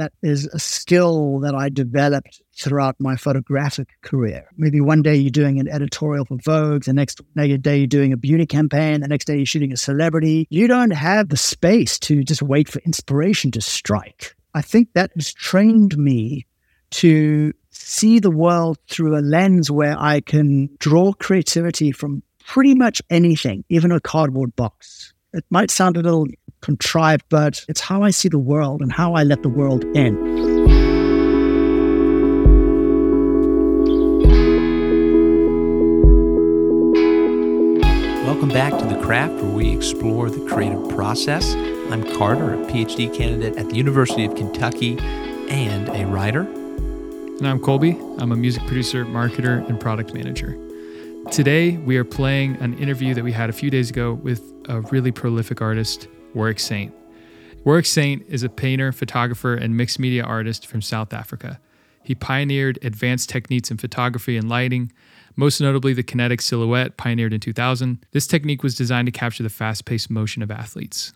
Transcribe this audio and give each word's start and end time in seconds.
that 0.00 0.12
is 0.22 0.46
a 0.46 0.58
skill 0.58 1.38
that 1.40 1.54
I 1.54 1.68
developed 1.68 2.42
throughout 2.56 2.96
my 2.98 3.16
photographic 3.16 3.88
career. 4.02 4.48
Maybe 4.56 4.80
one 4.80 5.02
day 5.02 5.16
you're 5.16 5.30
doing 5.30 5.60
an 5.60 5.68
editorial 5.68 6.24
for 6.24 6.38
Vogue, 6.44 6.84
the 6.84 6.92
next 6.92 7.20
day 7.36 7.78
you're 7.78 7.86
doing 7.86 8.12
a 8.12 8.16
beauty 8.16 8.46
campaign, 8.46 9.00
the 9.00 9.08
next 9.08 9.26
day 9.26 9.36
you're 9.36 9.46
shooting 9.46 9.72
a 9.72 9.76
celebrity. 9.76 10.46
You 10.50 10.66
don't 10.66 10.92
have 10.92 11.28
the 11.28 11.36
space 11.36 11.98
to 12.00 12.24
just 12.24 12.42
wait 12.42 12.68
for 12.68 12.80
inspiration 12.80 13.50
to 13.52 13.60
strike. 13.60 14.34
I 14.54 14.62
think 14.62 14.88
that 14.94 15.10
has 15.14 15.32
trained 15.32 15.96
me 15.96 16.46
to 16.90 17.52
see 17.70 18.18
the 18.18 18.30
world 18.30 18.78
through 18.88 19.16
a 19.16 19.20
lens 19.20 19.70
where 19.70 19.96
I 19.98 20.20
can 20.20 20.70
draw 20.78 21.12
creativity 21.12 21.92
from 21.92 22.22
pretty 22.46 22.74
much 22.74 23.00
anything, 23.10 23.64
even 23.68 23.92
a 23.92 24.00
cardboard 24.00 24.56
box. 24.56 25.14
It 25.32 25.44
might 25.50 25.70
sound 25.70 25.96
a 25.96 26.02
little 26.02 26.26
contrived, 26.60 27.24
but 27.28 27.64
it's 27.68 27.80
how 27.80 28.02
I 28.02 28.10
see 28.10 28.28
the 28.28 28.38
world 28.38 28.82
and 28.82 28.92
how 28.92 29.14
I 29.14 29.22
let 29.22 29.42
the 29.42 29.48
world 29.48 29.84
in. 29.96 30.16
Welcome 38.24 38.50
back 38.50 38.78
to 38.78 38.84
The 38.86 39.00
Craft, 39.02 39.34
where 39.42 39.52
we 39.52 39.70
explore 39.70 40.30
the 40.30 40.46
creative 40.48 40.88
process. 40.90 41.54
I'm 41.90 42.04
Carter, 42.16 42.54
a 42.54 42.66
PhD 42.66 43.12
candidate 43.12 43.56
at 43.56 43.68
the 43.68 43.76
University 43.76 44.24
of 44.24 44.34
Kentucky 44.36 44.98
and 45.48 45.88
a 45.88 46.06
writer. 46.06 46.42
And 46.42 47.48
I'm 47.48 47.58
Colby. 47.58 47.98
I'm 48.18 48.32
a 48.32 48.36
music 48.36 48.62
producer, 48.66 49.04
marketer, 49.04 49.66
and 49.68 49.80
product 49.80 50.14
manager. 50.14 50.56
Today, 51.30 51.76
we 51.78 51.96
are 51.96 52.04
playing 52.04 52.56
an 52.56 52.78
interview 52.78 53.14
that 53.14 53.24
we 53.24 53.32
had 53.32 53.50
a 53.50 53.52
few 53.52 53.70
days 53.70 53.90
ago 53.90 54.14
with 54.14 54.42
a 54.68 54.80
really 54.82 55.10
prolific 55.10 55.60
artist, 55.60 56.06
Warwick 56.34 56.60
Saint. 56.60 56.94
Warwick 57.64 57.86
Saint 57.86 58.24
is 58.28 58.42
a 58.42 58.48
painter, 58.48 58.92
photographer, 58.92 59.54
and 59.54 59.76
mixed 59.76 59.98
media 59.98 60.22
artist 60.24 60.66
from 60.66 60.80
South 60.80 61.12
Africa. 61.12 61.60
He 62.02 62.14
pioneered 62.14 62.78
advanced 62.82 63.28
techniques 63.28 63.70
in 63.70 63.76
photography 63.76 64.36
and 64.36 64.48
lighting, 64.48 64.92
most 65.36 65.60
notably 65.60 65.92
the 65.92 66.02
kinetic 66.02 66.40
silhouette, 66.40 66.96
pioneered 66.96 67.32
in 67.32 67.40
2000. 67.40 68.04
This 68.12 68.26
technique 68.26 68.62
was 68.62 68.74
designed 68.74 69.06
to 69.06 69.12
capture 69.12 69.42
the 69.42 69.48
fast 69.48 69.84
paced 69.84 70.10
motion 70.10 70.42
of 70.42 70.50
athletes. 70.50 71.12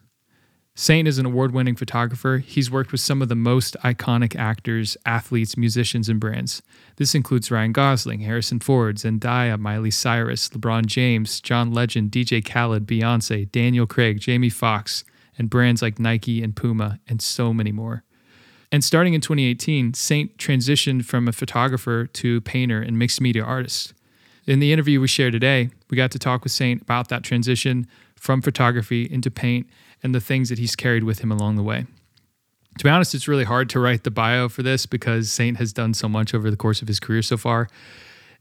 Saint 0.77 1.07
is 1.07 1.19
an 1.19 1.27
award 1.27 1.53
winning 1.53 1.77
photographer. 1.77 2.39
He's 2.39 2.69
worked 2.69 2.91
with 2.91 3.01
some 3.01 3.23
of 3.23 3.29
the 3.29 3.37
most 3.37 3.77
iconic 3.85 4.35
actors, 4.35 4.97
athletes, 5.07 5.57
musicians, 5.57 6.09
and 6.09 6.19
brands. 6.19 6.63
This 6.97 7.15
includes 7.15 7.49
Ryan 7.49 7.71
Gosling, 7.71 8.21
Harrison 8.21 8.59
Ford, 8.59 8.97
Zendaya, 8.97 9.57
Miley 9.57 9.93
Cyrus, 9.93 10.49
LeBron 10.49 10.87
James, 10.87 11.41
John 11.41 11.73
Legend, 11.73 12.11
DJ 12.11 12.45
Khaled, 12.45 12.87
Beyonce, 12.87 13.51
Daniel 13.53 13.87
Craig, 13.87 14.19
Jamie 14.19 14.51
Foxx, 14.51 15.05
and 15.39 15.49
brands 15.49 15.81
like 15.81 16.01
Nike 16.01 16.43
and 16.43 16.57
Puma, 16.57 16.99
and 17.07 17.23
so 17.23 17.55
many 17.55 17.71
more. 17.71 18.03
And 18.73 18.83
starting 18.83 19.15
in 19.15 19.21
2018, 19.21 19.95
Saint 19.95 20.37
transitioned 20.39 21.05
from 21.05 21.29
a 21.29 21.33
photographer 21.33 22.07
to 22.07 22.41
painter 22.41 22.83
and 22.83 22.99
mixed 22.99 23.21
media 23.21 23.45
artist. 23.45 23.95
In 24.45 24.59
the 24.59 24.73
interview 24.73 25.01
we 25.01 25.07
shared 25.07 25.35
today, 25.35 25.71
we 25.89 25.97
got 25.97 26.11
to 26.11 26.19
talk 26.19 26.43
with 26.43 26.53
Saint 26.53 26.83
about 26.83 27.11
that 27.11 27.23
transition 27.23 27.87
from 28.17 28.43
photography 28.43 29.05
into 29.05 29.31
paint 29.31 29.69
and 30.05 30.15
the 30.15 30.21
things 30.21 30.51
that 30.51 30.59
he's 30.59 30.77
carried 30.77 31.03
with 31.03 31.21
him 31.21 31.33
along 31.33 31.57
the 31.57 31.63
way. 31.63 31.87
To 32.79 32.85
be 32.85 32.91
honest, 32.91 33.15
it's 33.15 33.27
really 33.27 33.45
hard 33.45 33.71
to 33.71 33.81
write 33.81 34.05
the 34.05 34.11
bio 34.11 34.49
for 34.49 34.63
this 34.63 34.85
because 34.85 35.33
Saint 35.33 35.57
has 35.57 35.73
done 35.73 35.95
so 35.95 36.09
much 36.09 36.35
over 36.35 36.51
the 36.51 36.57
course 36.57 36.83
of 36.83 36.89
his 36.89 37.01
career 37.01 37.23
so 37.23 37.37
far. 37.37 37.69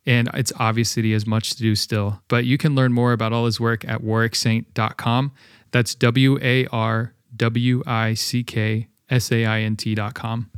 And 0.06 0.30
it's 0.34 0.52
obvious 0.59 0.95
that 0.95 1.06
he 1.06 1.11
has 1.11 1.25
much 1.25 1.52
to 1.56 1.59
do 1.59 1.75
still. 1.75 2.22
But 2.28 2.45
you 2.45 2.58
can 2.58 2.75
learn 2.75 2.91
more 2.91 3.14
about 3.14 3.31
all 3.31 3.45
his 3.45 3.59
work 3.59 3.88
at 3.88 4.02
warwicksaint.com. 4.02 5.31
That's 5.72 5.95
W 5.95 6.38
A 6.41 6.67
R 6.67 7.14
W 7.36 7.84
I 7.86 8.14
C 8.16 8.44
K 8.44 8.89
S 9.09 9.31
A 9.31 9.45
I 9.45 9.61
N 9.61 9.75
T.com. 9.75 10.52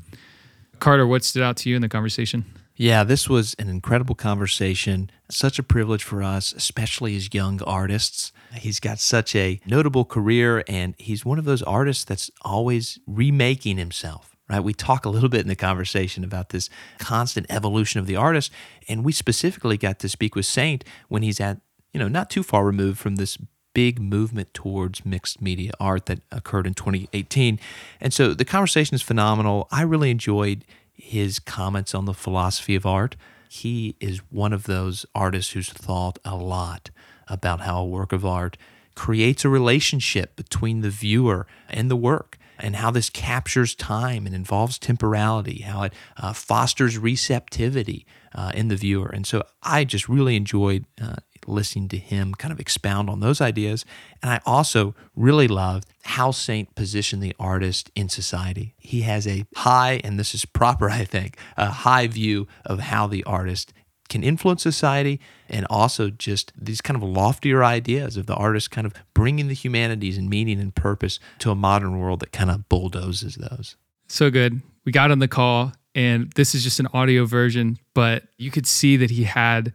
Carter, 0.79 1.05
what 1.05 1.23
stood 1.23 1.43
out 1.43 1.57
to 1.57 1.69
you 1.69 1.75
in 1.75 1.81
the 1.81 1.89
conversation? 1.89 2.45
Yeah, 2.77 3.05
this 3.05 3.29
was 3.29 3.55
an 3.57 3.69
incredible 3.69 4.15
conversation. 4.15 5.09
Such 5.29 5.57
a 5.57 5.63
privilege 5.63 6.03
for 6.03 6.21
us, 6.21 6.51
especially 6.51 7.15
as 7.15 7.33
young 7.33 7.61
artists. 7.63 8.33
He's 8.53 8.81
got 8.81 9.00
such 9.00 9.33
a 9.33 9.61
notable 9.66 10.03
career, 10.03 10.63
and 10.67 10.94
he's 10.97 11.23
one 11.23 11.39
of 11.39 11.45
those 11.45 11.63
artists 11.63 12.03
that's 12.03 12.29
always 12.41 13.00
remaking 13.07 13.77
himself. 13.77 14.35
Right? 14.50 14.59
We 14.59 14.73
talk 14.73 15.05
a 15.05 15.09
little 15.09 15.29
bit 15.29 15.41
in 15.41 15.47
the 15.47 15.55
conversation 15.55 16.23
about 16.23 16.50
this 16.50 16.69
constant 17.00 17.47
evolution 17.50 18.00
of 18.00 18.07
the 18.07 18.17
artist, 18.17 18.51
and 18.89 19.05
we 19.05 19.13
specifically 19.13 19.77
got 19.77 19.97
to 20.00 20.09
speak 20.09 20.35
with 20.35 20.45
Saint 20.45 20.83
when 21.07 21.23
he's 21.23 21.39
at, 21.39 21.61
you 21.94 22.00
know, 22.00 22.09
not 22.09 22.29
too 22.29 22.44
far 22.44 22.66
removed 22.66 23.00
from 23.00 23.16
this 23.16 23.38
big 23.73 24.01
movement 24.01 24.53
towards 24.53 25.05
mixed 25.05 25.41
media 25.41 25.71
art 25.79 26.05
that 26.07 26.19
occurred 26.31 26.67
in 26.67 26.73
2018. 26.73 27.59
And 28.00 28.13
so 28.13 28.33
the 28.33 28.45
conversation 28.45 28.95
is 28.95 29.01
phenomenal. 29.01 29.67
I 29.71 29.81
really 29.81 30.11
enjoyed 30.11 30.63
his 30.95 31.39
comments 31.39 31.94
on 31.94 32.06
the 32.06 32.13
philosophy 32.13 32.75
of 32.75 32.85
art. 32.85 33.16
He 33.50 33.95
is 34.00 34.19
one 34.29 34.53
of 34.53 34.63
those 34.63 35.06
artists 35.13 35.53
who's 35.53 35.69
thought 35.69 36.19
a 36.25 36.35
lot 36.35 36.89
about 37.28 37.61
how 37.61 37.81
a 37.81 37.85
work 37.85 38.11
of 38.11 38.25
art 38.25 38.57
creates 38.95 39.44
a 39.45 39.50
relationship 39.50 40.35
between 40.35 40.81
the 40.81 40.89
viewer 40.89 41.47
and 41.69 41.91
the 41.91 41.95
work 41.95 42.38
and 42.57 42.78
how 42.78 42.91
this 42.91 43.09
captures 43.09 43.75
time 43.75 44.25
and 44.25 44.33
involves 44.33 44.79
temporality, 44.79 45.61
how 45.61 45.83
it 45.83 45.94
uh, 46.17 46.33
fosters 46.33 46.97
receptivity 46.97 48.06
uh, 48.33 48.51
in 48.56 48.69
the 48.69 48.75
viewer. 48.75 49.09
And 49.09 49.27
so 49.27 49.44
I 49.62 49.83
just 49.83 50.07
really 50.07 50.35
enjoyed 50.35 50.85
uh, 51.01 51.16
listening 51.47 51.88
to 51.89 51.97
him 51.97 52.33
kind 52.33 52.51
of 52.51 52.59
expound 52.59 53.09
on 53.09 53.19
those 53.19 53.41
ideas. 53.41 53.85
And 54.22 54.31
I 54.31 54.39
also 54.45 54.95
really 55.16 55.47
loved 55.47 55.88
how 56.03 56.31
Saint 56.31 56.75
positioned 56.75 57.22
the 57.22 57.35
artist 57.39 57.91
in 57.95 58.09
society. 58.09 58.75
He 58.78 59.01
has 59.01 59.28
a 59.28 59.45
high, 59.56 60.01
and 60.03 60.19
this 60.19 60.33
is 60.33 60.45
proper, 60.45 60.89
I 61.01 61.06
think, 61.06 61.38
a 61.57 61.67
high 61.67 62.07
view 62.07 62.47
of 62.66 62.79
how 62.79 63.07
the 63.07 63.23
artist 63.23 63.73
can 64.07 64.23
influence 64.23 64.61
society 64.61 65.19
and 65.50 65.66
also 65.69 66.09
just 66.09 66.51
these 66.56 66.81
kind 66.81 66.95
of 66.95 67.03
loftier 67.03 67.63
ideas 67.63 68.17
of 68.17 68.27
the 68.27 68.35
artist 68.35 68.69
kind 68.69 68.85
of 68.85 68.94
bringing 69.13 69.47
the 69.47 69.53
humanities 69.53 70.17
and 70.17 70.29
meaning 70.29 70.59
and 70.59 70.75
purpose 70.75 71.19
to 71.39 71.51
a 71.51 71.56
modern 71.56 71.97
world 71.97 72.19
that 72.19 72.31
kind 72.31 72.51
of 72.51 72.69
bulldozes 72.69 73.35
those. 73.35 73.75
So 74.07 74.29
good. 74.29 74.62
We 74.85 74.91
got 74.91 75.09
on 75.09 75.19
the 75.19 75.27
call, 75.27 75.73
and 75.95 76.31
this 76.33 76.53
is 76.53 76.63
just 76.63 76.79
an 76.79 76.88
audio 76.94 77.25
version, 77.25 77.79
but 77.94 78.23
you 78.38 78.51
could 78.51 78.67
see 78.67 78.97
that 78.97 79.09
he 79.09 79.23
had 79.23 79.73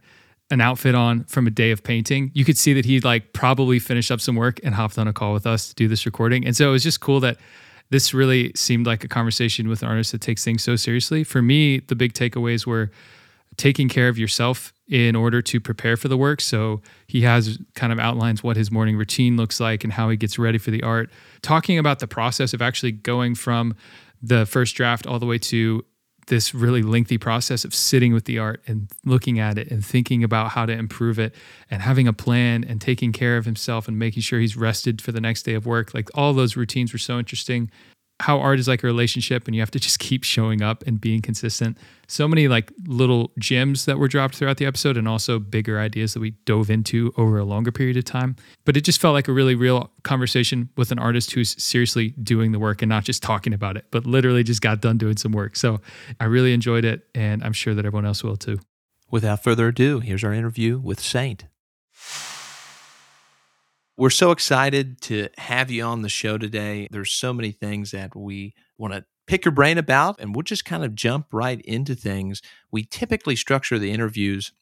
an 0.51 0.61
outfit 0.61 0.93
on 0.93 1.23
from 1.23 1.47
a 1.47 1.49
day 1.49 1.71
of 1.71 1.83
painting, 1.83 2.29
you 2.33 2.45
could 2.45 2.57
see 2.57 2.73
that 2.73 2.85
he 2.85 2.99
like 2.99 3.33
probably 3.33 3.79
finished 3.79 4.11
up 4.11 4.21
some 4.21 4.35
work 4.35 4.59
and 4.63 4.75
hopped 4.75 4.97
on 4.97 5.07
a 5.07 5.13
call 5.13 5.33
with 5.33 5.47
us 5.47 5.69
to 5.69 5.75
do 5.75 5.87
this 5.87 6.05
recording. 6.05 6.45
And 6.45 6.55
so 6.55 6.69
it 6.69 6.71
was 6.71 6.83
just 6.83 6.99
cool 6.99 7.19
that 7.21 7.37
this 7.89 8.13
really 8.13 8.51
seemed 8.55 8.85
like 8.85 9.03
a 9.03 9.07
conversation 9.07 9.67
with 9.67 9.81
an 9.81 9.87
artist 9.87 10.11
that 10.11 10.21
takes 10.21 10.43
things 10.43 10.63
so 10.63 10.75
seriously. 10.75 11.23
For 11.23 11.41
me, 11.41 11.79
the 11.79 11.95
big 11.95 12.13
takeaways 12.13 12.65
were 12.65 12.91
taking 13.57 13.89
care 13.89 14.07
of 14.07 14.17
yourself 14.17 14.73
in 14.87 15.15
order 15.15 15.41
to 15.41 15.59
prepare 15.59 15.97
for 15.97 16.07
the 16.07 16.17
work. 16.17 16.41
So 16.41 16.81
he 17.07 17.21
has 17.21 17.57
kind 17.75 17.91
of 17.91 17.99
outlines 17.99 18.43
what 18.43 18.57
his 18.57 18.71
morning 18.71 18.97
routine 18.97 19.37
looks 19.37 19.59
like 19.59 19.83
and 19.83 19.91
how 19.91 20.09
he 20.09 20.17
gets 20.17 20.37
ready 20.37 20.57
for 20.57 20.71
the 20.71 20.83
art. 20.83 21.09
Talking 21.41 21.77
about 21.77 21.99
the 21.99 22.07
process 22.07 22.53
of 22.53 22.61
actually 22.61 22.91
going 22.91 23.35
from 23.35 23.75
the 24.21 24.45
first 24.45 24.75
draft 24.75 25.07
all 25.07 25.19
the 25.19 25.25
way 25.25 25.37
to 25.37 25.83
this 26.31 26.55
really 26.55 26.81
lengthy 26.81 27.17
process 27.17 27.65
of 27.65 27.75
sitting 27.75 28.13
with 28.13 28.23
the 28.23 28.39
art 28.39 28.63
and 28.65 28.87
looking 29.03 29.37
at 29.37 29.57
it 29.57 29.69
and 29.69 29.85
thinking 29.85 30.23
about 30.23 30.51
how 30.51 30.65
to 30.65 30.71
improve 30.71 31.19
it 31.19 31.35
and 31.69 31.81
having 31.81 32.07
a 32.07 32.13
plan 32.13 32.63
and 32.63 32.79
taking 32.79 33.11
care 33.11 33.35
of 33.35 33.43
himself 33.43 33.85
and 33.85 33.99
making 33.99 34.21
sure 34.21 34.39
he's 34.39 34.55
rested 34.55 35.01
for 35.01 35.11
the 35.11 35.19
next 35.19 35.43
day 35.43 35.55
of 35.55 35.65
work. 35.65 35.93
Like 35.93 36.07
all 36.15 36.31
those 36.31 36.55
routines 36.55 36.93
were 36.93 36.99
so 36.99 37.19
interesting 37.19 37.69
how 38.21 38.39
art 38.39 38.59
is 38.59 38.67
like 38.67 38.83
a 38.83 38.87
relationship 38.87 39.47
and 39.47 39.55
you 39.55 39.61
have 39.61 39.71
to 39.71 39.79
just 39.79 39.99
keep 39.99 40.23
showing 40.23 40.61
up 40.61 40.83
and 40.85 41.01
being 41.01 41.21
consistent. 41.21 41.77
So 42.07 42.27
many 42.27 42.47
like 42.47 42.71
little 42.85 43.31
gems 43.39 43.85
that 43.85 43.97
were 43.97 44.07
dropped 44.07 44.35
throughout 44.35 44.57
the 44.57 44.65
episode 44.65 44.95
and 44.95 45.07
also 45.07 45.39
bigger 45.39 45.79
ideas 45.79 46.13
that 46.13 46.19
we 46.19 46.31
dove 46.45 46.69
into 46.69 47.13
over 47.17 47.39
a 47.39 47.43
longer 47.43 47.71
period 47.71 47.97
of 47.97 48.05
time. 48.05 48.35
But 48.63 48.77
it 48.77 48.81
just 48.81 49.01
felt 49.01 49.13
like 49.13 49.27
a 49.27 49.33
really 49.33 49.55
real 49.55 49.91
conversation 50.03 50.69
with 50.77 50.91
an 50.91 50.99
artist 50.99 51.31
who's 51.31 51.61
seriously 51.61 52.09
doing 52.21 52.51
the 52.51 52.59
work 52.59 52.81
and 52.81 52.89
not 52.89 53.05
just 53.05 53.23
talking 53.23 53.53
about 53.53 53.75
it, 53.75 53.85
but 53.89 54.05
literally 54.05 54.43
just 54.43 54.61
got 54.61 54.81
done 54.81 54.97
doing 54.97 55.17
some 55.17 55.31
work. 55.31 55.55
So 55.55 55.81
I 56.19 56.25
really 56.25 56.53
enjoyed 56.53 56.85
it 56.85 57.07
and 57.15 57.43
I'm 57.43 57.53
sure 57.53 57.73
that 57.73 57.85
everyone 57.85 58.05
else 58.05 58.23
will 58.23 58.37
too. 58.37 58.59
Without 59.09 59.43
further 59.43 59.67
ado, 59.69 59.99
here's 59.99 60.23
our 60.23 60.33
interview 60.33 60.77
with 60.77 60.99
Saint. 60.99 61.45
We're 64.01 64.09
so 64.09 64.31
excited 64.31 64.99
to 65.01 65.27
have 65.37 65.69
you 65.69 65.83
on 65.83 66.01
the 66.01 66.09
show 66.09 66.39
today. 66.39 66.87
There's 66.89 67.11
so 67.11 67.31
many 67.33 67.51
things 67.51 67.91
that 67.91 68.15
we 68.15 68.55
want 68.79 68.95
to 68.95 69.05
pick 69.27 69.45
your 69.45 69.51
brain 69.51 69.77
about, 69.77 70.19
and 70.19 70.33
we'll 70.33 70.41
just 70.41 70.65
kind 70.65 70.83
of 70.83 70.95
jump 70.95 71.27
right 71.31 71.61
into 71.61 71.93
things. 71.93 72.41
We 72.71 72.83
typically 72.83 73.35
structure 73.35 73.77
the 73.77 73.91
interviews 73.91 74.53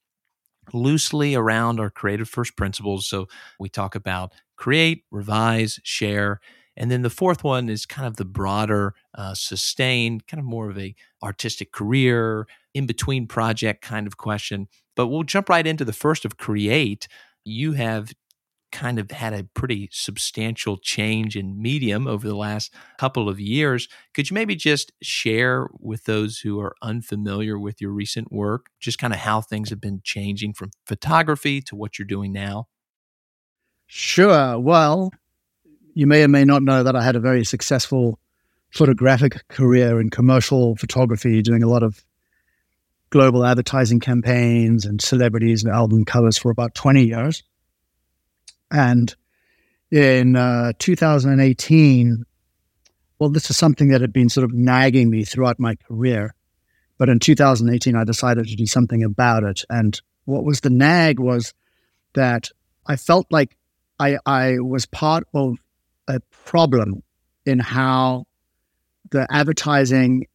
loosely 0.74 1.36
around 1.36 1.80
our 1.80 1.90
creative 1.90 2.28
first 2.28 2.58
principles. 2.58 3.08
So 3.08 3.30
we 3.62 3.70
talk 3.70 3.96
about 3.96 4.34
create, 4.58 5.06
revise, 5.10 5.80
share. 5.84 6.42
And 6.76 6.92
then 6.92 7.04
the 7.04 7.10
fourth 7.10 7.42
one 7.42 7.70
is 7.70 7.86
kind 7.86 8.10
of 8.10 8.18
the 8.18 8.26
broader, 8.26 8.94
uh, 9.16 9.36
sustain, 9.36 10.20
kind 10.20 10.40
of 10.42 10.46
more 10.46 10.70
of 10.70 10.78
a 10.78 10.94
artistic 11.24 11.72
career, 11.72 12.46
in 12.74 12.86
between 12.86 13.26
project 13.26 13.84
kind 13.84 14.06
of 14.06 14.18
question. 14.18 14.68
But 14.98 15.08
we'll 15.08 15.24
jump 15.24 15.48
right 15.48 15.66
into 15.66 15.86
the 15.86 15.94
first 15.94 16.26
of 16.26 16.36
create. 16.36 17.08
You 17.46 17.72
have 17.72 18.12
kind 18.72 19.00
of 19.00 19.12
had 19.12 19.34
a 19.34 19.44
pretty 19.44 19.90
substantial 19.92 20.78
change 20.78 21.36
in 21.36 21.62
medium 21.62 22.08
over 22.08 22.28
the 22.28 22.36
last 22.36 22.74
couple 22.98 23.30
of 23.30 23.40
years. 23.40 23.88
Could 24.14 24.30
you 24.30 24.36
maybe 24.36 24.56
just 24.56 24.92
share 25.02 25.68
with 25.80 26.06
those 26.06 26.40
who 26.40 26.60
are 26.60 26.76
unfamiliar 26.82 27.58
with 27.58 27.82
your 27.82 27.92
recent 27.92 28.32
work, 28.32 28.68
just 28.80 29.00
kind 29.00 29.14
of 29.14 29.20
how 29.20 29.42
things 29.42 29.70
have 29.70 29.82
been 29.82 30.02
changing 30.04 30.54
from 30.54 30.72
photography 30.86 31.62
to 31.62 31.76
what 31.76 31.98
you're 31.98 32.06
doing 32.06 32.32
now? 32.32 32.68
Sure. 33.88 34.60
Well, 34.60 35.12
you 35.94 36.06
may 36.06 36.24
or 36.24 36.28
may 36.28 36.46
not 36.46 36.64
know 36.64 36.84
that 36.84 36.96
I 36.96 37.04
had 37.04 37.16
a 37.16 37.20
very 37.20 37.44
successful 37.44 38.20
photographic 38.72 39.48
career 39.48 40.00
in 40.00 40.10
commercial 40.10 40.76
photography, 40.76 41.42
doing 41.42 41.64
a 41.64 41.68
lot 41.68 41.84
of 41.84 42.04
global 43.10 43.44
advertising 43.44 44.00
campaigns 44.00 44.86
and 44.86 45.02
celebrities 45.02 45.64
and 45.64 45.74
album 45.74 46.06
covers 46.06 46.38
for 46.38 46.52
about 46.52 46.76
20 46.76 47.04
years. 47.04 47.44
And 48.72 49.14
in 49.92 50.36
uh, 50.36 50.74
2018, 50.80 52.26
well, 53.18 53.30
this 53.30 53.50
is 53.50 53.58
something 53.58 53.90
that 53.90 54.02
had 54.02 54.14
been 54.14 54.30
sort 54.30 54.46
of 54.46 54.54
nagging 54.54 55.10
me 55.10 55.24
throughout 55.24 55.60
my 55.60 55.76
career. 55.76 56.34
But 56.98 57.10
in 57.10 57.20
2018, 57.20 57.96
I 57.96 58.04
decided 58.04 58.48
to 58.48 58.56
do 58.56 58.66
something 58.66 59.04
about 59.04 59.44
it. 59.44 59.64
And 59.70 60.00
what 60.26 60.44
was 60.44 60.62
the 60.62 60.70
nag 60.70 61.20
was 61.20 61.54
that 62.14 62.50
I 62.86 62.96
felt 62.96 63.28
like 63.30 63.56
I, 64.00 64.18
I 64.26 64.60
was 64.60 64.86
part 64.86 65.26
of 65.34 65.58
a 66.08 66.20
problem 66.46 67.04
in 67.46 67.60
how 67.60 68.26
the 69.12 69.28
advertising 69.30 70.28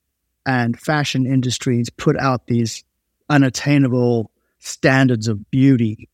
and 0.46 0.78
fashion 0.78 1.26
industries 1.26 1.90
put 1.90 2.18
out 2.18 2.46
these 2.46 2.84
unattainable 3.28 4.30
standards 4.58 5.28
of 5.28 5.50
beauty. 5.50 6.08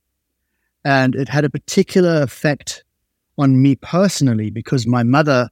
And 0.84 1.14
it 1.14 1.28
had 1.28 1.44
a 1.44 1.50
particular 1.50 2.22
effect 2.22 2.84
on 3.38 3.60
me 3.60 3.76
personally 3.76 4.50
because 4.50 4.86
my 4.86 5.02
mother 5.02 5.48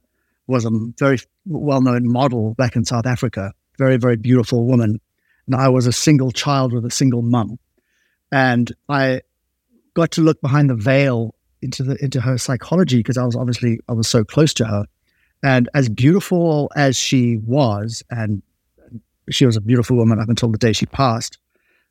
was 0.47 0.65
a 0.65 0.71
very 0.97 1.19
well 1.45 1.81
known 1.81 2.11
model 2.11 2.55
back 2.55 2.75
in 2.75 2.85
South 2.85 3.05
Africa, 3.05 3.53
very, 3.77 3.97
very 3.97 4.17
beautiful 4.17 4.65
woman. 4.65 4.99
And 5.47 5.55
I 5.55 5.69
was 5.69 5.87
a 5.87 5.91
single 5.91 6.31
child 6.31 6.73
with 6.73 6.85
a 6.85 6.91
single 6.91 7.21
mum. 7.21 7.59
And 8.31 8.71
I 8.87 9.21
got 9.93 10.11
to 10.11 10.21
look 10.21 10.41
behind 10.41 10.69
the 10.69 10.75
veil 10.75 11.35
into 11.61 11.83
the 11.83 12.03
into 12.03 12.21
her 12.21 12.37
psychology 12.37 12.97
because 12.97 13.17
I 13.17 13.25
was 13.25 13.35
obviously 13.35 13.79
I 13.87 13.93
was 13.93 14.07
so 14.07 14.23
close 14.23 14.53
to 14.55 14.65
her. 14.65 14.85
And 15.43 15.69
as 15.73 15.89
beautiful 15.89 16.71
as 16.75 16.97
she 16.97 17.37
was, 17.37 18.03
and 18.09 18.41
she 19.29 19.45
was 19.45 19.55
a 19.55 19.61
beautiful 19.61 19.95
woman 19.95 20.19
up 20.19 20.29
until 20.29 20.49
the 20.49 20.57
day 20.57 20.73
she 20.73 20.85
passed, 20.85 21.37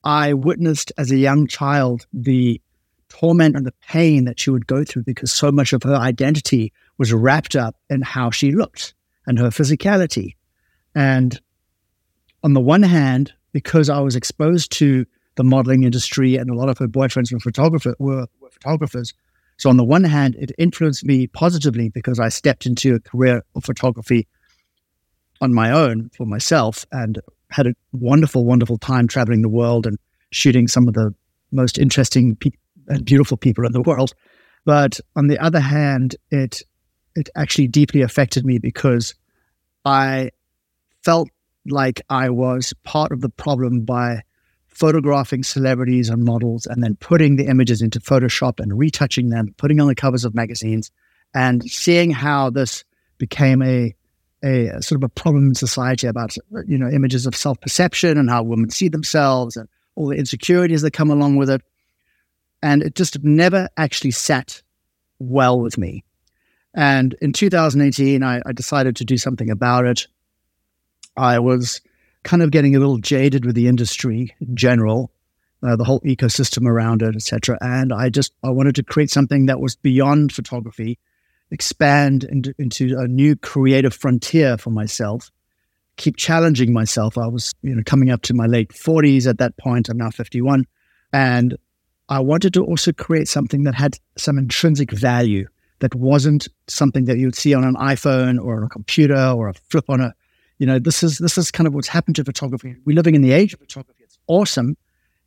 I 0.05 0.35
witnessed 0.35 0.93
as 0.99 1.11
a 1.11 1.17
young 1.17 1.47
child 1.47 2.07
the 2.13 2.61
torment 3.09 3.57
and 3.57 3.67
the 3.67 3.75
pain 3.87 4.25
that 4.25 4.39
she 4.39 4.51
would 4.51 4.67
go 4.67 4.85
through 4.85 5.05
because 5.05 5.33
so 5.33 5.51
much 5.51 5.73
of 5.73 5.83
her 5.83 5.95
identity 5.95 6.73
was 6.99 7.13
wrapped 7.13 7.57
up 7.57 7.77
in 7.89 8.03
how 8.03 8.31
she 8.31 8.53
looked 8.53 8.95
and 9.27 9.39
her 9.39 9.49
physicality. 9.49 10.35
And 10.95 11.41
on 12.43 12.55
the 12.55 12.61
one 12.61 12.83
hand, 12.83 13.33
because 13.53 13.89
I 13.89 14.01
was 14.01 14.17
exposed 14.17 14.73
to 14.73 15.07
the 15.37 15.45
modeling 15.45 15.85
industry 15.85 16.37
and 16.37 16.51
a 16.51 16.55
lot 16.55 16.69
of 16.69 16.79
her 16.79 16.89
boyfriends 16.89 17.33
were, 17.33 17.41
photographer, 17.41 17.95
were, 17.99 18.27
were 18.41 18.51
photographers, 18.51 19.15
so 19.59 19.69
on 19.69 19.77
the 19.77 19.85
one 19.85 20.05
hand, 20.05 20.37
it 20.37 20.53
influenced 20.57 21.05
me 21.05 21.27
positively 21.27 21.89
because 21.89 22.21
I 22.21 22.29
stepped 22.29 22.65
into 22.65 22.95
a 22.95 23.01
career 23.01 23.43
of 23.57 23.65
photography 23.65 24.29
on 25.41 25.53
my 25.53 25.73
own 25.73 26.11
for 26.17 26.27
myself 26.27 26.87
and 26.93 27.21
had 27.51 27.67
a 27.67 27.75
wonderful, 27.93 28.45
wonderful 28.45 28.79
time 28.79 29.09
traveling 29.09 29.43
the 29.43 29.49
world 29.49 29.87
and 29.87 29.99
shooting 30.31 30.69
some 30.69 30.87
of 30.87 30.95
the 30.95 31.13
most 31.51 31.77
interesting 31.77 32.37
pe- 32.37 32.51
and 32.89 33.05
beautiful 33.05 33.37
people 33.37 33.65
in 33.65 33.73
the 33.73 33.83
world. 33.83 34.15
But 34.65 35.01
on 35.17 35.29
the 35.29 35.39
other 35.39 35.61
hand, 35.61 36.17
it 36.31 36.63
it 37.15 37.29
actually 37.37 37.69
deeply 37.69 38.03
affected 38.03 38.45
me 38.45 38.59
because 38.59 39.15
I 39.85 40.31
felt 41.03 41.29
like 41.67 42.03
I 42.09 42.31
was 42.31 42.73
part 42.85 43.13
of 43.13 43.21
the 43.21 43.29
problem 43.29 43.81
by 43.85 44.23
photographing 44.69 45.43
celebrities 45.43 46.09
and 46.09 46.25
models 46.25 46.67
and 46.67 46.83
then 46.83 46.95
putting 46.97 47.37
the 47.37 47.47
images 47.47 47.83
into 47.83 47.99
Photoshop 47.99 48.61
and 48.61 48.79
retouching 48.79 49.31
them, 49.31 49.53
putting 49.57 49.81
on 49.81 49.89
the 49.89 49.95
covers 49.95 50.25
of 50.25 50.35
magazines, 50.35 50.93
and 51.35 51.65
seeing 51.65 52.11
how 52.11 52.51
this 52.51 52.85
became 53.19 53.63
a 53.63 53.95
a 54.45 54.81
sort 54.81 55.01
of 55.01 55.03
a 55.03 55.09
problem 55.09 55.49
in 55.49 55.55
society 55.55 56.07
about 56.07 56.37
you 56.67 56.79
know 56.79 56.89
images 56.89 57.27
of 57.27 57.35
self 57.35 57.61
perception 57.61 58.17
and 58.17 58.31
how 58.31 58.43
women 58.43 58.71
see 58.71 58.89
themselves 58.89 59.57
and 59.57 59.69
all 59.97 60.07
the 60.07 60.17
insecurities 60.17 60.83
that 60.83 60.93
come 60.93 61.11
along 61.11 61.37
with 61.37 61.51
it, 61.51 61.61
and 62.63 62.83
it 62.83 62.95
just 62.95 63.23
never 63.23 63.69
actually 63.77 64.11
sat 64.11 64.63
well 65.19 65.61
with 65.61 65.79
me. 65.79 66.05
And 66.75 67.15
in 67.21 67.33
2018, 67.33 68.23
I, 68.23 68.41
I 68.45 68.53
decided 68.53 68.97
to 68.97 69.05
do 69.05 69.17
something 69.17 69.51
about 69.51 69.85
it. 69.87 70.07
I 71.17 71.39
was 71.39 71.81
kind 72.25 72.43
of 72.43 72.51
getting 72.51 72.77
a 72.77 72.79
little 72.79 72.99
jaded 72.99 73.45
with 73.45 73.55
the 73.55 73.69
industry 73.69 74.35
in 74.41 74.55
general, 74.55 75.11
uh, 75.63 75.77
the 75.77 75.85
whole 75.85 76.01
ecosystem 76.01 76.67
around 76.67 77.03
it, 77.03 77.17
etc. 77.17 77.59
And 77.61 77.93
I 77.93 78.11
just 78.11 78.33
I 78.45 78.51
wanted 78.51 78.75
to 78.77 78.83
create 78.83 79.11
something 79.11 79.47
that 79.47 79.61
was 79.61 79.77
beyond 79.77 80.33
photography, 80.33 80.99
expand 81.51 82.25
into, 82.59 82.99
a 82.99 83.09
new 83.09 83.35
creative 83.35 83.95
frontier 83.95 84.59
for 84.59 84.71
myself, 84.71 85.31
keep 85.97 86.17
challenging 86.17 86.73
myself. 86.73 87.19
I 87.19 87.27
was 87.27 87.55
you 87.63 87.75
know 87.75 87.83
coming 87.85 88.11
up 88.11 88.23
to 88.23 88.35
my 88.35 88.47
late 88.47 88.73
forties 88.73 89.27
at 89.27 89.39
that 89.39 89.57
point. 89.57 89.89
I'm 89.89 89.97
now 89.97 90.11
51, 90.11 90.65
and 91.13 91.57
I 92.09 92.21
wanted 92.21 92.55
to 92.55 92.65
also 92.65 92.93
create 92.93 93.29
something 93.29 93.65
that 93.65 93.75
had 93.75 93.99
some 94.17 94.39
intrinsic 94.39 94.91
value 94.93 95.47
that 95.81 95.95
wasn't 95.95 96.49
something 96.67 97.05
that 97.05 97.19
you'd 97.19 97.37
see 97.37 97.55
on 97.55 97.65
an 97.65 97.75
iPhone 97.75 98.43
or 98.43 98.65
a 98.65 98.69
computer 98.69 99.29
or 99.29 99.49
a 99.49 99.55
flip 99.55 99.89
on 99.89 100.01
a 100.01 100.15
you 100.59 100.67
know, 100.67 100.79
this 100.79 101.03
is 101.03 101.19
this 101.19 101.39
is 101.39 101.51
kind 101.51 101.67
of 101.67 101.75
what's 101.75 101.89
happened 101.89 102.17
to 102.17 102.25
photography. 102.25 102.77
We're 102.85 102.97
living 102.97 103.15
in 103.15 103.23
the 103.23 103.33
age 103.33 103.55
of 103.55 103.61
photography. 103.61 104.03
It's 104.03 104.19
awesome 104.27 104.77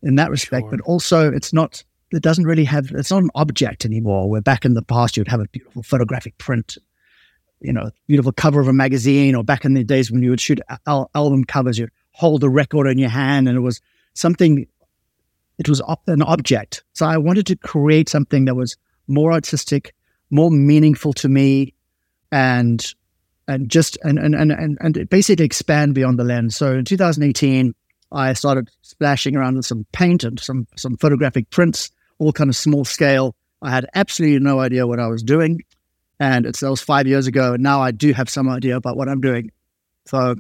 in 0.04 0.16
that 0.16 0.30
respect, 0.30 0.64
sure. 0.64 0.72
but 0.72 0.82
also 0.82 1.32
it's 1.32 1.54
not. 1.54 1.84
It 2.12 2.22
doesn't 2.22 2.44
really 2.44 2.66
have. 2.66 2.92
It's 2.92 3.12
not 3.12 3.24
an 3.24 3.32
object 3.36 3.86
anymore. 3.86 4.30
Where 4.30 4.42
back 4.42 4.66
in 4.66 4.74
the 4.74 4.82
past 4.82 5.16
you'd 5.16 5.30
have 5.30 5.40
a 5.40 5.48
beautiful 5.48 5.84
photographic 5.84 6.38
print, 6.38 6.78
you 7.62 7.72
know, 7.72 7.92
beautiful 8.08 8.34
cover 8.34 8.60
of 8.60 8.68
a 8.68 8.74
magazine, 8.74 9.36
or 9.36 9.44
back 9.44 9.64
in 9.64 9.74
the 9.74 9.86
days 9.86 10.12
when 10.12 10.22
you 10.22 10.32
would 10.32 10.42
shoot 10.42 10.60
al- 10.86 11.10
album 11.16 11.46
covers, 11.46 11.80
you'd 11.80 11.92
hold 12.12 12.44
a 12.44 12.50
record 12.50 12.88
in 12.88 12.98
your 12.98 13.10
hand, 13.10 13.48
and 13.48 13.58
it 13.58 13.62
was 13.62 13.82
something. 14.14 14.68
It 15.58 15.70
was 15.70 15.82
an 16.08 16.22
object. 16.22 16.84
So 16.94 17.06
I 17.06 17.18
wanted 17.18 17.46
to 17.48 17.56
create 17.56 18.10
something 18.10 18.46
that 18.46 18.56
was 18.56 18.78
more 19.08 19.32
artistic, 19.32 19.94
more 20.30 20.50
meaningful 20.50 21.14
to 21.14 21.30
me, 21.30 21.74
and 22.32 22.84
and 23.48 23.70
just 23.70 23.98
and 24.04 24.18
and 24.18 24.36
and 24.36 24.78
and 24.80 25.10
basically 25.10 25.46
expand 25.46 25.94
beyond 25.94 26.18
the 26.18 26.24
lens. 26.24 26.56
So 26.56 26.74
in 26.74 26.86
2018, 26.86 27.76
I 28.12 28.34
started 28.34 28.70
splashing 28.82 29.36
around 29.36 29.58
with 29.58 29.66
some 29.66 29.86
paint 29.92 30.24
and 30.24 30.40
some 30.40 30.68
some 30.78 30.98
photographic 30.98 31.50
prints, 31.50 31.92
all 32.20 32.34
kind 32.34 32.50
of 32.50 32.56
small 32.56 32.86
scale. 32.86 33.36
I 33.62 33.70
had 33.70 33.86
absolutely 33.94 34.40
no 34.40 34.60
idea 34.60 34.88
what 34.88 35.00
I 35.00 35.08
was 35.08 35.22
doing, 35.22 35.62
and 36.20 36.46
it's 36.46 36.62
that 36.62 36.70
was 36.70 36.82
five 36.82 37.08
years 37.08 37.28
ago. 37.28 37.54
And 37.54 37.64
now 37.64 37.82
I 37.82 37.92
do 37.92 38.14
have 38.14 38.30
some 38.30 38.50
idea 38.50 38.78
about 38.78 38.98
what 38.98 39.10
I'm 39.10 39.22
doing. 39.22 39.52
So 40.06 40.36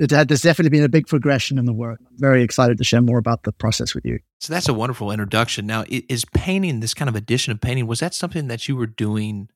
it 0.00 0.10
had, 0.10 0.28
there's 0.28 0.40
definitely 0.40 0.70
been 0.70 0.82
a 0.82 0.88
big 0.88 1.06
progression 1.06 1.58
in 1.58 1.66
the 1.66 1.74
work. 1.74 2.00
I'm 2.00 2.16
very 2.16 2.42
excited 2.42 2.78
to 2.78 2.84
share 2.84 3.02
more 3.02 3.18
about 3.18 3.42
the 3.42 3.52
process 3.52 3.94
with 3.94 4.06
you. 4.06 4.18
So 4.38 4.50
that's 4.50 4.66
a 4.66 4.72
wonderful 4.72 5.12
introduction. 5.12 5.66
Now, 5.66 5.84
is 5.88 6.24
painting 6.24 6.80
this 6.80 6.94
kind 6.94 7.10
of 7.10 7.14
addition 7.14 7.52
of 7.52 7.60
painting 7.60 7.86
was 7.86 8.00
that 8.00 8.14
something 8.14 8.48
that 8.48 8.66
you 8.66 8.76
were 8.76 8.86
doing 8.86 9.50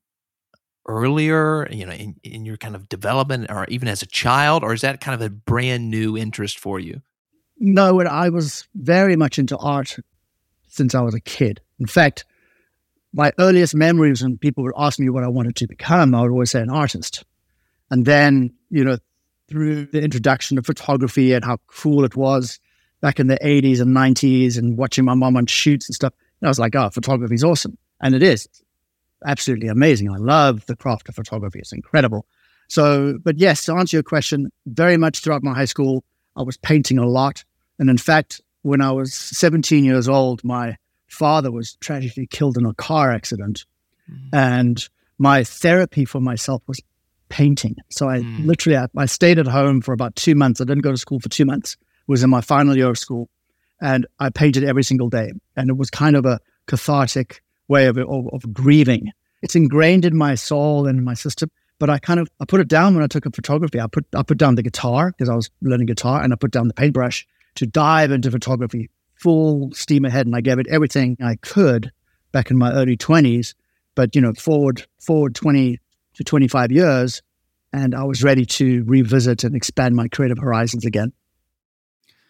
earlier, 0.87 1.67
you 1.71 1.83
know, 1.83 1.93
in, 1.93 2.17
in 2.23 2.45
your 2.45 2.57
kind 2.57 2.75
of 2.75 2.87
development 2.87 3.49
or 3.49 3.65
even 3.69 3.87
as 3.87 4.03
a 4.03 4.05
child, 4.05 4.63
or 4.63 4.71
is 4.71 4.81
that 4.81 5.01
kind 5.01 5.19
of 5.19 5.25
a 5.25 5.31
brand 5.31 5.89
new 5.89 6.15
interest 6.15 6.59
for 6.59 6.79
you? 6.79 7.01
No, 7.57 7.99
I 8.01 8.29
was 8.29 8.67
very 8.75 9.15
much 9.15 9.39
into 9.39 9.57
art 9.57 9.97
since 10.67 10.93
I 10.93 11.01
was 11.01 11.15
a 11.15 11.19
kid. 11.19 11.59
In 11.79 11.87
fact, 11.87 12.23
my 13.13 13.31
earliest 13.39 13.73
memories 13.73 14.21
when 14.21 14.37
people 14.37 14.63
would 14.63 14.73
ask 14.77 14.99
me 14.99 15.09
what 15.09 15.23
I 15.23 15.27
wanted 15.27 15.55
to 15.55 15.67
become, 15.67 16.13
I 16.13 16.21
would 16.21 16.29
always 16.29 16.51
say 16.51 16.61
an 16.61 16.69
artist. 16.69 17.23
And 17.89 18.05
then, 18.05 18.53
you 18.69 18.83
know, 18.83 18.97
through 19.47 19.85
the 19.87 20.01
introduction 20.01 20.57
of 20.57 20.65
photography 20.65 21.33
and 21.33 21.43
how 21.43 21.57
cool 21.67 22.03
it 22.03 22.15
was 22.15 22.59
back 23.01 23.19
in 23.19 23.27
the 23.27 23.37
80s 23.39 23.79
and 23.79 23.95
90s 23.95 24.57
and 24.57 24.77
watching 24.77 25.05
my 25.05 25.13
mom 25.13 25.37
on 25.37 25.45
shoots 25.45 25.87
and 25.87 25.95
stuff, 25.95 26.13
I 26.43 26.47
was 26.47 26.59
like, 26.59 26.75
oh, 26.75 26.89
photography 26.89 27.35
is 27.35 27.43
awesome. 27.43 27.77
And 28.01 28.13
it 28.15 28.23
is 28.23 28.47
absolutely 29.25 29.67
amazing. 29.67 30.11
I 30.11 30.17
love 30.17 30.65
the 30.65 30.75
craft 30.75 31.09
of 31.09 31.15
photography. 31.15 31.59
It's 31.59 31.73
incredible. 31.73 32.25
So, 32.67 33.17
but 33.23 33.37
yes, 33.37 33.65
to 33.65 33.73
answer 33.73 33.97
your 33.97 34.03
question, 34.03 34.51
very 34.65 34.97
much 34.97 35.19
throughout 35.19 35.43
my 35.43 35.53
high 35.53 35.65
school, 35.65 36.03
I 36.35 36.43
was 36.43 36.57
painting 36.57 36.97
a 36.97 37.07
lot. 37.07 37.43
And 37.79 37.89
in 37.89 37.97
fact, 37.97 38.41
when 38.63 38.81
I 38.81 38.91
was 38.91 39.13
17 39.13 39.85
years 39.85 40.09
old, 40.09 40.43
my 40.43 40.77
father 41.07 41.51
was 41.51 41.75
tragically 41.75 42.27
killed 42.27 42.57
in 42.57 42.65
a 42.65 42.73
car 42.73 43.11
accident. 43.11 43.65
Mm. 44.11 44.29
And 44.33 44.89
my 45.17 45.43
therapy 45.43 46.05
for 46.05 46.19
myself 46.19 46.61
was 46.67 46.81
painting. 47.29 47.75
So 47.89 48.09
I 48.09 48.19
mm. 48.19 48.45
literally, 48.45 48.77
I, 48.77 48.87
I, 48.97 49.05
stayed 49.05 49.39
at 49.39 49.47
home 49.47 49.81
for 49.81 49.93
about 49.93 50.15
two 50.15 50.35
months. 50.35 50.61
I 50.61 50.65
didn't 50.65 50.83
go 50.83 50.91
to 50.91 50.97
school 50.97 51.19
for 51.19 51.29
two 51.29 51.45
months. 51.45 51.73
It 51.73 52.11
was 52.11 52.23
in 52.23 52.29
my 52.29 52.41
final 52.41 52.75
year 52.75 52.89
of 52.89 52.97
school. 52.97 53.29
And 53.81 54.05
I 54.19 54.29
painted 54.29 54.63
every 54.63 54.83
single 54.83 55.09
day. 55.09 55.31
And 55.55 55.69
it 55.69 55.77
was 55.77 55.89
kind 55.89 56.15
of 56.15 56.25
a 56.25 56.39
cathartic 56.67 57.41
way 57.67 57.87
of, 57.87 57.97
of, 57.97 58.27
of 58.31 58.53
grieving. 58.53 59.11
It's 59.41 59.55
ingrained 59.55 60.05
in 60.05 60.15
my 60.15 60.35
soul 60.35 60.87
and 60.87 61.03
my 61.03 61.13
system. 61.13 61.49
But 61.77 61.89
I 61.89 61.99
kind 61.99 62.19
of 62.19 62.29
I 62.39 62.45
put 62.45 62.61
it 62.61 62.67
down 62.67 62.95
when 62.95 63.03
I 63.03 63.07
took 63.07 63.25
up 63.25 63.35
photography. 63.35 63.81
I 63.81 63.87
put 63.87 64.05
I 64.15 64.23
put 64.23 64.37
down 64.37 64.55
the 64.55 64.63
guitar 64.63 65.11
because 65.11 65.27
I 65.27 65.35
was 65.35 65.49
learning 65.61 65.87
guitar, 65.87 66.21
and 66.23 66.31
I 66.31 66.37
put 66.37 66.51
down 66.51 66.69
the 66.69 66.73
paintbrush 66.73 67.27
to 67.55 67.67
dive 67.67 68.11
into 68.11 68.31
photography 68.31 68.89
full 69.15 69.71
steam 69.73 70.05
ahead. 70.05 70.25
And 70.25 70.35
I 70.35 70.41
gave 70.41 70.57
it 70.57 70.67
everything 70.67 71.17
I 71.21 71.35
could 71.35 71.91
back 72.31 72.49
in 72.49 72.57
my 72.57 72.71
early 72.71 72.95
twenties. 72.95 73.55
But 73.93 74.15
you 74.15 74.21
know, 74.21 74.33
forward 74.33 74.85
forward 75.01 75.35
twenty 75.35 75.79
to 76.15 76.23
twenty 76.23 76.47
five 76.47 76.71
years, 76.71 77.21
and 77.71 77.93
I 77.95 78.03
was 78.03 78.23
ready 78.23 78.45
to 78.45 78.83
revisit 78.85 79.43
and 79.43 79.55
expand 79.55 79.95
my 79.95 80.07
creative 80.07 80.39
horizons 80.39 80.85
again. 80.85 81.13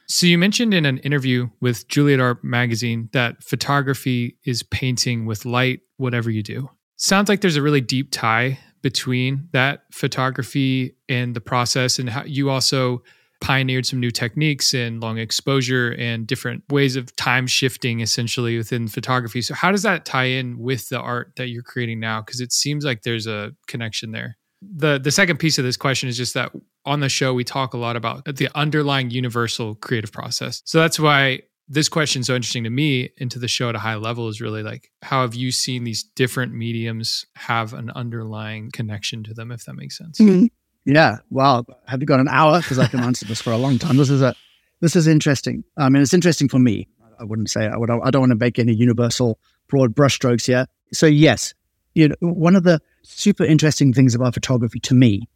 So 0.07 0.27
you 0.27 0.37
mentioned 0.37 0.73
in 0.73 0.85
an 0.85 0.99
interview 0.99 1.49
with 1.61 1.87
Juliet 1.87 2.19
Art 2.19 2.43
magazine 2.43 3.09
that 3.13 3.43
photography 3.43 4.37
is 4.45 4.61
painting 4.61 5.25
with 5.25 5.45
light, 5.45 5.81
whatever 5.97 6.29
you 6.29 6.43
do. 6.43 6.69
Sounds 6.95 7.27
like 7.27 7.41
there's 7.41 7.55
a 7.55 7.61
really 7.61 7.81
deep 7.81 8.09
tie 8.11 8.59
between 8.83 9.49
that 9.51 9.85
photography 9.91 10.95
and 11.09 11.35
the 11.35 11.41
process, 11.41 11.97
and 11.97 12.09
how 12.09 12.23
you 12.23 12.51
also 12.51 13.01
pioneered 13.45 13.85
some 13.85 13.99
new 13.99 14.11
techniques 14.11 14.73
and 14.73 15.01
long 15.01 15.17
exposure 15.17 15.95
and 15.99 16.25
different 16.25 16.63
ways 16.69 16.95
of 16.95 17.15
time 17.15 17.45
shifting 17.45 17.99
essentially 17.99 18.57
within 18.57 18.87
photography. 18.87 19.41
So 19.41 19.53
how 19.53 19.71
does 19.71 19.83
that 19.83 20.03
tie 20.03 20.25
in 20.25 20.57
with 20.57 20.89
the 20.89 20.99
art 20.99 21.33
that 21.37 21.49
you're 21.49 21.63
creating 21.63 21.99
now? 21.99 22.21
Because 22.21 22.41
it 22.41 22.51
seems 22.51 22.83
like 22.83 23.03
there's 23.03 23.27
a 23.27 23.53
connection 23.67 24.11
there 24.11 24.37
the 24.61 24.97
the 24.97 25.11
second 25.11 25.37
piece 25.37 25.57
of 25.57 25.65
this 25.65 25.77
question 25.77 26.09
is 26.09 26.17
just 26.17 26.33
that 26.33 26.51
on 26.85 26.99
the 26.99 27.09
show 27.09 27.33
we 27.33 27.43
talk 27.43 27.73
a 27.73 27.77
lot 27.77 27.95
about 27.95 28.25
the 28.25 28.49
underlying 28.55 29.09
universal 29.09 29.75
creative 29.75 30.11
process. 30.11 30.61
So 30.65 30.79
that's 30.79 30.99
why 30.99 31.41
this 31.67 31.89
question 31.89 32.21
is 32.21 32.27
so 32.27 32.35
interesting 32.35 32.63
to 32.63 32.69
me 32.69 33.09
into 33.17 33.39
the 33.39 33.47
show 33.47 33.69
at 33.69 33.75
a 33.75 33.79
high 33.79 33.95
level 33.95 34.27
is 34.27 34.39
really 34.39 34.63
like 34.63 34.91
how 35.01 35.21
have 35.21 35.33
you 35.33 35.51
seen 35.51 35.83
these 35.83 36.03
different 36.03 36.53
mediums 36.53 37.25
have 37.35 37.73
an 37.73 37.89
underlying 37.91 38.69
connection 38.71 39.23
to 39.23 39.33
them 39.33 39.51
if 39.51 39.65
that 39.65 39.73
makes 39.73 39.97
sense 39.97 40.19
mm-hmm. 40.19 40.45
Yeah 40.85 41.17
well 41.29 41.65
have 41.87 42.01
you 42.01 42.05
got 42.05 42.19
an 42.19 42.27
hour 42.27 42.61
because 42.61 42.79
i 42.79 42.87
can 42.87 42.99
answer 42.99 43.25
this 43.25 43.41
for 43.41 43.51
a 43.51 43.57
long 43.57 43.77
time 43.77 43.97
this 43.97 44.09
is 44.09 44.21
a 44.21 44.35
this 44.81 44.95
is 44.95 45.07
interesting 45.07 45.63
i 45.77 45.89
mean 45.89 46.01
it's 46.01 46.13
interesting 46.13 46.47
for 46.47 46.59
me 46.59 46.87
i 47.19 47.23
wouldn't 47.23 47.49
say 47.49 47.67
i 47.67 47.75
would 47.75 47.89
i 47.89 48.09
don't 48.11 48.21
want 48.21 48.31
to 48.31 48.35
make 48.35 48.59
any 48.59 48.73
universal 48.73 49.39
broad 49.67 49.95
brushstrokes 49.95 50.45
here 50.45 50.67
so 50.93 51.05
yes 51.05 51.53
you 51.93 52.09
know 52.09 52.15
one 52.19 52.55
of 52.55 52.63
the 52.63 52.79
super 53.03 53.43
interesting 53.43 53.93
things 53.93 54.15
about 54.15 54.33
photography 54.33 54.79
to 54.79 54.93
me 54.93 55.27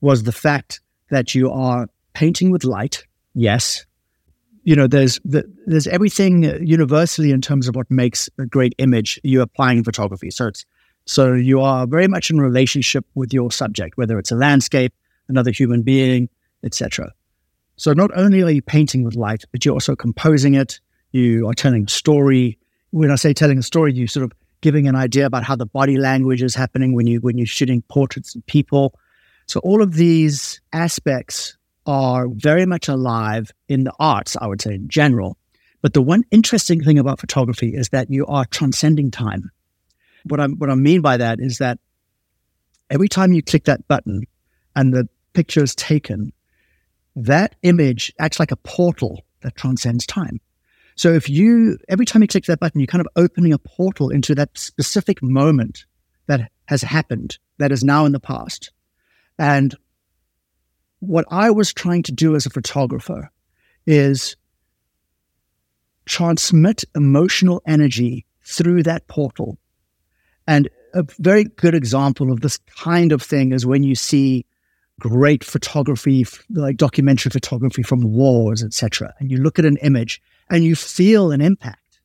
was 0.00 0.22
the 0.22 0.32
fact 0.32 0.80
that 1.10 1.34
you 1.34 1.50
are 1.50 1.88
painting 2.14 2.50
with 2.50 2.64
light. 2.64 3.04
Yes. 3.34 3.86
You 4.64 4.74
know, 4.74 4.86
there's 4.86 5.20
the, 5.24 5.44
there's 5.66 5.86
everything 5.86 6.42
universally 6.66 7.30
in 7.30 7.40
terms 7.40 7.68
of 7.68 7.76
what 7.76 7.90
makes 7.90 8.28
a 8.38 8.46
great 8.46 8.74
image 8.78 9.20
you're 9.22 9.42
applying 9.42 9.78
in 9.78 9.84
photography. 9.84 10.30
So 10.30 10.48
it's 10.48 10.64
so 11.06 11.32
you 11.32 11.60
are 11.60 11.86
very 11.86 12.08
much 12.08 12.30
in 12.30 12.40
relationship 12.40 13.06
with 13.14 13.32
your 13.32 13.52
subject, 13.52 13.96
whether 13.96 14.18
it's 14.18 14.32
a 14.32 14.36
landscape, 14.36 14.92
another 15.28 15.52
human 15.52 15.82
being, 15.82 16.28
etc. 16.64 17.12
So 17.76 17.92
not 17.92 18.10
only 18.16 18.42
are 18.42 18.50
you 18.50 18.62
painting 18.62 19.04
with 19.04 19.14
light, 19.14 19.44
but 19.52 19.64
you're 19.64 19.74
also 19.74 19.94
composing 19.94 20.54
it. 20.54 20.80
You 21.12 21.48
are 21.48 21.54
telling 21.54 21.84
a 21.84 21.88
story. 21.88 22.58
When 22.90 23.10
I 23.10 23.14
say 23.14 23.32
telling 23.32 23.58
a 23.58 23.62
story, 23.62 23.92
you 23.94 24.08
sort 24.08 24.24
of 24.24 24.32
giving 24.62 24.88
an 24.88 24.96
idea 24.96 25.26
about 25.26 25.44
how 25.44 25.54
the 25.54 25.66
body 25.66 25.96
language 25.96 26.42
is 26.42 26.54
happening 26.54 26.92
when 26.92 27.06
you 27.06 27.20
when 27.20 27.38
you're 27.38 27.46
shooting 27.46 27.82
portraits 27.82 28.34
of 28.34 28.44
people. 28.46 28.94
So 29.46 29.60
all 29.60 29.82
of 29.82 29.94
these 29.94 30.60
aspects 30.72 31.56
are 31.86 32.26
very 32.28 32.66
much 32.66 32.88
alive 32.88 33.52
in 33.68 33.84
the 33.84 33.92
arts, 34.00 34.36
I 34.40 34.48
would 34.48 34.60
say 34.60 34.74
in 34.74 34.88
general. 34.88 35.36
But 35.82 35.92
the 35.92 36.02
one 36.02 36.24
interesting 36.32 36.82
thing 36.82 36.98
about 36.98 37.20
photography 37.20 37.76
is 37.76 37.90
that 37.90 38.10
you 38.10 38.26
are 38.26 38.44
transcending 38.46 39.12
time. 39.12 39.52
What 40.28 40.40
I 40.40 40.46
what 40.46 40.70
I 40.70 40.74
mean 40.74 41.00
by 41.00 41.16
that 41.16 41.40
is 41.40 41.58
that 41.58 41.78
every 42.90 43.08
time 43.08 43.32
you 43.32 43.42
click 43.42 43.64
that 43.64 43.86
button 43.88 44.22
and 44.74 44.92
the 44.92 45.08
picture 45.32 45.62
is 45.62 45.74
taken, 45.74 46.32
that 47.14 47.56
image 47.62 48.12
acts 48.18 48.38
like 48.38 48.52
a 48.52 48.56
portal 48.56 49.24
that 49.42 49.56
transcends 49.56 50.06
time. 50.06 50.40
So 50.96 51.12
if 51.12 51.28
you, 51.28 51.78
every 51.88 52.06
time 52.06 52.22
you 52.22 52.28
click 52.28 52.44
that 52.44 52.58
button, 52.58 52.80
you're 52.80 52.86
kind 52.86 53.02
of 53.02 53.08
opening 53.16 53.52
a 53.52 53.58
portal 53.58 54.08
into 54.08 54.34
that 54.34 54.56
specific 54.56 55.22
moment 55.22 55.84
that 56.26 56.50
has 56.66 56.82
happened, 56.82 57.38
that 57.58 57.70
is 57.70 57.84
now 57.84 58.06
in 58.06 58.12
the 58.12 58.20
past. 58.20 58.72
And 59.38 59.74
what 61.00 61.26
I 61.30 61.50
was 61.50 61.72
trying 61.72 62.02
to 62.04 62.12
do 62.12 62.34
as 62.34 62.46
a 62.46 62.50
photographer 62.50 63.30
is 63.86 64.36
transmit 66.06 66.84
emotional 66.94 67.62
energy 67.66 68.24
through 68.42 68.84
that 68.84 69.06
portal. 69.06 69.58
And 70.46 70.68
a 70.94 71.04
very 71.18 71.44
good 71.44 71.74
example 71.74 72.32
of 72.32 72.40
this 72.40 72.58
kind 72.76 73.12
of 73.12 73.22
thing 73.22 73.52
is 73.52 73.66
when 73.66 73.82
you 73.82 73.94
see 73.94 74.46
great 74.98 75.44
photography, 75.44 76.24
like 76.50 76.76
documentary 76.76 77.30
photography 77.30 77.82
from 77.82 78.00
wars, 78.02 78.62
etc. 78.62 79.14
And 79.18 79.30
you 79.30 79.38
look 79.38 79.58
at 79.58 79.64
an 79.64 79.76
image 79.78 80.22
and 80.50 80.64
you 80.64 80.74
feel 80.74 81.32
an 81.32 81.40
impact. 81.40 82.00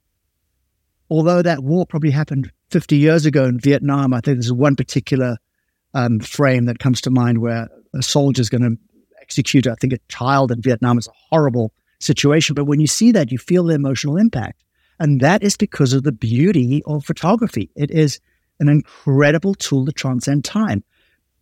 Although 1.09 1.41
that 1.41 1.63
war 1.63 1.85
probably 1.85 2.11
happened 2.11 2.51
50 2.69 2.97
years 2.97 3.25
ago 3.25 3.45
in 3.45 3.59
Vietnam, 3.59 4.13
I 4.13 4.21
think 4.21 4.37
there's 4.37 4.51
one 4.51 4.75
particular 4.75 5.37
um, 5.93 6.19
frame 6.19 6.65
that 6.65 6.79
comes 6.79 7.01
to 7.01 7.09
mind 7.09 7.39
where 7.39 7.69
a 7.93 8.01
soldier 8.01 8.41
is 8.41 8.49
going 8.49 8.61
to 8.61 8.77
execute, 9.21 9.67
I 9.67 9.75
think, 9.75 9.93
a 9.93 9.99
child 10.09 10.51
in 10.51 10.61
Vietnam. 10.61 10.97
It's 10.97 11.07
a 11.07 11.13
horrible 11.29 11.73
situation. 11.99 12.55
But 12.55 12.65
when 12.65 12.79
you 12.79 12.87
see 12.87 13.11
that, 13.11 13.31
you 13.31 13.37
feel 13.37 13.65
the 13.65 13.75
emotional 13.75 14.17
impact. 14.17 14.63
And 14.99 15.19
that 15.21 15.43
is 15.43 15.57
because 15.57 15.93
of 15.93 16.03
the 16.03 16.11
beauty 16.11 16.81
of 16.85 17.05
photography. 17.05 17.69
It 17.75 17.91
is 17.91 18.19
an 18.61 18.69
incredible 18.69 19.55
tool 19.55 19.85
to 19.85 19.91
transcend 19.91 20.45
time, 20.45 20.83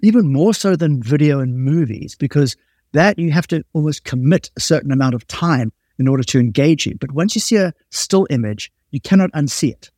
even 0.02 0.32
more 0.32 0.54
so 0.54 0.76
than 0.76 1.04
video 1.04 1.40
and 1.40 1.60
movies, 1.60 2.16
because 2.16 2.56
that 2.94 3.20
you 3.20 3.32
have 3.32 3.46
to 3.48 3.64
almost 3.74 4.06
commit 4.06 4.50
a 4.58 4.62
certain 4.62 4.92
amount 4.92 5.14
of 5.14 5.28
time 5.28 5.72
in 6.00 6.08
order 6.08 6.24
to 6.24 6.40
engage 6.40 6.88
you. 6.88 6.96
But 7.00 7.12
once 7.12 7.36
you 7.36 7.42
see 7.42 7.58
a 7.58 7.74
still 7.92 8.26
image, 8.30 8.72
you 8.90 9.02
cannot 9.02 9.32
unsee 9.34 9.72
it. 9.72 9.92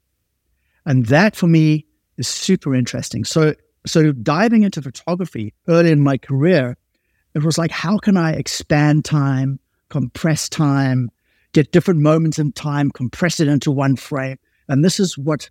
And 0.85 1.05
that 1.05 1.35
for 1.35 1.47
me 1.47 1.85
is 2.17 2.27
super 2.27 2.75
interesting. 2.75 3.23
So, 3.23 3.53
so 3.85 4.11
diving 4.11 4.63
into 4.63 4.81
photography 4.81 5.53
early 5.67 5.91
in 5.91 6.01
my 6.01 6.17
career, 6.17 6.75
it 7.35 7.43
was 7.43 7.57
like, 7.57 7.71
how 7.71 7.97
can 7.97 8.17
I 8.17 8.31
expand 8.33 9.05
time, 9.05 9.59
compress 9.89 10.49
time, 10.49 11.11
get 11.53 11.71
different 11.71 11.99
moments 11.99 12.39
in 12.39 12.51
time, 12.51 12.89
compress 12.91 13.39
it 13.39 13.47
into 13.47 13.71
one 13.71 13.95
frame? 13.95 14.37
And 14.67 14.83
this 14.83 14.99
is 14.99 15.17
what 15.17 15.49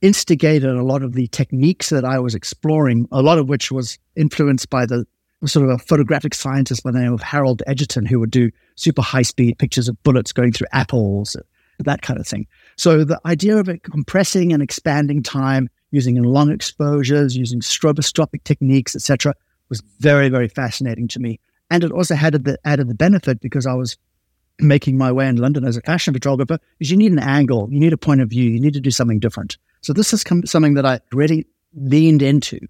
instigated 0.00 0.70
a 0.70 0.82
lot 0.82 1.02
of 1.02 1.14
the 1.14 1.26
techniques 1.28 1.90
that 1.90 2.04
I 2.04 2.18
was 2.18 2.34
exploring, 2.34 3.08
a 3.10 3.22
lot 3.22 3.38
of 3.38 3.48
which 3.48 3.70
was 3.70 3.98
influenced 4.16 4.70
by 4.70 4.86
the 4.86 5.06
sort 5.44 5.68
of 5.68 5.70
a 5.70 5.78
photographic 5.78 6.34
scientist 6.34 6.82
by 6.82 6.90
the 6.90 6.98
name 6.98 7.12
of 7.12 7.22
Harold 7.22 7.62
Edgerton 7.66 8.04
who 8.06 8.18
would 8.20 8.30
do 8.30 8.50
super 8.74 9.02
high 9.02 9.22
speed 9.22 9.58
pictures 9.58 9.88
of 9.88 10.02
bullets 10.02 10.32
going 10.32 10.52
through 10.52 10.66
apples, 10.72 11.36
that 11.78 12.02
kind 12.02 12.18
of 12.18 12.26
thing. 12.26 12.46
So 12.76 13.04
the 13.04 13.20
idea 13.24 13.56
of 13.56 13.70
compressing 13.82 14.52
and 14.52 14.62
expanding 14.62 15.22
time 15.22 15.68
using 15.90 16.20
long 16.22 16.50
exposures, 16.50 17.36
using 17.36 17.60
stroboscopic 17.60 18.44
techniques, 18.44 18.94
etc., 18.94 19.34
was 19.68 19.82
very, 20.00 20.28
very 20.28 20.48
fascinating 20.48 21.08
to 21.08 21.20
me. 21.20 21.38
And 21.70 21.84
it 21.84 21.92
also 21.92 22.14
had 22.14 22.32
the 22.32 22.58
added 22.64 22.88
the 22.88 22.94
benefit 22.94 23.40
because 23.40 23.66
I 23.66 23.74
was 23.74 23.96
making 24.58 24.98
my 24.98 25.12
way 25.12 25.28
in 25.28 25.36
London 25.36 25.64
as 25.64 25.76
a 25.76 25.80
fashion 25.82 26.12
photographer, 26.12 26.58
is 26.80 26.90
you 26.90 26.96
need 26.96 27.12
an 27.12 27.18
angle, 27.18 27.68
you 27.70 27.78
need 27.78 27.92
a 27.92 27.98
point 27.98 28.20
of 28.20 28.28
view, 28.28 28.50
you 28.50 28.60
need 28.60 28.74
to 28.74 28.80
do 28.80 28.90
something 28.90 29.20
different. 29.20 29.56
So 29.88 29.94
this 29.94 30.12
is 30.12 30.22
something 30.44 30.74
that 30.74 30.84
I 30.84 31.00
really 31.12 31.46
leaned 31.74 32.20
into. 32.20 32.60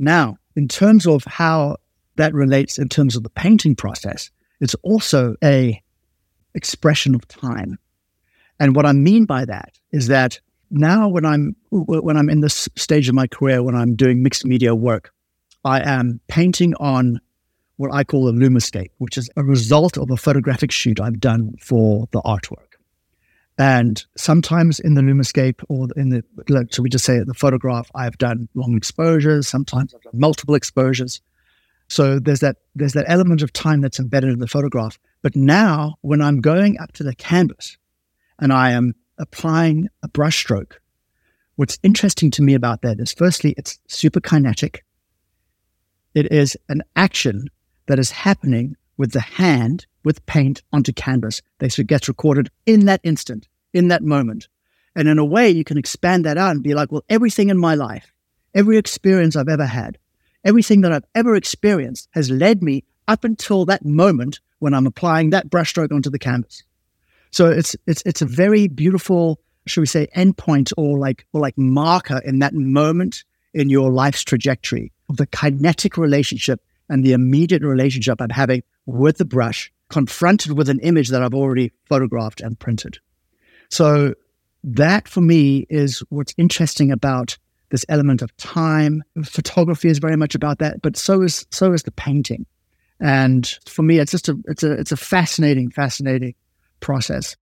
Now, 0.00 0.36
in 0.56 0.66
terms 0.66 1.06
of 1.06 1.22
how 1.22 1.76
that 2.16 2.34
relates 2.34 2.76
in 2.76 2.88
terms 2.88 3.14
of 3.14 3.22
the 3.22 3.30
painting 3.30 3.76
process. 3.76 4.32
It's 4.60 4.74
also 4.82 5.36
a 5.44 5.80
expression 6.56 7.14
of 7.14 7.26
time. 7.28 7.78
And 8.58 8.74
what 8.74 8.84
I 8.84 8.90
mean 8.90 9.26
by 9.26 9.44
that 9.44 9.78
is 9.92 10.08
that 10.08 10.40
now 10.72 11.08
when 11.08 11.24
I'm 11.24 11.54
when 11.70 12.16
I'm 12.16 12.28
in 12.28 12.40
this 12.40 12.68
stage 12.74 13.08
of 13.08 13.14
my 13.14 13.28
career 13.28 13.62
when 13.62 13.76
I'm 13.76 13.94
doing 13.94 14.24
mixed 14.24 14.44
media 14.44 14.74
work, 14.74 15.12
I 15.64 15.80
am 15.80 16.20
painting 16.26 16.74
on 16.80 17.20
what 17.76 17.94
I 17.94 18.02
call 18.02 18.26
a 18.26 18.32
lumascape, 18.32 18.90
which 18.98 19.16
is 19.16 19.30
a 19.36 19.44
result 19.44 19.96
of 19.96 20.10
a 20.10 20.16
photographic 20.16 20.72
shoot 20.72 21.00
I've 21.00 21.20
done 21.20 21.54
for 21.60 22.08
the 22.10 22.20
artwork. 22.22 22.69
And 23.60 24.02
sometimes 24.16 24.80
in 24.80 24.94
the 24.94 25.02
lumascape 25.02 25.62
or 25.68 25.88
in 25.94 26.08
the, 26.08 26.24
like, 26.48 26.72
so 26.72 26.82
we 26.82 26.88
just 26.88 27.04
say 27.04 27.18
the 27.18 27.34
photograph, 27.34 27.90
I've 27.94 28.16
done 28.16 28.48
long 28.54 28.74
exposures. 28.74 29.48
Sometimes 29.48 29.94
I've 29.94 30.00
done 30.00 30.18
multiple 30.18 30.54
exposures. 30.54 31.20
So 31.86 32.18
there's 32.18 32.40
that 32.40 32.56
there's 32.74 32.94
that 32.94 33.04
element 33.06 33.42
of 33.42 33.52
time 33.52 33.82
that's 33.82 34.00
embedded 34.00 34.32
in 34.32 34.38
the 34.38 34.46
photograph. 34.46 34.98
But 35.20 35.36
now 35.36 35.96
when 36.00 36.22
I'm 36.22 36.40
going 36.40 36.78
up 36.78 36.92
to 36.92 37.02
the 37.02 37.14
canvas 37.14 37.76
and 38.38 38.50
I 38.50 38.70
am 38.70 38.94
applying 39.18 39.88
a 40.02 40.08
brushstroke, 40.08 40.76
what's 41.56 41.78
interesting 41.82 42.30
to 42.30 42.42
me 42.42 42.54
about 42.54 42.80
that 42.80 42.98
is 42.98 43.12
firstly 43.12 43.54
it's 43.58 43.78
super 43.88 44.20
kinetic. 44.20 44.86
It 46.14 46.32
is 46.32 46.56
an 46.70 46.82
action 46.96 47.44
that 47.88 47.98
is 47.98 48.10
happening 48.10 48.76
with 48.96 49.12
the 49.12 49.20
hand 49.20 49.84
with 50.04 50.24
paint 50.24 50.62
onto 50.72 50.92
canvas. 50.92 51.42
It 51.60 51.86
gets 51.86 52.08
recorded 52.08 52.50
in 52.64 52.86
that 52.86 53.00
instant, 53.02 53.48
in 53.72 53.88
that 53.88 54.02
moment. 54.02 54.48
And 54.94 55.08
in 55.08 55.18
a 55.18 55.24
way, 55.24 55.50
you 55.50 55.64
can 55.64 55.78
expand 55.78 56.24
that 56.24 56.38
out 56.38 56.50
and 56.50 56.62
be 56.62 56.74
like, 56.74 56.90
well, 56.90 57.04
everything 57.08 57.48
in 57.48 57.58
my 57.58 57.74
life, 57.74 58.12
every 58.54 58.76
experience 58.76 59.36
I've 59.36 59.48
ever 59.48 59.66
had, 59.66 59.98
everything 60.44 60.80
that 60.80 60.92
I've 60.92 61.04
ever 61.14 61.36
experienced 61.36 62.08
has 62.12 62.30
led 62.30 62.62
me 62.62 62.84
up 63.06 63.24
until 63.24 63.64
that 63.66 63.84
moment 63.84 64.40
when 64.58 64.74
I'm 64.74 64.86
applying 64.86 65.30
that 65.30 65.50
brushstroke 65.50 65.92
onto 65.92 66.10
the 66.10 66.18
canvas. 66.18 66.62
So 67.30 67.46
it's 67.46 67.76
it's 67.86 68.02
it's 68.04 68.22
a 68.22 68.26
very 68.26 68.66
beautiful, 68.68 69.40
should 69.66 69.80
we 69.80 69.86
say, 69.86 70.08
endpoint 70.16 70.72
or 70.76 70.98
like 70.98 71.26
or 71.32 71.40
like 71.40 71.56
marker 71.56 72.20
in 72.24 72.40
that 72.40 72.54
moment 72.54 73.24
in 73.54 73.70
your 73.70 73.90
life's 73.90 74.24
trajectory 74.24 74.92
of 75.08 75.16
the 75.16 75.26
kinetic 75.26 75.96
relationship 75.96 76.60
and 76.88 77.04
the 77.04 77.12
immediate 77.12 77.62
relationship 77.62 78.20
I'm 78.20 78.30
having 78.30 78.62
with 78.86 79.18
the 79.18 79.24
brush, 79.24 79.72
confronted 79.88 80.52
with 80.52 80.68
an 80.68 80.80
image 80.80 81.08
that 81.08 81.22
I've 81.22 81.34
already 81.34 81.72
photographed 81.88 82.40
and 82.40 82.58
printed. 82.58 82.98
So 83.70 84.14
that 84.64 85.08
for 85.08 85.20
me 85.20 85.66
is 85.70 86.00
what's 86.10 86.34
interesting 86.36 86.90
about 86.90 87.38
this 87.70 87.84
element 87.88 88.20
of 88.20 88.36
time. 88.36 89.02
Photography 89.24 89.88
is 89.88 89.98
very 89.98 90.16
much 90.16 90.34
about 90.34 90.58
that, 90.58 90.82
but 90.82 90.96
so 90.96 91.22
is 91.22 91.46
so 91.50 91.72
is 91.72 91.84
the 91.84 91.92
painting. 91.92 92.46
And 93.00 93.46
for 93.66 93.82
me, 93.82 93.98
it's 93.98 94.10
just 94.10 94.28
a 94.28 94.38
it's 94.46 94.62
a 94.62 94.72
it's 94.72 94.92
a 94.92 94.96
fascinating, 94.96 95.70
fascinating 95.70 96.34
process. 96.80 97.36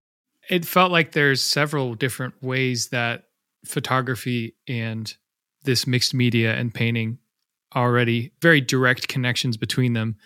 It 0.49 0.65
felt 0.65 0.93
like 0.93 1.13
there's 1.13 1.43
several 1.43 1.95
different 1.95 2.35
ways 2.43 2.89
that 2.89 3.25
photography 3.65 4.55
and 4.67 5.13
this 5.65 5.87
mixed 5.87 6.15
media 6.15 6.55
and 6.55 6.73
painting 6.73 7.19
already 7.75 8.33
very 8.41 8.61
direct 8.61 9.09
connections 9.09 9.57
between 9.57 9.93
them 9.93 10.17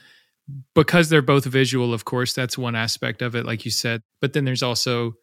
because 0.75 1.09
they're 1.09 1.23
both 1.23 1.45
visual 1.45 1.93
of 1.93 2.05
course 2.05 2.35
that's 2.35 2.57
one 2.57 2.77
aspect 2.77 3.21
of 3.21 3.35
it 3.35 3.45
like 3.45 3.65
you 3.65 3.71
said 3.71 4.01
but 4.21 4.33
then 4.33 4.45
there's 4.45 4.63
also 4.63 5.15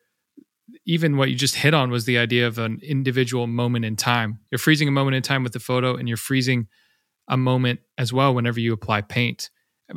even 0.86 1.18
what 1.18 1.30
you 1.30 1.36
just 1.36 1.56
hit 1.56 1.74
on 1.74 1.90
was 1.90 2.06
the 2.06 2.18
idea 2.18 2.48
of 2.48 2.58
an 2.58 2.80
individual 2.84 3.48
moment 3.48 3.86
in 3.86 3.96
time 3.96 4.40
you're 4.52 4.60
freezing 4.60 4.88
a 4.88 4.92
moment 4.92 5.16
in 5.16 5.24
time 5.24 5.44
with 5.44 5.54
the 5.54 5.60
photo 5.60 5.96
and 5.96 6.08
you're 6.08 6.18
freezing 6.18 6.68
a 7.28 7.38
moment 7.38 7.80
as 7.98 8.12
well 8.12 8.34
whenever 8.34 8.60
you 8.60 8.74
apply 8.74 9.02
paint 9.02 9.50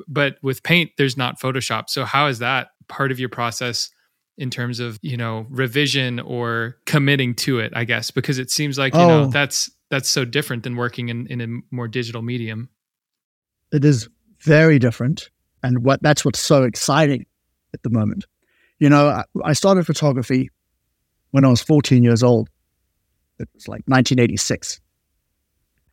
but 0.09 0.37
with 0.43 0.62
paint 0.62 0.91
there's 0.99 1.17
not 1.17 1.41
photoshop 1.41 1.88
so 1.88 2.05
how 2.05 2.26
is 2.26 2.38
that 2.38 2.69
part 2.88 3.11
of 3.11 3.19
your 3.19 3.29
process 3.29 3.91
in 4.38 4.50
terms 4.50 4.81
of 4.81 4.99
you 5.02 5.17
know 5.17 5.47
revision 5.50 6.21
or 6.21 6.76
committing 6.87 7.35
to 7.35 7.59
it 7.59 7.73
i 7.76 7.85
guess 7.85 8.11
because 8.11 8.38
it 8.38 8.50
seems 8.50 8.79
like 8.79 8.95
you 8.95 9.00
oh. 9.00 9.09
know 9.09 9.26
that's 9.26 9.71
that's 9.93 10.09
so 10.09 10.25
different 10.25 10.62
than 10.62 10.75
working 10.75 11.11
in, 11.11 11.26
in 11.26 11.41
a 11.43 11.75
more 11.75 11.87
digital 11.87 12.23
medium. 12.23 12.71
It 13.73 13.85
is 13.85 14.09
very 14.41 14.79
different. 14.79 15.29
And 15.62 15.85
what 15.85 16.02
that's 16.02 16.25
what's 16.25 16.41
so 16.41 16.62
exciting 16.62 17.26
at 17.75 17.83
the 17.83 17.91
moment. 17.91 18.25
You 18.79 18.88
know, 18.88 19.09
I, 19.09 19.25
I 19.45 19.52
started 19.52 19.85
photography 19.85 20.49
when 21.33 21.45
I 21.45 21.49
was 21.49 21.61
14 21.61 22.03
years 22.03 22.23
old. 22.23 22.49
It 23.39 23.49
was 23.55 23.69
like 23.69 23.83
1986. 23.87 24.81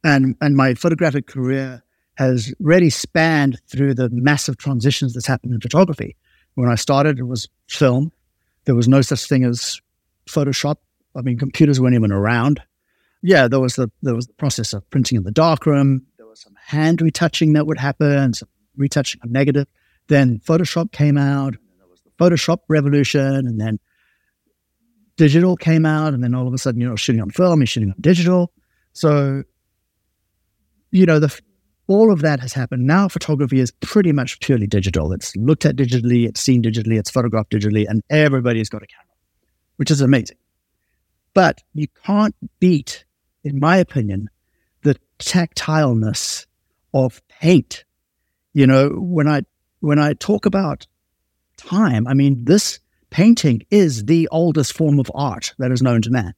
And 0.04 0.36
and 0.40 0.56
my 0.56 0.76
photographic 0.76 1.28
career 1.28 1.84
has 2.16 2.54
really 2.60 2.90
spanned 2.90 3.60
through 3.68 3.96
the 3.96 4.10
massive 4.12 4.58
transitions 4.58 5.14
that's 5.14 5.28
happened 5.28 5.54
in 5.54 5.62
photography. 5.62 6.16
When 6.56 6.70
I 6.70 6.76
started, 6.76 7.20
it 7.20 7.24
was 7.24 7.50
film. 7.68 8.12
There 8.66 8.76
was 8.76 8.88
no 8.88 9.02
such 9.02 9.26
thing 9.26 9.44
as 9.44 9.82
Photoshop. 10.28 10.78
I 11.16 11.22
mean, 11.22 11.38
computers 11.38 11.82
weren't 11.82 11.96
even 11.96 12.12
around 12.12 12.62
yeah, 13.22 13.48
there 13.48 13.60
was 13.60 13.76
the 13.76 13.92
there 14.02 14.16
was 14.16 14.28
the 14.28 14.34
process 14.34 14.74
of 14.74 14.90
printing 14.90 15.18
in 15.18 15.24
the 15.24 15.32
darkroom. 15.32 16.06
There 16.18 16.28
was 16.28 16.42
some 16.42 16.56
hand 16.56 17.02
retouching 17.02 17.54
that 17.54 17.68
would 17.68 17.78
happen, 17.78 18.34
some 18.34 18.50
retouching 18.78 19.22
of 19.24 19.30
negative. 19.30 19.68
Then 20.08 20.40
Photoshop 20.40 20.92
came 20.92 21.18
out. 21.18 21.56
there 21.78 21.88
was 21.88 22.02
the 22.02 22.12
Photoshop 22.12 22.60
revolution, 22.68 23.48
and 23.48 23.60
then 23.60 23.80
digital 25.20 25.56
came 25.56 25.86
out, 25.86 26.14
and 26.14 26.24
then 26.24 26.34
all 26.34 26.48
of 26.48 26.54
a 26.54 26.58
sudden, 26.58 26.82
you 26.82 26.88
know, 26.88 26.96
shooting 26.96 27.22
on 27.22 27.30
film, 27.30 27.60
you're 27.60 27.68
shooting 27.68 27.90
on 27.90 27.96
digital. 28.02 28.52
So, 28.94 29.44
you 30.92 31.06
know, 31.06 31.20
the 31.20 31.40
all 31.88 32.12
of 32.12 32.22
that 32.22 32.40
has 32.40 32.54
happened. 32.54 32.86
Now 32.86 33.08
photography 33.08 33.60
is 33.60 33.72
pretty 33.82 34.12
much 34.12 34.40
purely 34.40 34.68
digital. 34.68 35.12
It's 35.12 35.36
looked 35.36 35.66
at 35.66 35.76
digitally, 35.76 36.28
it's 36.28 36.40
seen 36.40 36.64
digitally, 36.64 36.98
it's 36.98 37.12
photographed 37.12 37.52
digitally, 37.52 37.86
and 37.88 38.02
everybody's 38.10 38.70
got 38.70 38.84
a 38.84 38.88
camera, 38.88 39.16
which 39.78 39.92
is 39.92 40.02
amazing. 40.02 40.38
But 41.34 41.62
you 41.74 41.88
can't 42.06 42.36
beat 42.60 43.06
in 43.44 43.60
my 43.60 43.78
opinion, 43.78 44.30
the 44.84 44.96
tactileness 45.20 46.46
of 46.94 47.22
paint. 47.28 47.84
You 48.54 48.68
know, 48.68 48.90
when 48.90 49.28
I 49.28 49.42
when 49.80 50.00
I 50.00 50.14
talk 50.14 50.46
about 50.46 50.88
time, 51.58 52.08
I 52.08 52.14
mean 52.14 52.46
this 52.46 52.80
painting 53.10 53.64
is 53.70 54.06
the 54.06 54.28
oldest 54.30 54.74
form 54.74 55.00
of 55.00 55.12
art 55.14 55.54
that 55.58 55.72
is 55.72 55.82
known 55.82 56.02
to 56.04 56.12
man. 56.12 56.34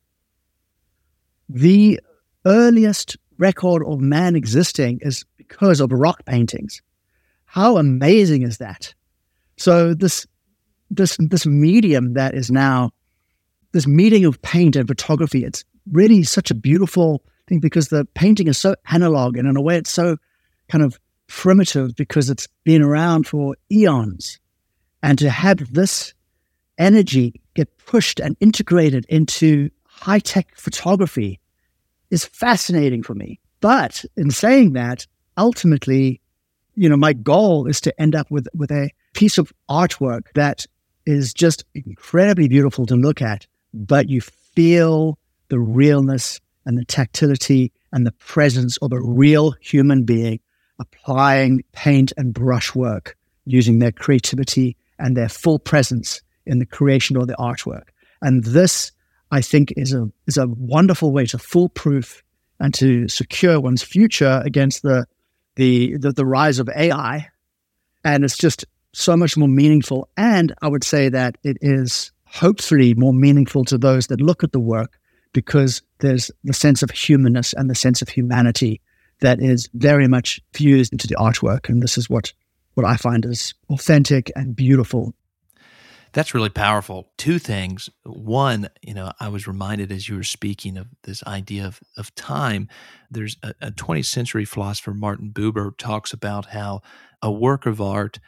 The 1.49 1.99
earliest 2.45 3.17
record 3.38 3.84
of 3.86 3.99
man 3.99 4.36
existing 4.36 4.99
is 5.01 5.25
because 5.38 5.79
of 5.79 5.91
rock 5.91 6.25
paintings. 6.25 6.81
How 7.45 7.77
amazing 7.77 8.43
is 8.43 8.60
that? 8.60 8.93
So 9.57 9.93
this 9.93 10.25
this 10.89 11.17
this 11.19 11.45
medium 11.45 12.13
that 12.13 12.34
is 12.34 12.49
now 12.49 12.91
this 13.73 13.88
meeting 13.88 14.25
of 14.25 14.41
paint 14.41 14.75
and 14.75 14.88
photography, 14.88 15.43
it's 15.43 15.63
really 15.91 16.23
such 16.23 16.51
a 16.51 16.55
beautiful 16.55 17.23
thing 17.47 17.60
because 17.60 17.89
the 17.89 18.05
painting 18.13 18.47
is 18.47 18.57
so 18.57 18.75
analog 18.91 19.38
and 19.38 19.47
in 19.47 19.57
a 19.57 19.62
way 19.62 19.77
it's 19.77 19.89
so 19.89 20.17
kind 20.69 20.84
of 20.84 20.99
primitive 21.27 21.95
because 21.95 22.29
it's 22.29 22.47
been 22.63 22.81
around 22.81 23.27
for 23.27 23.55
eons. 23.71 24.39
And 25.03 25.17
to 25.19 25.29
have 25.29 25.73
this 25.73 26.13
energy 26.77 27.41
get 27.53 27.69
pushed 27.86 28.19
and 28.19 28.36
integrated 28.39 29.05
into 29.10 29.69
high 29.84 30.19
tech 30.19 30.55
photography 30.55 31.39
is 32.10 32.25
fascinating 32.25 33.03
for 33.03 33.13
me. 33.13 33.39
But 33.60 34.03
in 34.17 34.31
saying 34.31 34.73
that, 34.73 35.05
ultimately, 35.38 36.21
you 36.75 36.89
know, 36.89 36.97
my 36.97 37.13
goal 37.13 37.67
is 37.67 37.79
to 37.81 38.01
end 38.01 38.15
up 38.15 38.29
with, 38.31 38.47
with 38.53 38.71
a 38.71 38.89
piece 39.13 39.38
of 39.38 39.53
artwork 39.69 40.23
that 40.36 40.65
is 41.05 41.34
just 41.34 41.63
incredibly 41.73 42.47
beautiful 42.47 42.86
to 42.88 42.95
look 42.95 43.21
at, 43.21 43.45
but 43.73 44.10
you 44.10 44.21
feel 44.21 45.17
the 45.49 45.60
realness 45.60 46.39
and 46.65 46.77
the 46.77 46.86
tactility 46.86 47.71
and 47.91 48.05
the 48.05 48.12
presence 48.13 48.77
of 48.77 48.91
a 48.91 49.01
real 49.01 49.51
human 49.62 50.03
being 50.03 50.39
applying 50.79 51.63
paint 51.73 52.12
and 52.17 52.34
brushwork 52.34 53.15
using 53.45 53.79
their 53.79 53.91
creativity 53.91 54.75
and 54.97 55.15
their 55.15 55.29
full 55.29 55.60
presence 55.60 56.21
in 56.45 56.60
the 56.60 56.65
creation 56.65 57.17
of 57.17 57.27
the 57.27 57.36
artwork. 57.36 57.89
And 58.21 58.43
this, 58.43 58.91
I 59.32 59.41
think, 59.41 59.73
is 59.77 59.93
a 59.93 60.10
is 60.27 60.38
a 60.38 60.47
wonderful 60.47 61.12
way 61.12 61.25
to 61.27 61.38
foolproof 61.38 62.23
and 62.60 62.73
to 62.75 63.08
secure 63.08 63.60
one's 63.60 63.84
future 63.84 64.41
against 64.45 64.84
the 64.84 65.06
the 65.56 65.97
the, 65.97 66.12
the 66.12 66.25
rise 66.25 66.60
of 66.60 66.69
AI. 66.69 67.30
And 68.04 68.23
it's 68.23 68.38
just 68.38 68.65
so 68.93 69.15
much 69.15 69.38
more 69.38 69.47
meaningful. 69.47 70.10
And 70.17 70.54
I 70.62 70.67
would 70.67 70.84
say 70.84 71.10
that 71.10 71.38
it 71.43 71.58
is 71.62 72.12
hopefully 72.25 72.93
more 72.93 73.13
meaningful 73.13 73.65
to 73.65 73.77
those 73.77 74.08
that 74.08 74.21
look 74.21 74.43
at 74.43 74.51
the 74.51 74.60
work 74.60 74.97
because 75.34 75.82
there's 75.99 76.32
the 76.43 76.54
sense 76.54 76.84
of 76.84 76.91
humanness 76.91 77.54
and 77.54 77.69
the 77.69 77.75
sense 77.75 78.01
of 78.01 78.10
humanity 78.10 78.82
that 79.19 79.41
is 79.41 79.69
very 79.73 80.08
much 80.08 80.41
fused 80.54 80.91
into 80.91 81.08
the 81.08 81.15
artwork. 81.15 81.69
And 81.69 81.82
this 81.82 81.97
is 81.97 82.10
what, 82.10 82.34
what 82.73 82.86
I 82.86 82.95
find 82.97 83.25
is 83.25 83.54
authentic 83.69 84.32
and 84.36 84.56
beautiful. 84.56 85.13
That's 86.13 86.34
really 86.34 86.50
powerful. 86.50 87.12
Two 87.17 87.39
things. 87.39 87.89
One, 88.04 88.69
you 88.82 88.93
know, 88.93 89.13
I 89.19 89.30
was 89.30 89.47
reminded 89.47 89.91
as 89.91 90.10
you 90.10 90.15
were 90.17 90.24
speaking 90.24 90.78
of 90.78 90.88
this 91.04 91.24
idea 91.24 91.65
of, 91.65 91.80
of 91.97 92.13
time. 92.15 92.67
There's 93.10 93.38
a, 93.43 93.54
a 93.62 93.71
20th 93.71 94.06
century 94.06 94.43
philosopher, 94.43 94.93
Martin 94.93 95.32
Buber, 95.32 95.71
talks 95.78 96.12
about 96.12 96.47
how 96.47 96.82
a 97.21 97.32
work 97.32 97.65
of 97.65 97.80
art 97.80 98.19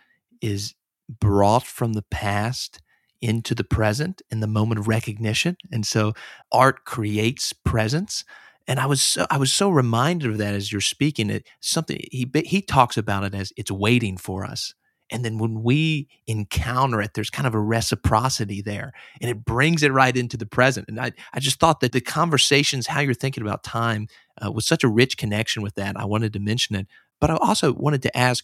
is 0.42 0.76
brought 1.10 1.66
from 1.66 1.94
the 1.94 2.04
past 2.04 2.82
into 3.22 3.56
the 3.56 3.64
present 3.64 4.22
in 4.32 4.40
the 4.40 4.48
moment 4.48 4.80
of 4.80 4.88
recognition. 4.88 5.58
And 5.72 5.86
so 5.86 6.14
art 6.52 6.86
creates 6.86 7.52
presence. 7.54 8.24
And 8.66 8.80
I 8.80 8.86
was 8.86 9.02
so, 9.02 9.26
I 9.30 9.38
was 9.38 9.52
so 9.52 9.70
reminded 9.70 10.32
of 10.32 10.38
that 10.38 10.54
as 10.54 10.72
you're 10.72 10.82
speaking. 10.82 11.30
It 11.30 11.48
something 11.60 12.00
he 12.12 12.30
he 12.46 12.62
talks 12.62 12.98
about 12.98 13.26
it 13.26 13.36
as 13.36 13.52
it's 13.58 13.72
waiting 13.72 14.16
for 14.18 14.46
us. 14.46 14.74
And 15.14 15.24
then 15.24 15.38
when 15.38 15.62
we 15.62 16.10
encounter 16.26 17.00
it, 17.00 17.12
there's 17.14 17.30
kind 17.30 17.46
of 17.46 17.54
a 17.54 17.60
reciprocity 17.60 18.64
there, 18.64 18.94
and 19.22 19.30
it 19.30 19.46
brings 19.46 19.84
it 19.84 19.94
right 19.94 20.18
into 20.18 20.38
the 20.38 20.48
present. 20.48 20.90
And 20.90 21.00
I, 21.00 21.12
I 21.34 21.40
just 21.40 21.60
thought 21.60 21.82
that 21.82 21.92
the 21.92 22.02
conversations, 22.02 22.88
how 22.88 23.00
you're 23.00 23.14
thinking 23.14 23.44
about 23.44 23.64
time, 23.64 24.08
uh, 24.44 24.52
was 24.52 24.66
such 24.66 24.84
a 24.84 24.88
rich 24.90 25.16
connection 25.16 25.62
with 25.62 25.76
that. 25.76 25.96
I 25.96 26.06
wanted 26.06 26.34
to 26.34 26.40
mention 26.40 26.76
it, 26.76 26.88
but 27.22 27.30
I 27.30 27.36
also 27.36 27.74
wanted 27.74 28.02
to 28.02 28.18
ask 28.18 28.44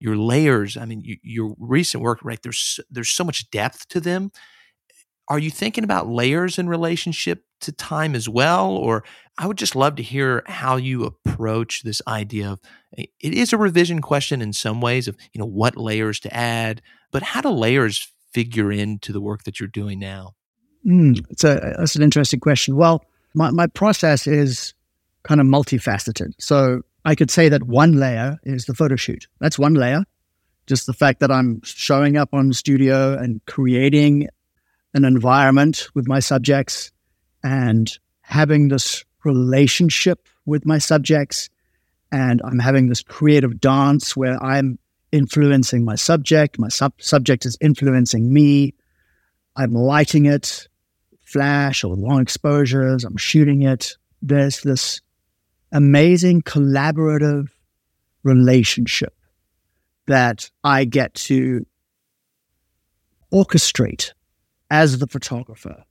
your 0.00 0.16
layers. 0.16 0.78
I 0.78 0.86
mean, 0.86 1.02
you, 1.04 1.18
your 1.22 1.54
recent 1.58 2.02
work, 2.02 2.20
right? 2.22 2.42
There's 2.42 2.80
there's 2.90 3.10
so 3.10 3.24
much 3.24 3.50
depth 3.50 3.88
to 3.88 4.00
them. 4.00 4.32
Are 5.28 5.38
you 5.38 5.50
thinking 5.50 5.84
about 5.84 6.08
layers 6.08 6.58
in 6.58 6.68
relationship 6.68 7.44
to 7.60 7.72
time 7.72 8.14
as 8.14 8.28
well, 8.28 8.70
or 8.70 9.04
I 9.36 9.46
would 9.46 9.58
just 9.58 9.76
love 9.76 9.96
to 9.96 10.02
hear 10.02 10.42
how 10.46 10.76
you 10.76 11.04
approach 11.04 11.82
this 11.82 12.00
idea 12.06 12.52
of 12.52 12.60
it 12.96 13.10
is 13.20 13.52
a 13.52 13.58
revision 13.58 14.00
question 14.00 14.40
in 14.40 14.52
some 14.52 14.80
ways 14.80 15.08
of 15.08 15.16
you 15.32 15.38
know 15.38 15.46
what 15.46 15.76
layers 15.76 16.20
to 16.20 16.34
add, 16.34 16.82
but 17.10 17.22
how 17.22 17.40
do 17.40 17.50
layers 17.50 18.10
figure 18.32 18.72
into 18.72 19.12
the 19.12 19.20
work 19.20 19.44
that 19.44 19.60
you're 19.60 19.68
doing 19.68 19.98
now? 19.98 20.34
Mm, 20.86 21.24
it's 21.30 21.44
a, 21.44 21.74
that's 21.78 21.96
an 21.96 22.02
interesting 22.02 22.40
question. 22.40 22.76
Well, 22.76 23.04
my, 23.34 23.50
my 23.50 23.66
process 23.66 24.26
is 24.26 24.74
kind 25.22 25.40
of 25.40 25.46
multifaceted. 25.46 26.32
So 26.38 26.82
I 27.04 27.14
could 27.14 27.30
say 27.30 27.48
that 27.48 27.64
one 27.64 27.98
layer 27.98 28.38
is 28.44 28.64
the 28.66 28.74
photo 28.74 28.96
shoot. 28.96 29.26
That's 29.40 29.58
one 29.58 29.74
layer. 29.74 30.04
Just 30.66 30.86
the 30.86 30.92
fact 30.92 31.20
that 31.20 31.30
I'm 31.30 31.60
showing 31.64 32.16
up 32.16 32.30
on 32.32 32.52
studio 32.52 33.16
and 33.16 33.40
creating 33.46 34.28
an 34.94 35.04
environment 35.04 35.88
with 35.94 36.08
my 36.08 36.20
subjects 36.20 36.90
and 37.42 37.98
having 38.22 38.68
this 38.68 39.04
relationship 39.24 40.26
with 40.46 40.66
my 40.66 40.78
subjects. 40.78 41.48
And 42.10 42.40
I'm 42.44 42.58
having 42.58 42.88
this 42.88 43.02
creative 43.02 43.60
dance 43.60 44.16
where 44.16 44.42
I'm 44.42 44.78
influencing 45.12 45.84
my 45.84 45.94
subject, 45.94 46.58
my 46.58 46.68
sub- 46.68 47.00
subject 47.00 47.46
is 47.46 47.56
influencing 47.60 48.32
me. 48.32 48.74
I'm 49.56 49.72
lighting 49.72 50.26
it, 50.26 50.68
flash 51.24 51.84
or 51.84 51.94
long 51.94 52.20
exposures, 52.20 53.04
I'm 53.04 53.16
shooting 53.16 53.62
it. 53.62 53.96
There's 54.22 54.60
this 54.62 55.00
amazing 55.72 56.42
collaborative 56.42 57.48
relationship 58.22 59.14
that 60.06 60.50
I 60.64 60.84
get 60.84 61.14
to 61.14 61.66
orchestrate 63.32 64.12
as 64.70 64.98
the 64.98 65.06
photographer. 65.06 65.84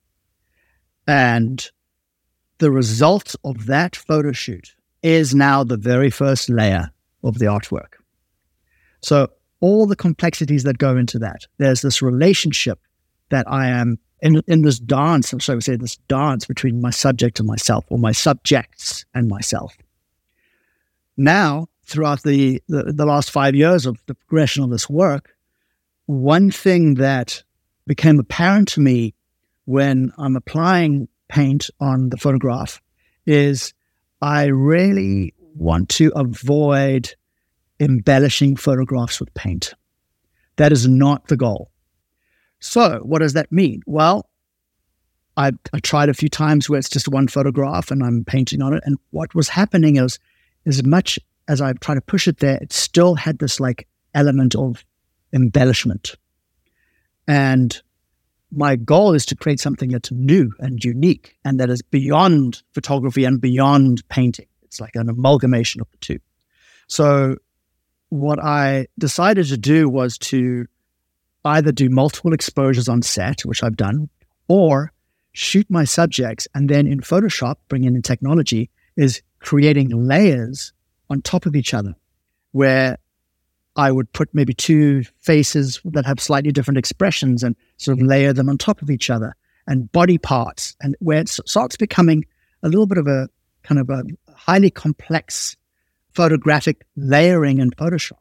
And 1.08 1.70
the 2.60 2.72
result 2.72 3.36
of 3.44 3.68
that 3.68 3.96
photo 3.96 4.32
shoot 4.32 4.76
is 5.04 5.34
now 5.34 5.64
the 5.64 5.78
very 5.78 6.10
first 6.10 6.50
layer 6.50 6.92
of 7.24 7.40
the 7.40 7.46
artwork. 7.46 7.94
So, 9.02 9.30
all 9.60 9.88
the 9.88 9.96
complexities 9.96 10.64
that 10.64 10.78
go 10.78 10.98
into 10.98 11.18
that, 11.20 11.46
there's 11.58 11.82
this 11.82 12.02
relationship 12.02 12.80
that 13.30 13.50
I 13.50 13.68
am 13.70 13.98
in, 14.22 14.42
in 14.48 14.62
this 14.64 14.80
dance, 14.80 15.34
so 15.40 15.56
I 15.56 15.60
say 15.60 15.76
this 15.76 15.98
dance 16.08 16.46
between 16.46 16.82
my 16.82 16.90
subject 16.90 17.40
and 17.40 17.48
myself, 17.48 17.86
or 17.90 18.00
my 18.00 18.12
subjects 18.12 19.06
and 19.14 19.28
myself. 19.28 19.76
Now, 21.16 21.68
throughout 21.86 22.24
the, 22.24 22.62
the, 22.68 22.94
the 22.94 23.06
last 23.06 23.32
five 23.32 23.56
years 23.56 23.86
of 23.86 24.00
the 24.08 24.16
progression 24.16 24.64
of 24.64 24.70
this 24.70 24.90
work, 24.90 25.36
one 26.06 26.52
thing 26.52 26.96
that 26.96 27.44
became 27.88 28.20
apparent 28.20 28.68
to 28.70 28.82
me 28.82 29.16
when 29.66 30.12
I'm 30.18 30.36
applying 30.36 31.08
paint 31.30 31.70
on 31.80 32.10
the 32.10 32.18
photograph 32.18 32.82
is 33.26 33.74
I 34.22 34.46
really 34.46 35.34
want 35.56 35.90
to 35.90 36.12
avoid 36.16 37.14
embellishing 37.80 38.56
photographs 38.56 39.20
with 39.20 39.34
paint. 39.34 39.74
That 40.58 40.72
is 40.72 40.88
not 40.88 41.28
the 41.28 41.38
goal. 41.38 41.72
So, 42.60 43.00
what 43.04 43.20
does 43.20 43.34
that 43.34 43.52
mean? 43.52 43.82
Well, 43.86 44.30
I, 45.36 45.52
I 45.72 45.80
tried 45.80 46.10
a 46.10 46.16
few 46.16 46.30
times 46.30 46.68
where 46.68 46.80
it's 46.80 46.90
just 46.90 47.08
one 47.08 47.28
photograph 47.28 47.92
and 47.92 48.04
I'm 48.04 48.26
painting 48.26 48.62
on 48.62 48.74
it. 48.74 48.82
And 48.86 48.98
what 49.12 49.36
was 49.36 49.50
happening 49.50 49.98
is, 49.98 50.18
as 50.66 50.84
much 50.84 51.20
as 51.48 51.62
I 51.62 51.74
tried 51.74 51.96
to 51.96 52.02
push 52.02 52.28
it 52.28 52.40
there, 52.40 52.58
it 52.60 52.74
still 52.74 53.14
had 53.14 53.38
this 53.38 53.60
like 53.60 53.88
element 54.16 54.56
of 54.56 54.84
embellishment. 55.32 56.16
And 57.28 57.82
my 58.52 58.76
goal 58.76 59.14
is 59.14 59.26
to 59.28 59.36
create 59.36 59.60
something 59.60 59.90
that's 59.90 60.12
new 60.12 60.52
and 60.60 60.84
unique 60.84 61.36
and 61.44 61.60
that 61.60 61.70
is 61.70 61.82
beyond 61.82 62.64
photography 62.74 63.26
and 63.26 63.42
beyond 63.42 64.08
painting. 64.10 64.48
It's 64.64 64.80
like 64.80 64.96
an 64.96 65.10
amalgamation 65.10 65.82
of 65.82 65.88
the 65.92 65.98
two. 65.98 66.20
So, 66.88 67.38
what 68.10 68.42
I 68.42 68.88
decided 68.98 69.48
to 69.48 69.58
do 69.58 69.90
was 69.90 70.18
to 70.20 70.66
either 71.44 71.74
do 71.74 71.90
multiple 71.90 72.34
exposures 72.34 72.88
on 72.88 73.02
set, 73.02 73.42
which 73.42 73.62
I've 73.64 73.76
done, 73.76 74.10
or 74.48 74.94
shoot 75.34 75.70
my 75.70 75.84
subjects 75.84 76.48
and 76.56 76.70
then 76.70 76.88
in 76.88 77.02
Photoshop, 77.02 77.56
bring 77.68 77.84
in 77.84 77.94
the 77.94 78.02
technology, 78.02 78.70
is 78.96 79.22
creating 79.40 79.90
layers 79.90 80.72
on 81.10 81.22
top 81.22 81.46
of 81.46 81.56
each 81.56 81.74
other 81.74 81.96
where 82.52 82.98
I 83.78 83.92
would 83.92 84.12
put 84.12 84.30
maybe 84.34 84.54
two 84.54 85.04
faces 85.22 85.80
that 85.86 86.06
have 86.06 86.20
slightly 86.20 86.52
different 86.52 86.80
expressions 86.80 87.44
and 87.44 87.56
sort 87.78 87.98
of 87.98 88.06
layer 88.06 88.34
them 88.34 88.50
on 88.50 88.58
top 88.58 88.82
of 88.82 88.90
each 88.90 89.10
other 89.10 89.36
and 89.68 89.92
body 89.92 90.18
parts 90.18 90.76
and 90.82 90.96
where 91.00 91.20
it 91.20 91.30
starts 91.30 91.78
becoming 91.78 92.26
a 92.64 92.70
little 92.70 92.88
bit 92.88 92.98
of 92.98 93.08
a 93.08 93.30
kind 93.62 93.80
of 93.80 93.90
a 93.90 94.04
highly 94.34 94.72
complex 94.72 95.56
photographic 96.14 96.86
layering 96.96 97.60
in 97.60 97.70
Photoshop. 97.72 98.18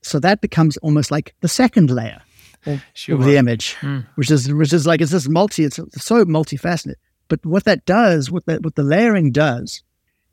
So 0.00 0.18
that 0.20 0.40
becomes 0.40 0.78
almost 0.78 1.10
like 1.10 1.34
the 1.40 1.48
second 1.48 1.90
layer 1.90 2.22
of, 2.64 2.82
sure. 2.94 3.16
of 3.16 3.24
the 3.24 3.36
image, 3.36 3.74
mm. 3.80 4.06
which 4.14 4.30
is 4.30 4.50
which 4.52 4.72
is 4.72 4.86
like 4.86 5.00
it's 5.00 5.10
this 5.10 5.28
multi. 5.28 5.64
It's 5.64 5.76
so 5.76 6.24
multifaceted. 6.24 6.94
But 7.28 7.44
what 7.44 7.64
that 7.64 7.84
does, 7.84 8.30
what 8.30 8.46
that 8.46 8.62
what 8.62 8.76
the 8.76 8.84
layering 8.84 9.32
does, 9.32 9.82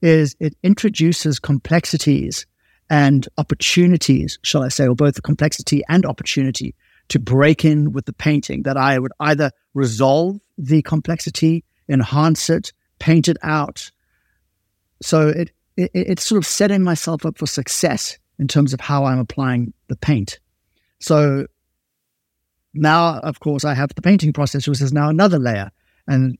is 0.02 0.36
it 0.40 0.56
introduces 0.64 1.40
complexities 1.40 2.46
and 2.90 3.28
opportunities, 3.38 4.40
shall 4.44 4.64
I 4.64 4.70
say, 4.70 4.88
or 4.88 4.96
both 4.96 5.16
the 5.16 5.22
complexity 5.22 5.82
and 5.90 6.06
opportunity 6.06 6.76
to 7.10 7.20
break 7.20 7.66
in 7.66 7.92
with 7.92 8.06
the 8.06 8.14
painting. 8.14 8.64
That 8.64 8.78
I 8.78 9.00
would 9.00 9.12
either 9.20 9.52
resolve 9.74 10.40
the 10.58 10.82
complexity, 10.82 11.64
enhance 11.90 12.50
it, 12.50 12.74
paint 13.00 13.28
it 13.28 13.38
out. 13.44 13.92
So 15.02 15.30
it, 15.30 15.52
it 15.76 15.92
it's 15.94 16.26
sort 16.26 16.38
of 16.38 16.46
setting 16.46 16.84
myself 16.84 17.26
up 17.26 17.38
for 17.38 17.48
success 17.48 18.18
in 18.40 18.48
terms 18.48 18.74
of 18.74 18.80
how 18.80 19.06
I'm 19.06 19.20
applying 19.20 19.74
the 19.88 19.96
paint. 19.96 20.40
So 21.00 21.48
now, 22.74 23.20
of 23.20 23.40
course, 23.40 23.66
I 23.66 23.74
have 23.74 23.94
the 23.96 24.02
painting 24.02 24.34
process, 24.34 24.68
which 24.68 24.82
is 24.82 24.94
now 24.94 25.10
another 25.10 25.40
layer. 25.40 25.72
And 26.08 26.38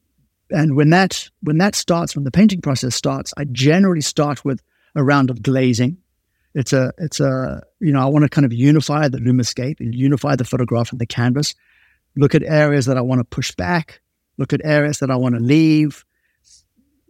and 0.50 0.76
when 0.76 0.90
that 0.92 1.30
when 1.42 1.58
that 1.58 1.76
starts, 1.76 2.16
when 2.16 2.24
the 2.24 2.32
painting 2.32 2.62
process 2.62 2.96
starts, 2.96 3.34
I 3.38 3.46
generally 3.46 4.02
start 4.02 4.44
with 4.46 4.62
a 4.96 5.04
round 5.04 5.30
of 5.30 5.42
glazing. 5.42 5.98
It's 6.54 6.74
a 6.74 6.94
it's 6.98 7.20
a 7.20 7.64
you 7.80 7.92
know 7.92 8.02
I 8.02 8.06
want 8.06 8.24
to 8.24 8.30
kind 8.30 8.46
of 8.46 8.54
unify 8.54 9.08
the 9.08 9.18
lumascape, 9.18 9.78
unify 9.80 10.36
the 10.36 10.46
photograph 10.46 10.92
and 10.92 11.02
the 11.02 11.06
canvas. 11.06 11.56
Look 12.16 12.36
at 12.36 12.44
areas 12.44 12.86
that 12.86 12.98
I 12.98 13.02
want 13.02 13.20
to 13.20 13.26
push 13.26 13.52
back. 13.52 14.02
Look 14.38 14.54
at 14.54 14.62
areas 14.64 15.00
that 15.00 15.10
I 15.10 15.16
want 15.16 15.36
to 15.36 15.42
leave. 15.42 16.06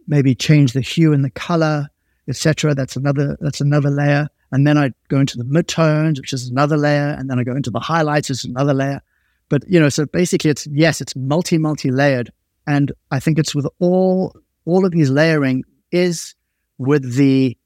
Maybe 0.06 0.34
change 0.34 0.72
the 0.72 0.80
hue 0.80 1.12
and 1.12 1.24
the 1.24 1.30
color, 1.30 1.88
etc. 2.28 2.74
That's 2.74 2.96
another 2.96 3.36
that's 3.40 3.60
another 3.60 3.90
layer. 3.90 4.28
And 4.50 4.66
then 4.66 4.78
I 4.78 4.92
go 5.08 5.18
into 5.18 5.36
the 5.36 5.44
midtones, 5.44 6.20
which 6.20 6.32
is 6.32 6.48
another 6.48 6.76
layer, 6.76 7.16
and 7.18 7.28
then 7.28 7.38
I 7.38 7.44
go 7.44 7.56
into 7.56 7.70
the 7.70 7.80
highlights, 7.80 8.28
which 8.28 8.38
is 8.38 8.44
another 8.44 8.72
layer. 8.72 9.02
But 9.48 9.68
you 9.68 9.78
know, 9.78 9.88
so 9.88 10.06
basically, 10.06 10.50
it's 10.50 10.66
yes, 10.68 11.00
it's 11.00 11.14
multi 11.16 11.58
multi 11.58 11.90
layered, 11.90 12.30
and 12.66 12.92
I 13.10 13.20
think 13.20 13.38
it's 13.38 13.54
with 13.54 13.66
all 13.78 14.34
all 14.64 14.86
of 14.86 14.92
these 14.92 15.10
layering 15.10 15.64
is 15.90 16.34
with 16.78 17.14
the 17.14 17.56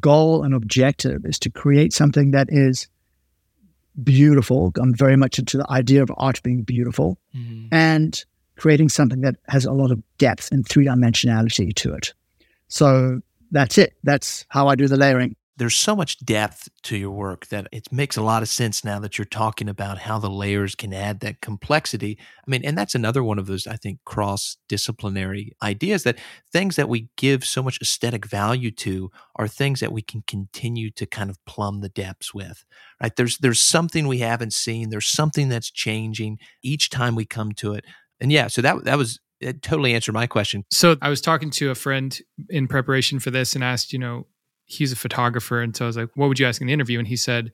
goal 0.00 0.42
and 0.42 0.54
objective 0.54 1.24
is 1.24 1.38
to 1.40 1.50
create 1.50 1.92
something 1.92 2.32
that 2.32 2.48
is 2.50 2.88
beautiful. 4.02 4.72
I'm 4.76 4.94
very 4.94 5.16
much 5.16 5.38
into 5.38 5.56
the 5.56 5.70
idea 5.70 6.02
of 6.02 6.10
art 6.16 6.42
being 6.42 6.62
beautiful 6.62 7.18
mm-hmm. 7.34 7.66
and 7.72 8.24
creating 8.56 8.88
something 8.88 9.20
that 9.20 9.36
has 9.48 9.64
a 9.64 9.72
lot 9.72 9.90
of 9.90 10.02
depth 10.18 10.50
and 10.50 10.66
three 10.66 10.86
dimensionality 10.86 11.74
to 11.76 11.94
it. 11.94 12.12
So 12.68 13.20
that's 13.50 13.78
it. 13.78 13.94
That's 14.02 14.44
how 14.48 14.68
I 14.68 14.74
do 14.74 14.88
the 14.88 14.96
layering 14.96 15.36
there's 15.56 15.74
so 15.74 15.96
much 15.96 16.18
depth 16.24 16.68
to 16.82 16.96
your 16.96 17.10
work 17.10 17.46
that 17.46 17.66
it 17.72 17.90
makes 17.90 18.16
a 18.16 18.22
lot 18.22 18.42
of 18.42 18.48
sense 18.48 18.84
now 18.84 18.98
that 19.00 19.16
you're 19.16 19.24
talking 19.24 19.68
about 19.68 19.98
how 19.98 20.18
the 20.18 20.30
layers 20.30 20.74
can 20.74 20.92
add 20.92 21.20
that 21.20 21.40
complexity. 21.40 22.18
I 22.46 22.50
mean, 22.50 22.62
and 22.64 22.76
that's 22.76 22.94
another 22.94 23.22
one 23.24 23.38
of 23.38 23.46
those, 23.46 23.66
I 23.66 23.76
think, 23.76 24.00
cross 24.04 24.58
disciplinary 24.68 25.52
ideas 25.62 26.02
that 26.02 26.18
things 26.52 26.76
that 26.76 26.88
we 26.88 27.08
give 27.16 27.44
so 27.44 27.62
much 27.62 27.78
aesthetic 27.80 28.26
value 28.26 28.70
to 28.72 29.10
are 29.36 29.48
things 29.48 29.80
that 29.80 29.92
we 29.92 30.02
can 30.02 30.22
continue 30.26 30.90
to 30.90 31.06
kind 31.06 31.30
of 31.30 31.42
plumb 31.46 31.80
the 31.80 31.88
depths 31.88 32.34
with. 32.34 32.64
Right? 33.02 33.14
There's 33.16 33.38
there's 33.38 33.62
something 33.62 34.06
we 34.06 34.18
haven't 34.18 34.52
seen, 34.52 34.90
there's 34.90 35.08
something 35.08 35.48
that's 35.48 35.70
changing 35.70 36.38
each 36.62 36.90
time 36.90 37.14
we 37.14 37.24
come 37.24 37.52
to 37.52 37.72
it. 37.72 37.84
And 38.20 38.30
yeah, 38.30 38.48
so 38.48 38.60
that 38.62 38.84
that 38.84 38.98
was 38.98 39.20
it 39.40 39.62
totally 39.62 39.94
answered 39.94 40.12
my 40.12 40.26
question. 40.26 40.64
So 40.70 40.96
I 41.02 41.08
was 41.08 41.20
talking 41.20 41.50
to 41.50 41.70
a 41.70 41.74
friend 41.74 42.18
in 42.48 42.68
preparation 42.68 43.18
for 43.18 43.30
this 43.30 43.54
and 43.54 43.62
asked, 43.62 43.92
you 43.92 43.98
know, 43.98 44.26
he's 44.66 44.92
a 44.92 44.96
photographer. 44.96 45.62
And 45.62 45.74
so 45.74 45.84
I 45.84 45.86
was 45.86 45.96
like, 45.96 46.10
what 46.14 46.28
would 46.28 46.38
you 46.38 46.46
ask 46.46 46.60
in 46.60 46.66
the 46.66 46.72
interview? 46.72 46.98
And 46.98 47.08
he 47.08 47.16
said, 47.16 47.52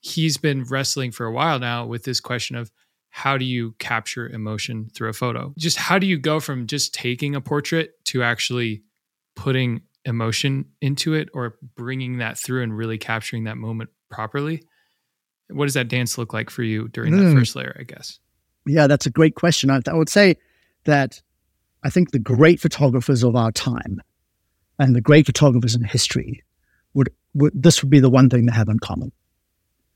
he's 0.00 0.36
been 0.36 0.64
wrestling 0.64 1.10
for 1.10 1.26
a 1.26 1.32
while 1.32 1.58
now 1.58 1.86
with 1.86 2.04
this 2.04 2.20
question 2.20 2.54
of 2.54 2.70
how 3.08 3.38
do 3.38 3.44
you 3.44 3.72
capture 3.78 4.28
emotion 4.28 4.90
through 4.94 5.08
a 5.08 5.14
photo? 5.14 5.54
Just 5.56 5.78
how 5.78 5.98
do 5.98 6.06
you 6.06 6.18
go 6.18 6.40
from 6.40 6.66
just 6.66 6.92
taking 6.92 7.34
a 7.34 7.40
portrait 7.40 7.92
to 8.06 8.22
actually 8.22 8.82
putting 9.34 9.82
emotion 10.04 10.66
into 10.80 11.14
it 11.14 11.30
or 11.32 11.56
bringing 11.76 12.18
that 12.18 12.38
through 12.38 12.62
and 12.62 12.76
really 12.76 12.98
capturing 12.98 13.44
that 13.44 13.56
moment 13.56 13.90
properly? 14.10 14.62
What 15.48 15.66
does 15.66 15.74
that 15.74 15.88
dance 15.88 16.18
look 16.18 16.32
like 16.32 16.50
for 16.50 16.62
you 16.62 16.88
during 16.88 17.12
mm. 17.12 17.18
that 17.18 17.30
hmm. 17.30 17.38
first 17.38 17.56
layer, 17.56 17.76
I 17.78 17.84
guess? 17.84 18.18
Yeah, 18.66 18.86
that's 18.86 19.06
a 19.06 19.10
great 19.10 19.34
question. 19.34 19.70
I, 19.70 19.80
I 19.86 19.94
would 19.94 20.08
say 20.08 20.36
that 20.84 21.22
I 21.82 21.90
think 21.90 22.10
the 22.10 22.18
great 22.18 22.60
photographers 22.60 23.22
of 23.22 23.36
our 23.36 23.52
time 23.52 24.02
and 24.78 24.94
the 24.94 25.00
great 25.00 25.26
photographers 25.26 25.74
in 25.74 25.84
history 25.84 26.42
would, 26.94 27.10
would 27.34 27.52
this 27.54 27.82
would 27.82 27.90
be 27.90 28.00
the 28.00 28.10
one 28.10 28.28
thing 28.30 28.46
they 28.46 28.52
have 28.52 28.68
in 28.68 28.78
common 28.78 29.12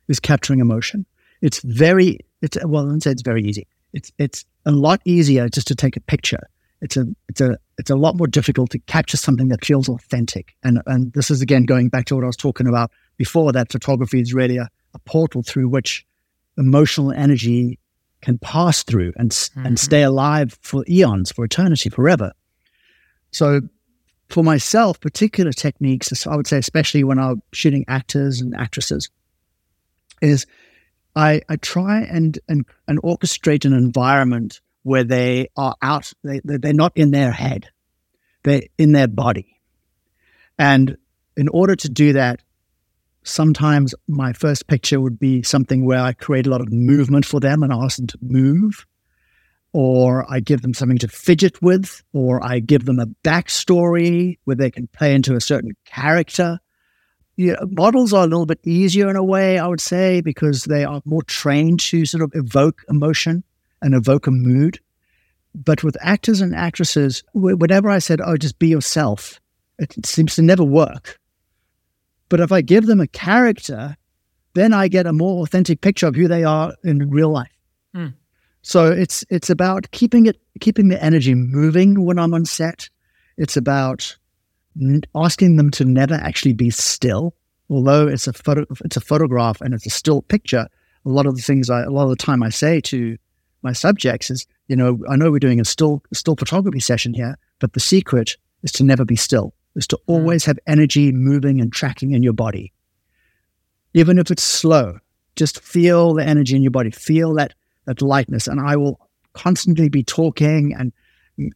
is 0.09 0.21
capturing 0.21 0.61
emotion. 0.61 1.07
It's 1.43 1.61
very 1.61 2.19
it's 2.43 2.57
well, 2.65 2.85
let's 2.85 3.05
say 3.05 3.11
it's 3.11 3.23
very 3.23 3.43
easy. 3.43 3.67
it's 3.93 4.13
it's 4.19 4.45
a 4.65 4.71
lot 4.71 5.01
easier 5.05 5.49
just 5.49 5.67
to 5.69 5.75
take 5.75 5.97
a 5.97 6.01
picture. 6.01 6.49
It's 6.81 6.97
a 6.97 7.07
it's 7.29 7.41
a 7.41 7.59
it's 7.79 7.91
a 7.91 7.97
lot 7.97 8.17
more 8.17 8.27
difficult 8.27 8.71
to 8.71 8.79
capture 8.81 9.17
something 9.17 9.49
that 9.49 9.65
feels 9.65 9.89
authentic. 9.89 10.55
And 10.63 10.83
and 10.87 11.13
this 11.13 11.31
is 11.31 11.41
again 11.43 11.65
going 11.65 11.89
back 11.89 12.07
to 12.07 12.15
what 12.15 12.25
I 12.25 12.27
was 12.27 12.37
talking 12.37 12.67
about 12.67 12.91
before. 13.17 13.53
That 13.53 13.73
photography 13.73 14.21
is 14.21 14.35
really 14.35 14.59
a, 14.59 14.69
a 14.95 14.99
portal 15.01 15.43
through 15.43 15.69
which 15.69 16.07
emotional 16.57 17.13
energy 17.13 17.79
can 18.21 18.39
pass 18.39 18.83
through 18.83 19.13
and 19.17 19.31
mm-hmm. 19.31 19.67
and 19.67 19.79
stay 19.79 20.03
alive 20.03 20.59
for 20.61 20.85
eons, 20.89 21.33
for 21.33 21.45
eternity, 21.45 21.89
forever. 21.89 22.33
So 23.31 23.61
for 24.29 24.45
myself, 24.45 25.01
particular 25.01 25.53
techniques, 25.53 26.27
I 26.27 26.37
would 26.37 26.47
say, 26.47 26.59
especially 26.59 27.05
when 27.05 27.19
I'm 27.19 27.43
shooting 27.53 27.85
actors 27.89 28.41
and 28.41 28.55
actresses, 28.55 29.09
is 30.21 30.47
I, 31.17 31.41
I 31.49 31.57
try 31.57 32.03
and, 32.03 32.39
and, 32.49 32.67
and 32.87 33.01
orchestrate 33.03 33.65
an 33.65 33.73
environment 33.73 34.61
where 34.83 35.05
they 35.05 35.49
are 35.57 35.75
out, 35.83 36.13
they, 36.23 36.41
they're 36.45 36.73
not 36.73 36.93
in 36.95 37.11
their 37.11 37.33
head, 37.33 37.69
they're 38.43 38.63
in 38.77 38.93
their 38.93 39.09
body. 39.09 39.61
And 40.59 40.97
in 41.37 41.49
order 41.49 41.77
to 41.77 41.89
do 41.89 42.13
that, 42.13 42.43
sometimes 43.23 43.95
my 44.09 44.33
first 44.33 44.67
picture 44.67 45.01
would 45.01 45.19
be 45.19 45.43
something 45.43 45.85
where 45.85 46.01
I 46.01 46.13
create 46.13 46.47
a 46.47 46.51
lot 46.51 46.61
of 46.61 46.73
movement 46.73 47.25
for 47.25 47.41
them 47.41 47.63
and 47.63 47.73
I 47.73 47.85
ask 47.85 47.97
them 47.97 48.07
to 48.09 48.19
move 48.21 48.87
or 49.73 50.31
I 50.31 50.41
give 50.41 50.63
them 50.63 50.75
something 50.75 50.99
to 50.99 51.09
fidget 51.09 51.61
with, 51.63 52.03
or 52.13 52.45
I 52.45 52.61
give 52.61 52.87
them 52.87 52.99
a 52.99 53.07
backstory 53.25 54.39
where 54.45 54.57
they 54.57 54.71
can 54.71 54.87
play 54.89 55.15
into 55.15 55.35
a 55.35 55.41
certain 55.41 55.73
character. 55.85 56.59
You 57.37 57.53
know, 57.53 57.69
models 57.71 58.13
are 58.13 58.25
a 58.25 58.29
little 58.29 58.47
bit 58.47 58.61
easier 58.65 59.09
in 59.09 59.17
a 59.17 59.23
way, 59.23 59.59
I 59.59 59.67
would 59.67 59.81
say, 59.81 60.21
because 60.21 60.65
they 60.65 60.85
are 60.85 61.03
more 61.05 61.23
trained 61.23 61.81
to 61.81 62.07
sort 62.07 62.23
of 62.23 62.33
evoke 62.35 62.83
emotion 62.89 63.45
and 63.83 63.95
evoke 63.95 64.27
a 64.27 64.33
mood. 64.33 64.81
But 65.55 65.85
with 65.85 65.97
actors 66.01 66.41
and 66.41 66.55
actresses, 66.55 67.23
whenever 67.35 67.91
I 67.91 67.99
said, 67.99 68.21
oh, 68.25 68.37
just 68.37 68.59
be 68.59 68.69
yourself, 68.69 69.41
it 69.79 69.95
seems 70.05 70.35
to 70.37 70.43
never 70.43 70.65
work. 70.65 71.19
But 72.29 72.41
if 72.41 72.53
I 72.53 72.61
give 72.61 72.87
them 72.87 73.01
a 73.01 73.07
character, 73.07 73.97
then 74.55 74.73
I 74.73 74.89
get 74.89 75.07
a 75.07 75.13
more 75.13 75.43
authentic 75.43 75.81
picture 75.81 76.07
of 76.07 76.17
who 76.17 76.29
they 76.29 76.45
are 76.45 76.75
in 76.85 77.11
real 77.11 77.31
life. 77.31 77.53
Mm. 77.95 78.15
So 78.69 78.93
it's 78.93 79.25
it's 79.31 79.49
about 79.49 79.91
keeping 79.93 80.27
it 80.27 80.39
keeping 80.61 80.89
the 80.89 81.03
energy 81.03 81.35
moving 81.35 82.05
when 82.05 82.19
I'm 82.19 82.35
on 82.35 82.45
set. 82.45 82.91
It's 83.39 83.57
about 83.57 84.15
asking 85.15 85.57
them 85.57 85.71
to 85.71 85.87
never 85.87 86.17
actually 86.17 86.53
be 86.53 86.69
still. 86.69 87.35
Although 87.71 88.09
it's 88.09 88.27
a 88.27 88.35
photo, 88.35 88.67
it's 88.85 88.99
a 88.99 89.01
photograph 89.01 89.63
and 89.63 89.73
it's 89.73 89.87
a 89.87 89.91
still 89.91 90.21
picture. 90.21 90.69
A 91.07 91.09
lot 91.09 91.25
of 91.25 91.35
the 91.35 91.41
things 91.41 91.71
I, 91.71 91.81
a 91.81 91.89
lot 91.89 92.03
of 92.05 92.11
the 92.11 92.17
time 92.17 92.43
I 92.43 92.51
say 92.51 92.83
to 92.83 93.17
my 93.63 93.73
subjects 93.73 94.31
is, 94.31 94.47
you 94.67 94.77
know, 94.77 94.99
I 95.09 95.17
know 95.17 95.31
we're 95.31 95.39
doing 95.39 95.61
a 95.61 95.65
still 95.65 96.03
still 96.13 96.37
photography 96.37 96.81
session 96.81 97.15
here, 97.15 97.39
but 97.61 97.73
the 97.73 97.81
secret 97.81 98.37
is 98.63 98.73
to 98.73 98.85
never 98.85 99.07
be 99.07 99.17
still. 99.17 99.55
Is 99.77 99.87
to 99.87 99.97
mm. 99.97 100.03
always 100.09 100.45
have 100.45 100.59
energy 100.67 101.11
moving 101.11 101.59
and 101.63 101.73
tracking 101.73 102.13
in 102.13 102.23
your 102.23 102.35
body, 102.35 102.75
even 103.95 104.19
if 104.19 104.31
it's 104.31 104.45
slow. 104.45 104.99
Just 105.37 105.59
feel 105.61 106.13
the 106.13 106.27
energy 106.27 106.55
in 106.55 106.63
your 106.63 106.71
body. 106.71 106.91
Feel 106.91 107.33
that 107.35 107.55
that 107.89 108.03
lightness. 108.03 108.47
And 108.47 108.61
I 108.61 108.77
will 108.77 109.01
constantly 109.33 109.89
be 109.89 110.05
talking 110.05 110.75
and 110.79 110.93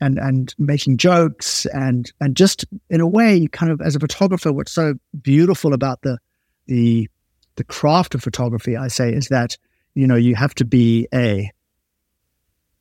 and 0.01 0.19
and 0.19 0.55
making 0.59 0.97
jokes 0.97 1.67
and 1.67 2.13
and 2.21 2.37
just 2.37 2.65
in 2.89 3.01
a 3.01 3.07
way, 3.07 3.47
kind 3.51 3.71
of 3.71 3.81
as 3.81 3.97
a 3.97 4.01
photographer, 4.01 4.53
what's 4.53 4.73
so 4.73 4.95
beautiful 5.21 5.73
about 5.73 6.03
the 6.03 6.19
the 6.67 7.09
the 7.57 7.65
craft 7.65 8.15
of 8.15 8.23
photography, 8.23 8.77
I 8.77 8.89
say, 8.89 9.13
is 9.13 9.29
that 9.29 9.57
you 9.95 10.07
know 10.07 10.17
you 10.17 10.35
have 10.35 10.55
to 10.57 10.65
be 10.65 11.07
a 11.13 11.51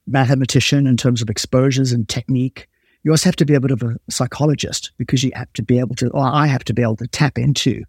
mathematician 0.08 0.88
in 0.88 0.98
terms 0.98 1.22
of 1.22 1.30
exposures 1.30 1.92
and 1.92 2.08
technique. 2.08 2.68
You 3.04 3.12
also 3.12 3.30
have 3.30 3.36
to 3.38 3.46
be 3.46 3.56
a 3.56 3.60
bit 3.60 3.72
of 3.72 3.82
a 3.82 3.98
psychologist 4.10 4.92
because 4.98 5.24
you 5.24 5.32
have 5.34 5.52
to 5.54 5.64
be 5.64 5.80
able 5.80 5.96
to, 5.96 6.10
or 6.10 6.24
I 6.24 6.46
have 6.46 6.64
to 6.66 6.74
be 6.74 6.84
able 6.84 6.98
to 6.98 7.08
tap 7.08 7.38
into 7.38 7.84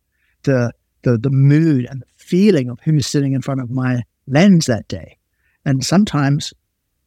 the 0.45 0.73
the 1.03 1.19
the 1.19 1.31
mood 1.31 1.87
and 1.91 2.01
the 2.01 2.07
feeling 2.17 2.71
of 2.71 2.81
who's 2.81 3.07
sitting 3.07 3.35
in 3.35 3.43
front 3.43 3.61
of 3.61 3.71
my 3.71 4.05
lens 4.27 4.67
that 4.67 4.89
day. 4.89 5.19
And 5.65 5.85
sometimes 5.85 6.53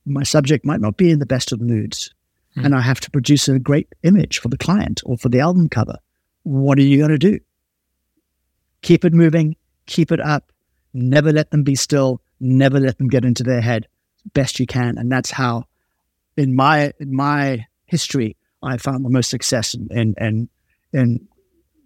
my 0.06 0.24
subject 0.24 0.66
might 0.66 0.82
not 0.82 0.98
be 0.98 1.12
in 1.12 1.20
the 1.20 1.26
best 1.26 1.52
of 1.52 1.62
moods. 1.62 2.14
Mm. 2.56 2.66
And 2.66 2.76
I 2.76 2.82
have 2.82 3.00
to 3.02 3.12
produce 3.12 3.48
a 3.48 3.60
great 3.60 3.94
image 4.04 4.40
for 4.40 4.48
the 4.48 4.58
client 4.58 5.02
or 5.06 5.18
for 5.18 5.30
the 5.30 5.40
album 5.40 5.70
cover. 5.70 5.98
What 6.44 6.78
are 6.78 6.84
you 6.84 6.98
going 6.98 7.10
to 7.10 7.18
do? 7.18 7.40
Keep 8.82 9.04
it 9.04 9.14
moving, 9.14 9.56
keep 9.88 10.12
it 10.12 10.20
up, 10.20 10.52
never 10.94 11.32
let 11.32 11.50
them 11.52 11.64
be 11.64 11.76
still, 11.76 12.22
never 12.40 12.80
let 12.80 12.98
them 12.98 13.08
get 13.08 13.26
into 13.26 13.44
their 13.44 13.62
head 13.62 13.88
best 14.34 14.60
you 14.60 14.66
can. 14.66 14.98
And 14.98 15.12
that's 15.12 15.32
how, 15.32 15.66
in 16.38 16.56
my 16.56 16.94
in 17.00 17.16
my 17.16 17.66
history, 17.86 18.36
I 18.64 18.78
found 18.78 19.06
the 19.06 19.10
most 19.10 19.30
success 19.30 19.74
in 19.74 19.88
in, 19.92 20.16
in, 20.20 20.50
in 20.94 21.28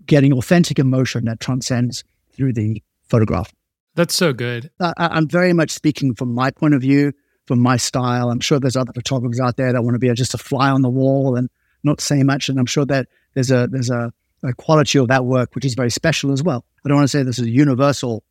getting 0.05 0.33
authentic 0.33 0.79
emotion 0.79 1.25
that 1.25 1.39
transcends 1.39 2.03
through 2.33 2.53
the 2.53 2.81
photograph. 3.07 3.53
That's 3.99 4.15
so 4.15 4.31
good. 4.31 4.71
I, 4.79 4.93
I'm 4.97 5.27
very 5.27 5.51
much 5.51 5.71
speaking 5.71 6.15
from 6.15 6.33
my 6.33 6.51
point 6.51 6.73
of 6.73 6.79
view, 6.79 7.11
from 7.47 7.59
my 7.59 7.75
style. 7.75 8.29
I'm 8.31 8.39
sure 8.39 8.57
there's 8.57 8.77
other 8.77 8.93
photographers 8.93 9.41
out 9.41 9.57
there 9.57 9.73
that 9.73 9.81
want 9.83 9.95
to 9.95 9.99
be 9.99 10.09
just 10.13 10.33
a 10.33 10.37
fly 10.37 10.69
on 10.69 10.83
the 10.83 10.89
wall 10.89 11.35
and 11.35 11.49
not 11.83 11.99
say 11.99 12.23
much. 12.23 12.47
And 12.47 12.57
I'm 12.57 12.65
sure 12.65 12.85
that 12.85 13.07
there's 13.33 13.51
a 13.51 13.67
there's 13.69 13.89
a, 13.89 14.13
a 14.41 14.53
quality 14.53 14.99
of 14.99 15.09
that 15.09 15.25
work 15.25 15.53
which 15.53 15.65
is 15.65 15.73
very 15.73 15.89
special 15.89 16.31
as 16.31 16.41
well. 16.41 16.63
I 16.85 16.87
don't 16.87 16.95
want 16.95 17.09
to 17.09 17.17
say 17.17 17.23
this 17.23 17.39
is 17.39 17.47
a 17.47 17.49
universal 17.49 18.23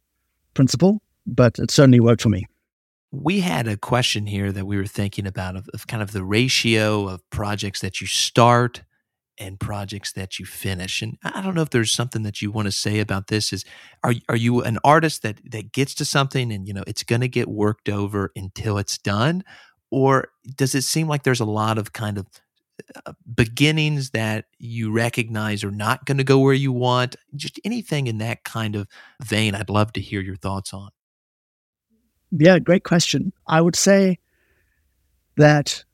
principle, 0.55 1.03
but 1.27 1.59
it 1.59 1.71
certainly 1.71 2.01
worked 2.01 2.23
for 2.23 2.31
me. 2.31 2.47
We 3.11 3.41
had 3.41 3.69
a 3.69 3.77
question 3.77 4.25
here 4.25 4.51
that 4.53 4.65
we 4.65 4.79
were 4.79 4.87
thinking 4.87 5.27
about 5.27 5.55
of, 5.55 5.69
of 5.75 5.87
kind 5.87 6.03
of 6.03 6.13
the 6.13 6.25
ratio 6.25 7.09
of 7.09 7.29
projects 7.29 7.83
that 7.83 8.01
you 8.01 8.07
start 8.07 8.85
and 9.39 9.59
projects 9.59 10.13
that 10.13 10.39
you 10.39 10.47
finish. 10.47 11.03
And 11.03 11.19
I 11.23 11.41
don't 11.41 11.55
know 11.55 11.63
if 11.63 11.71
there's 11.71 11.93
something 11.93 12.23
that 12.23 12.43
you 12.43 12.51
want 12.51 12.67
to 12.67 12.73
say 12.73 13.01
about 13.01 13.29
this. 13.29 13.53
Is 13.53 13.65
are 14.03 14.15
are 14.29 14.37
you 14.37 14.63
an 14.63 14.79
artist 14.85 15.23
that 15.23 15.41
that 15.51 15.73
gets 15.73 15.95
to 15.97 16.05
something 16.05 16.53
and 16.53 16.67
you 16.67 16.75
know 16.75 16.85
it's 16.87 17.03
going 17.03 17.21
to 17.21 17.29
get 17.29 17.49
worked 17.49 17.89
over 17.89 18.33
until 18.37 18.79
it's 18.79 18.99
done, 18.99 19.45
or 19.91 20.29
does 20.57 20.75
it 20.75 20.83
seem 20.83 21.09
like 21.09 21.23
there's 21.23 21.41
a 21.41 21.45
lot 21.45 21.79
of 21.79 21.93
kind 21.93 22.19
of 22.19 22.27
uh, 23.07 23.13
beginnings 23.35 24.11
that 24.11 24.47
you 24.59 24.93
recognize 24.93 25.65
are 25.65 25.71
not 25.71 26.05
going 26.05 26.19
to 26.19 26.25
go 26.25 26.39
where 26.39 26.55
you 26.55 26.73
want? 26.73 27.17
Just 27.35 27.61
anything 27.65 28.07
in 28.07 28.19
that 28.19 28.45
kind 28.45 28.77
of 28.77 28.87
vein, 29.23 29.55
I'd 29.55 29.71
love 29.71 29.93
to 29.95 30.01
hear 30.01 30.21
your 30.21 30.37
thoughts 30.37 30.73
on. 30.73 30.91
Yeah, 32.31 32.59
great 32.59 32.85
question. 32.85 33.33
I 33.47 33.61
would 33.61 33.77
say 33.77 34.19
that 35.37 35.85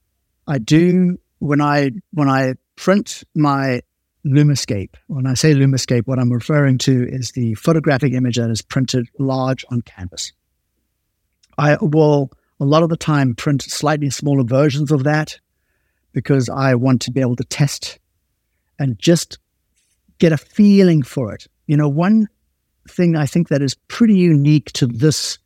I 0.46 0.59
do 0.59 1.18
when 1.38 1.61
I 1.61 1.90
when 2.12 2.28
I 2.28 2.54
print 2.76 3.24
my 3.34 3.80
Lumascape. 4.26 4.94
When 5.06 5.26
I 5.26 5.34
say 5.34 5.54
Lumascape, 5.54 6.06
what 6.06 6.18
I'm 6.18 6.32
referring 6.32 6.78
to 6.78 7.06
is 7.08 7.32
the 7.32 7.54
photographic 7.54 8.12
image 8.12 8.37
that 8.37 8.50
is 8.50 8.62
printed 8.62 9.08
large 9.18 9.64
on 9.70 9.82
canvas. 9.82 10.32
I 11.58 11.76
will 11.80 12.30
a 12.60 12.64
lot 12.64 12.82
of 12.82 12.88
the 12.88 12.96
time 12.96 13.34
print 13.34 13.62
slightly 13.62 14.10
smaller 14.10 14.44
versions 14.44 14.90
of 14.90 15.04
that 15.04 15.38
because 16.12 16.48
I 16.48 16.74
want 16.74 17.02
to 17.02 17.10
be 17.10 17.20
able 17.20 17.37
to 17.37 17.44
test 17.44 17.98
and 18.78 18.98
just 18.98 19.38
get 20.18 20.32
a 20.32 20.37
feeling 20.37 21.02
for 21.02 21.34
it. 21.34 21.46
You 21.66 21.76
know, 21.76 21.88
one 21.88 22.28
thing 22.88 23.16
I 23.16 23.26
think 23.26 23.48
that 23.48 23.62
is 23.62 23.74
pretty 23.88 24.16
unique 24.16 24.72
to 24.72 24.87
this 24.87 25.38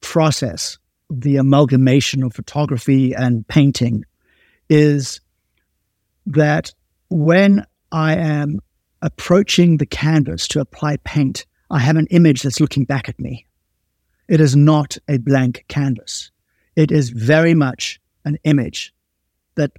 process, 0.00 0.78
the 1.10 1.36
amalgamation 1.36 2.22
of 2.22 2.34
photography 2.34 3.12
and 3.14 3.46
painting, 3.46 4.04
is 4.68 5.20
that 6.26 6.72
when 7.10 7.64
I 7.92 8.16
am 8.16 8.60
approaching 9.02 9.76
the 9.76 9.86
canvas 9.86 10.48
to 10.48 10.60
apply 10.60 10.96
paint, 11.04 11.46
I 11.70 11.78
have 11.78 11.96
an 11.96 12.06
image 12.10 12.42
that's 12.42 12.60
looking 12.60 12.84
back 12.84 13.08
at 13.08 13.18
me. 13.20 13.46
It 14.28 14.40
is 14.40 14.56
not 14.56 14.96
a 15.08 15.18
blank 15.18 15.64
canvas. 15.68 16.30
It 16.76 16.90
is 16.90 17.10
very 17.10 17.54
much 17.54 18.00
an 18.24 18.38
image 18.44 18.92
that 19.56 19.72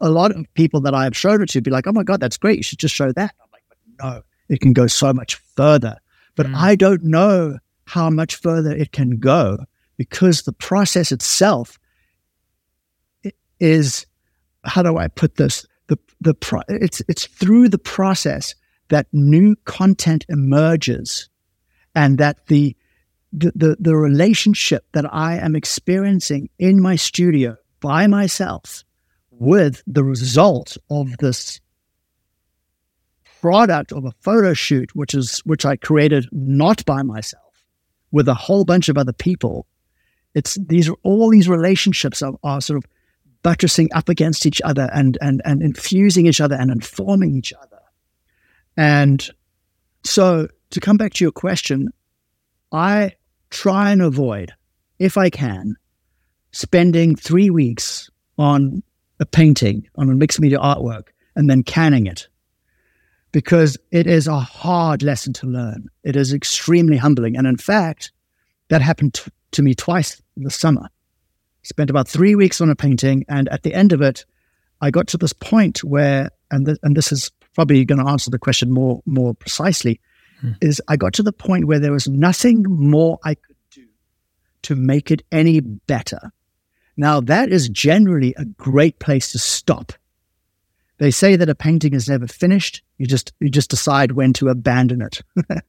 a 0.00 0.10
lot 0.10 0.32
of 0.32 0.52
people 0.54 0.80
that 0.82 0.94
I 0.94 1.04
have 1.04 1.16
showed 1.16 1.40
it 1.40 1.48
to 1.50 1.60
be 1.60 1.70
like, 1.70 1.86
oh 1.86 1.92
my 1.92 2.02
God, 2.02 2.20
that's 2.20 2.36
great. 2.36 2.56
You 2.56 2.62
should 2.62 2.80
just 2.80 2.94
show 2.94 3.12
that. 3.12 3.34
I'm 3.40 3.48
like, 3.52 3.62
but 3.68 3.78
no, 4.04 4.22
it 4.48 4.60
can 4.60 4.72
go 4.72 4.86
so 4.86 5.12
much 5.12 5.36
further. 5.56 5.96
But 6.34 6.46
mm. 6.46 6.54
I 6.56 6.74
don't 6.74 7.04
know 7.04 7.58
how 7.86 8.10
much 8.10 8.36
further 8.36 8.72
it 8.72 8.92
can 8.92 9.18
go 9.18 9.58
because 9.96 10.42
the 10.42 10.52
process 10.52 11.12
itself 11.12 11.78
is, 13.60 14.06
how 14.64 14.82
do 14.82 14.98
I 14.98 15.08
put 15.08 15.36
this? 15.36 15.64
The 15.88 15.98
the 16.20 16.34
pro- 16.34 16.62
it's 16.68 17.02
it's 17.08 17.26
through 17.26 17.68
the 17.68 17.78
process 17.78 18.54
that 18.88 19.06
new 19.12 19.56
content 19.64 20.24
emerges 20.28 21.28
and 21.94 22.18
that 22.18 22.46
the, 22.46 22.76
the 23.32 23.52
the 23.54 23.76
the 23.80 23.96
relationship 23.96 24.84
that 24.92 25.12
I 25.12 25.36
am 25.36 25.56
experiencing 25.56 26.48
in 26.58 26.80
my 26.80 26.96
studio 26.96 27.56
by 27.80 28.06
myself 28.06 28.84
with 29.30 29.82
the 29.86 30.04
result 30.04 30.76
of 30.90 31.16
this 31.18 31.60
product 33.40 33.92
of 33.92 34.04
a 34.04 34.12
photo 34.20 34.54
shoot 34.54 34.94
which 34.94 35.14
is 35.14 35.40
which 35.40 35.66
I 35.66 35.76
created 35.76 36.26
not 36.32 36.84
by 36.84 37.02
myself 37.02 37.42
with 38.10 38.28
a 38.28 38.34
whole 38.34 38.64
bunch 38.64 38.88
of 38.88 38.96
other 38.96 39.12
people 39.12 39.66
It's 40.34 40.58
these 40.66 40.90
all 41.02 41.30
these 41.30 41.48
relationships 41.48 42.22
are, 42.22 42.34
are 42.42 42.60
sort 42.60 42.78
of 42.78 42.84
buttressing 43.44 43.90
up 43.94 44.08
against 44.08 44.46
each 44.46 44.60
other 44.62 44.90
and 44.92 45.16
and 45.20 45.40
and 45.44 45.62
infusing 45.62 46.26
each 46.26 46.40
other 46.40 46.56
and 46.56 46.72
informing 46.72 47.36
each 47.36 47.52
other. 47.52 47.78
And 48.76 49.30
so 50.02 50.48
to 50.70 50.80
come 50.80 50.96
back 50.96 51.12
to 51.14 51.24
your 51.24 51.30
question, 51.30 51.90
I 52.72 53.12
try 53.50 53.92
and 53.92 54.02
avoid, 54.02 54.52
if 54.98 55.16
I 55.16 55.30
can, 55.30 55.76
spending 56.50 57.14
three 57.14 57.50
weeks 57.50 58.10
on 58.36 58.82
a 59.20 59.26
painting, 59.26 59.88
on 59.94 60.10
a 60.10 60.14
mixed 60.14 60.40
media 60.40 60.58
artwork, 60.58 61.08
and 61.36 61.48
then 61.48 61.62
canning 61.62 62.06
it. 62.06 62.26
Because 63.30 63.76
it 63.90 64.06
is 64.06 64.26
a 64.26 64.38
hard 64.38 65.02
lesson 65.02 65.32
to 65.34 65.46
learn. 65.46 65.88
It 66.02 66.16
is 66.16 66.32
extremely 66.32 66.96
humbling. 66.96 67.36
And 67.36 67.46
in 67.46 67.56
fact, 67.56 68.12
that 68.68 68.80
happened 68.80 69.14
t- 69.14 69.30
to 69.52 69.62
me 69.62 69.74
twice 69.74 70.20
this 70.36 70.56
summer. 70.56 70.88
Spent 71.64 71.90
about 71.90 72.06
three 72.06 72.34
weeks 72.34 72.60
on 72.60 72.70
a 72.70 72.76
painting, 72.76 73.24
and 73.28 73.48
at 73.48 73.62
the 73.62 73.74
end 73.74 73.92
of 73.92 74.02
it, 74.02 74.24
I 74.80 74.90
got 74.90 75.06
to 75.08 75.18
this 75.18 75.32
point 75.32 75.82
where, 75.82 76.30
and, 76.50 76.66
th- 76.66 76.78
and 76.82 76.96
this 76.96 77.10
is 77.10 77.30
probably 77.54 77.84
going 77.84 78.04
to 78.04 78.10
answer 78.10 78.30
the 78.30 78.38
question 78.38 78.70
more 78.70 79.00
more 79.06 79.34
precisely, 79.34 80.00
hmm. 80.40 80.52
is 80.60 80.82
I 80.88 80.96
got 80.96 81.14
to 81.14 81.22
the 81.22 81.32
point 81.32 81.66
where 81.66 81.78
there 81.78 81.92
was 81.92 82.06
nothing 82.08 82.64
more 82.68 83.18
I 83.24 83.34
could 83.34 83.56
do 83.70 83.86
to 84.62 84.76
make 84.76 85.10
it 85.10 85.22
any 85.32 85.60
better. 85.60 86.32
Now 86.96 87.20
that 87.20 87.50
is 87.50 87.68
generally 87.68 88.34
a 88.36 88.44
great 88.44 88.98
place 88.98 89.32
to 89.32 89.38
stop. 89.38 89.92
They 90.98 91.10
say 91.10 91.36
that 91.36 91.48
a 91.48 91.54
painting 91.54 91.94
is 91.94 92.08
never 92.08 92.26
finished. 92.26 92.82
You 92.98 93.06
just 93.06 93.32
you 93.40 93.48
just 93.48 93.70
decide 93.70 94.12
when 94.12 94.32
to 94.34 94.48
abandon 94.48 95.02
it. 95.02 95.22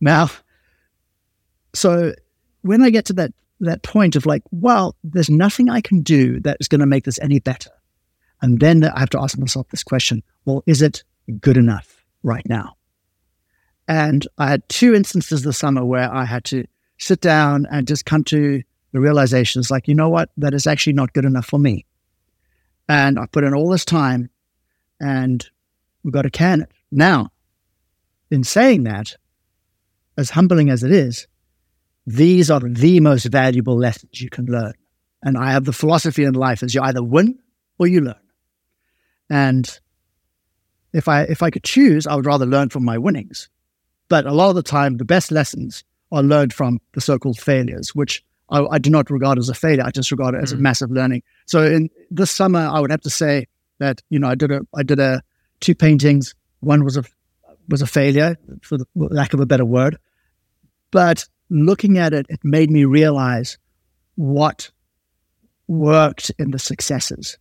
now, 0.00 0.30
so 1.74 2.12
when 2.62 2.82
I 2.82 2.90
get 2.90 3.06
to 3.06 3.12
that 3.14 3.32
that 3.66 3.82
point 3.82 4.16
of 4.16 4.26
like, 4.26 4.42
well, 4.50 4.96
there's 5.04 5.30
nothing 5.30 5.68
I 5.68 5.80
can 5.80 6.02
do 6.02 6.40
that 6.40 6.56
is 6.60 6.68
going 6.68 6.80
to 6.80 6.86
make 6.86 7.04
this 7.04 7.18
any 7.20 7.38
better. 7.38 7.70
And 8.40 8.60
then 8.60 8.84
I 8.84 8.98
have 8.98 9.10
to 9.10 9.20
ask 9.20 9.38
myself 9.38 9.68
this 9.68 9.84
question 9.84 10.22
well, 10.44 10.62
is 10.66 10.82
it 10.82 11.04
good 11.40 11.56
enough 11.56 12.04
right 12.22 12.46
now? 12.48 12.76
And 13.88 14.26
I 14.38 14.48
had 14.48 14.68
two 14.68 14.94
instances 14.94 15.42
this 15.42 15.58
summer 15.58 15.84
where 15.84 16.12
I 16.12 16.24
had 16.24 16.44
to 16.46 16.64
sit 16.98 17.20
down 17.20 17.66
and 17.70 17.86
just 17.86 18.04
come 18.04 18.24
to 18.24 18.62
the 18.92 19.00
realization 19.00 19.62
like, 19.70 19.88
you 19.88 19.94
know 19.94 20.08
what? 20.08 20.30
That 20.36 20.54
is 20.54 20.66
actually 20.66 20.92
not 20.92 21.12
good 21.12 21.24
enough 21.24 21.46
for 21.46 21.58
me. 21.58 21.86
And 22.88 23.18
I 23.18 23.26
put 23.26 23.44
in 23.44 23.54
all 23.54 23.70
this 23.70 23.84
time 23.84 24.28
and 25.00 25.48
we've 26.02 26.12
got 26.12 26.22
to 26.22 26.30
can 26.30 26.62
it. 26.62 26.70
Now, 26.90 27.30
in 28.30 28.44
saying 28.44 28.84
that, 28.84 29.16
as 30.16 30.30
humbling 30.30 30.68
as 30.68 30.82
it 30.82 30.92
is, 30.92 31.26
these 32.06 32.50
are 32.50 32.60
the 32.60 33.00
most 33.00 33.24
valuable 33.26 33.76
lessons 33.76 34.20
you 34.20 34.30
can 34.30 34.46
learn. 34.46 34.72
And 35.22 35.38
I 35.38 35.52
have 35.52 35.64
the 35.64 35.72
philosophy 35.72 36.24
in 36.24 36.34
life 36.34 36.62
is 36.62 36.74
you 36.74 36.82
either 36.82 37.02
win 37.02 37.38
or 37.78 37.86
you 37.86 38.00
learn. 38.00 38.14
And 39.30 39.78
if 40.92 41.08
I 41.08 41.22
if 41.22 41.42
I 41.42 41.50
could 41.50 41.64
choose, 41.64 42.06
I 42.06 42.14
would 42.14 42.26
rather 42.26 42.46
learn 42.46 42.68
from 42.68 42.84
my 42.84 42.98
winnings. 42.98 43.48
But 44.08 44.26
a 44.26 44.32
lot 44.32 44.50
of 44.50 44.56
the 44.56 44.62
time, 44.62 44.96
the 44.96 45.04
best 45.04 45.30
lessons 45.30 45.84
are 46.10 46.22
learned 46.22 46.52
from 46.52 46.80
the 46.92 47.00
so-called 47.00 47.38
failures, 47.38 47.94
which 47.94 48.22
I, 48.50 48.62
I 48.66 48.78
do 48.78 48.90
not 48.90 49.10
regard 49.10 49.38
as 49.38 49.48
a 49.48 49.54
failure. 49.54 49.84
I 49.84 49.90
just 49.90 50.10
regard 50.10 50.34
it 50.34 50.42
as 50.42 50.52
mm. 50.52 50.58
a 50.58 50.60
massive 50.60 50.90
learning. 50.90 51.22
So 51.46 51.64
in 51.64 51.88
this 52.10 52.30
summer, 52.30 52.60
I 52.60 52.80
would 52.80 52.90
have 52.90 53.00
to 53.02 53.10
say 53.10 53.46
that 53.78 54.02
you 54.10 54.18
know 54.18 54.28
I 54.28 54.34
did 54.34 54.50
a 54.50 54.60
I 54.74 54.82
did 54.82 54.98
a 54.98 55.22
two 55.60 55.74
paintings. 55.74 56.34
One 56.60 56.84
was 56.84 56.96
a 56.96 57.04
was 57.68 57.80
a 57.80 57.86
failure, 57.86 58.36
for 58.60 58.76
the 58.76 58.86
lack 58.94 59.34
of 59.34 59.40
a 59.40 59.46
better 59.46 59.64
word. 59.64 59.96
But 60.90 61.26
looking 61.50 61.98
at 61.98 62.12
it, 62.12 62.26
it 62.28 62.40
made 62.42 62.70
me 62.70 62.84
realize 62.84 63.58
what 64.16 64.70
worked 65.66 66.30
in 66.38 66.50
the 66.50 66.58
successes 66.58 67.38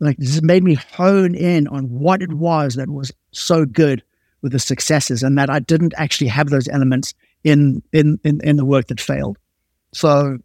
like 0.00 0.16
this 0.16 0.42
made 0.42 0.64
me 0.64 0.74
hone 0.74 1.34
in 1.34 1.68
on 1.68 1.84
what 1.84 2.22
it 2.22 2.32
was 2.32 2.74
that 2.74 2.88
was 2.88 3.12
so 3.32 3.64
good 3.64 4.02
with 4.42 4.52
the 4.52 4.58
successes 4.58 5.22
and 5.22 5.36
that 5.38 5.50
I 5.50 5.60
didn't 5.60 5.92
actually 5.96 6.28
have 6.28 6.48
those 6.48 6.68
elements 6.68 7.14
in 7.44 7.82
in 7.92 8.18
in, 8.24 8.40
in 8.42 8.56
the 8.56 8.64
work 8.64 8.88
that 8.88 9.00
failed. 9.00 9.38
So 9.92 10.38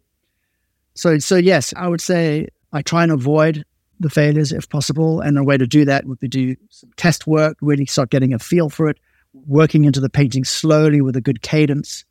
so 0.94 1.18
so 1.18 1.36
yes, 1.36 1.72
I 1.76 1.88
would 1.88 2.02
say 2.02 2.48
I 2.72 2.82
try 2.82 3.02
and 3.02 3.10
avoid 3.10 3.64
the 3.98 4.10
failures 4.10 4.52
if 4.52 4.68
possible. 4.68 5.20
And 5.22 5.38
a 5.38 5.42
way 5.42 5.56
to 5.56 5.66
do 5.66 5.86
that 5.86 6.04
would 6.04 6.20
be 6.20 6.28
do 6.28 6.54
some 6.68 6.90
test 6.96 7.26
work, 7.26 7.56
really 7.62 7.86
start 7.86 8.10
getting 8.10 8.34
a 8.34 8.38
feel 8.38 8.68
for 8.68 8.88
it, 8.88 8.98
working 9.32 9.86
into 9.86 10.00
the 10.00 10.10
painting 10.10 10.44
slowly 10.44 11.00
with 11.00 11.16
a 11.16 11.22
good 11.22 11.40
cadence. 11.40 12.04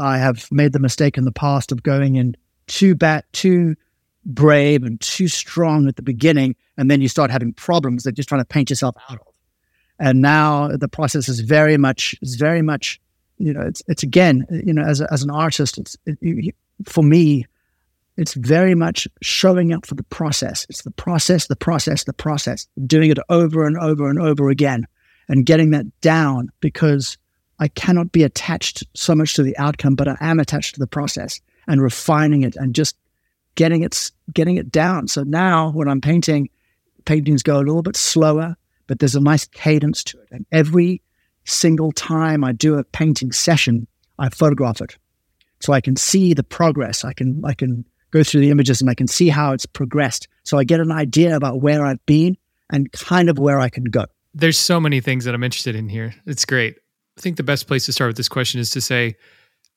I 0.00 0.18
have 0.18 0.50
made 0.50 0.72
the 0.72 0.78
mistake 0.78 1.18
in 1.18 1.24
the 1.24 1.32
past 1.32 1.72
of 1.72 1.82
going 1.82 2.16
in 2.16 2.36
too 2.66 2.94
bad, 2.94 3.24
too 3.32 3.76
brave 4.24 4.82
and 4.82 5.00
too 5.00 5.28
strong 5.28 5.88
at 5.88 5.96
the 5.96 6.02
beginning, 6.02 6.56
and 6.76 6.90
then 6.90 7.00
you 7.00 7.08
start 7.08 7.30
having 7.30 7.52
problems 7.52 8.04
that 8.04 8.16
you're 8.16 8.24
trying 8.24 8.40
to 8.40 8.46
paint 8.46 8.70
yourself 8.70 8.96
out 9.08 9.18
of. 9.20 9.26
And 9.98 10.22
now 10.22 10.68
the 10.68 10.88
process 10.88 11.28
is 11.28 11.40
very 11.40 11.76
much 11.76 12.14
is 12.22 12.36
very 12.36 12.62
much, 12.62 13.00
you 13.38 13.52
know, 13.52 13.60
it's 13.60 13.82
it's 13.86 14.02
again, 14.02 14.46
you 14.50 14.72
know, 14.72 14.82
as 14.82 15.00
as 15.02 15.22
an 15.22 15.30
artist, 15.30 15.78
it's 15.78 15.96
it, 16.06 16.54
for 16.84 17.04
me, 17.04 17.44
it's 18.16 18.34
very 18.34 18.74
much 18.74 19.06
showing 19.22 19.72
up 19.72 19.84
for 19.84 19.94
the 19.94 20.02
process. 20.04 20.66
It's 20.70 20.82
the 20.82 20.90
process, 20.90 21.46
the 21.46 21.56
process, 21.56 22.04
the 22.04 22.12
process, 22.12 22.66
doing 22.86 23.10
it 23.10 23.18
over 23.28 23.66
and 23.66 23.76
over 23.78 24.08
and 24.08 24.18
over 24.18 24.48
again, 24.48 24.86
and 25.28 25.44
getting 25.44 25.70
that 25.70 25.86
down 26.00 26.48
because 26.60 27.18
I 27.60 27.68
cannot 27.68 28.10
be 28.10 28.24
attached 28.24 28.84
so 28.94 29.14
much 29.14 29.34
to 29.34 29.42
the 29.42 29.56
outcome, 29.58 29.94
but 29.94 30.08
I 30.08 30.16
am 30.20 30.40
attached 30.40 30.74
to 30.74 30.80
the 30.80 30.86
process 30.86 31.40
and 31.68 31.82
refining 31.82 32.42
it 32.42 32.56
and 32.56 32.74
just 32.74 32.96
getting 33.54 33.82
it 33.82 34.10
getting 34.32 34.56
it 34.56 34.72
down. 34.72 35.06
So 35.08 35.22
now 35.22 35.70
when 35.70 35.86
I'm 35.86 36.00
painting, 36.00 36.48
paintings 37.04 37.42
go 37.42 37.56
a 37.56 37.58
little 37.58 37.82
bit 37.82 37.96
slower, 37.96 38.56
but 38.86 38.98
there's 38.98 39.14
a 39.14 39.20
nice 39.20 39.44
cadence 39.46 40.02
to 40.04 40.18
it. 40.20 40.28
And 40.30 40.46
every 40.50 41.02
single 41.44 41.92
time 41.92 42.42
I 42.44 42.52
do 42.52 42.76
a 42.76 42.84
painting 42.84 43.30
session, 43.32 43.86
I 44.18 44.30
photograph 44.30 44.80
it. 44.80 44.96
So 45.60 45.74
I 45.74 45.82
can 45.82 45.96
see 45.96 46.32
the 46.32 46.42
progress. 46.42 47.04
I 47.04 47.12
can 47.12 47.42
I 47.44 47.52
can 47.52 47.84
go 48.10 48.24
through 48.24 48.40
the 48.40 48.50
images 48.50 48.80
and 48.80 48.90
I 48.90 48.94
can 48.94 49.06
see 49.06 49.28
how 49.28 49.52
it's 49.52 49.66
progressed. 49.66 50.28
So 50.44 50.58
I 50.58 50.64
get 50.64 50.80
an 50.80 50.90
idea 50.90 51.36
about 51.36 51.60
where 51.60 51.84
I've 51.84 52.04
been 52.06 52.36
and 52.70 52.90
kind 52.92 53.28
of 53.28 53.38
where 53.38 53.60
I 53.60 53.68
can 53.68 53.84
go. 53.84 54.06
There's 54.32 54.58
so 54.58 54.80
many 54.80 55.00
things 55.00 55.24
that 55.24 55.34
I'm 55.34 55.42
interested 55.42 55.74
in 55.74 55.88
here. 55.88 56.14
It's 56.24 56.44
great. 56.44 56.78
I 57.20 57.22
think 57.22 57.36
the 57.36 57.42
best 57.42 57.66
place 57.66 57.84
to 57.84 57.92
start 57.92 58.08
with 58.08 58.16
this 58.16 58.30
question 58.30 58.60
is 58.60 58.70
to 58.70 58.80
say, 58.80 59.14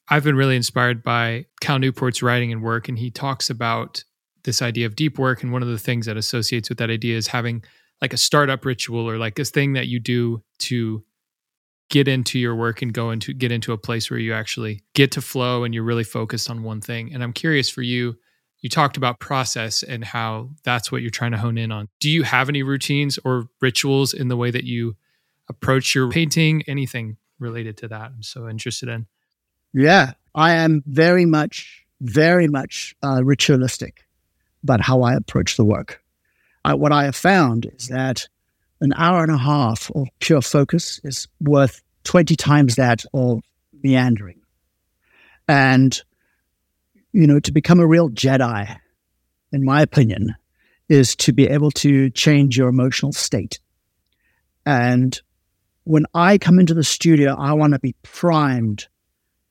I've 0.08 0.23
been 0.23 0.38
really 0.38 0.56
inspired 0.56 1.03
by 1.03 1.45
Cal 1.60 1.77
Newport's 1.77 2.23
writing 2.23 2.53
and 2.53 2.63
work, 2.63 2.88
and 2.88 2.97
he 2.97 3.12
talks 3.12 3.49
about 3.49 4.06
this 4.45 4.62
idea 4.62 4.86
of 4.86 4.95
deep 4.95 5.19
work. 5.19 5.43
And 5.43 5.51
one 5.51 5.62
of 5.62 5.67
the 5.67 5.77
things 5.77 6.06
that 6.06 6.15
associates 6.15 6.69
with 6.69 6.77
that 6.77 6.89
idea 6.89 7.17
is 7.17 7.27
having 7.27 7.62
like 8.01 8.13
a 8.13 8.17
startup 8.17 8.63
ritual 8.63 9.10
or 9.10 9.17
like 9.17 9.36
this 9.36 9.49
thing 9.49 9.73
that 9.73 9.88
you 9.88 9.99
do 9.99 10.41
to 10.60 11.03
get 11.89 12.08
into 12.08 12.39
your 12.39 12.56
work 12.56 12.82
and 12.82 12.93
go 12.93 13.12
into 13.12 13.34
get 13.34 13.51
into 13.51 13.73
a 13.73 13.77
place 13.77 14.10
where 14.10 14.19
you 14.19 14.34
actually 14.34 14.82
get 14.93 15.12
to 15.12 15.21
flow 15.21 15.65
and 15.65 15.73
you're 15.73 15.84
really 15.84 16.06
focused 16.06 16.49
on 16.49 16.63
one 16.63 16.79
thing. 16.79 17.13
And 17.13 17.21
I'm 17.21 17.34
curious 17.34 17.69
for 17.69 17.82
you, 17.82 18.15
you 18.62 18.69
talked 18.69 18.95
about 18.95 19.19
process 19.19 19.84
and 19.84 20.06
how 20.06 20.51
that's 20.63 20.93
what 20.93 21.01
you're 21.01 21.12
trying 21.12 21.32
to 21.32 21.38
hone 21.38 21.58
in 21.58 21.73
on. 21.73 21.89
Do 21.99 22.10
you 22.10 22.23
have 22.23 22.47
any 22.47 22.63
routines 22.63 23.19
or 23.25 23.49
rituals 23.60 24.13
in 24.13 24.29
the 24.29 24.38
way 24.38 24.49
that 24.49 24.63
you 24.63 24.95
approach 25.49 25.93
your 25.93 26.10
painting? 26.10 26.63
Anything 26.67 27.17
related 27.43 27.77
to 27.77 27.88
that? 27.89 28.12
I'm 28.15 28.23
so 28.23 28.49
interested 28.49 28.89
in. 28.89 29.06
Yeah, 29.73 30.13
I 30.34 30.53
am 30.53 30.84
very 30.86 31.25
much, 31.25 31.86
very 32.01 32.47
much 32.47 32.95
uh, 33.03 33.23
ritualistic 33.23 34.06
about 34.63 34.82
how 34.82 35.01
I 35.01 35.13
approach 35.13 35.58
the 35.58 35.65
work. 35.65 36.01
I, 36.65 36.73
what 36.73 36.91
I 36.91 37.06
have 37.06 37.15
found 37.15 37.69
is 37.77 37.88
that 37.89 38.27
an 38.82 38.93
hour 38.95 39.23
and 39.23 39.32
a 39.32 39.38
half 39.38 39.91
of 39.95 40.08
pure 40.19 40.41
focus 40.41 40.99
is 41.03 41.27
worth 41.41 41.82
20 42.03 42.36
times 42.36 42.75
that 42.75 43.06
of 43.13 43.41
meandering. 43.82 44.41
And, 45.47 46.01
you 47.12 47.27
know, 47.27 47.39
to 47.39 47.51
become 47.51 47.79
a 47.79 47.88
real 47.88 48.10
Jedi, 48.10 48.77
in 49.51 49.63
my 49.63 49.82
opinion, 49.82 50.36
is 50.89 51.15
to 51.17 51.34
be 51.34 51.47
able 51.47 51.71
to 51.71 52.10
change 52.12 52.58
your 52.58 52.69
emotional 52.69 53.13
state. 53.13 53.60
And 54.65 55.19
when 55.84 56.05
I 56.13 56.38
come 56.38 56.59
into 56.59 56.73
the 56.73 56.84
studio, 56.84 57.36
I 57.38 57.53
want 57.53 57.73
to 57.73 57.79
be 57.79 57.95
primed 58.03 58.88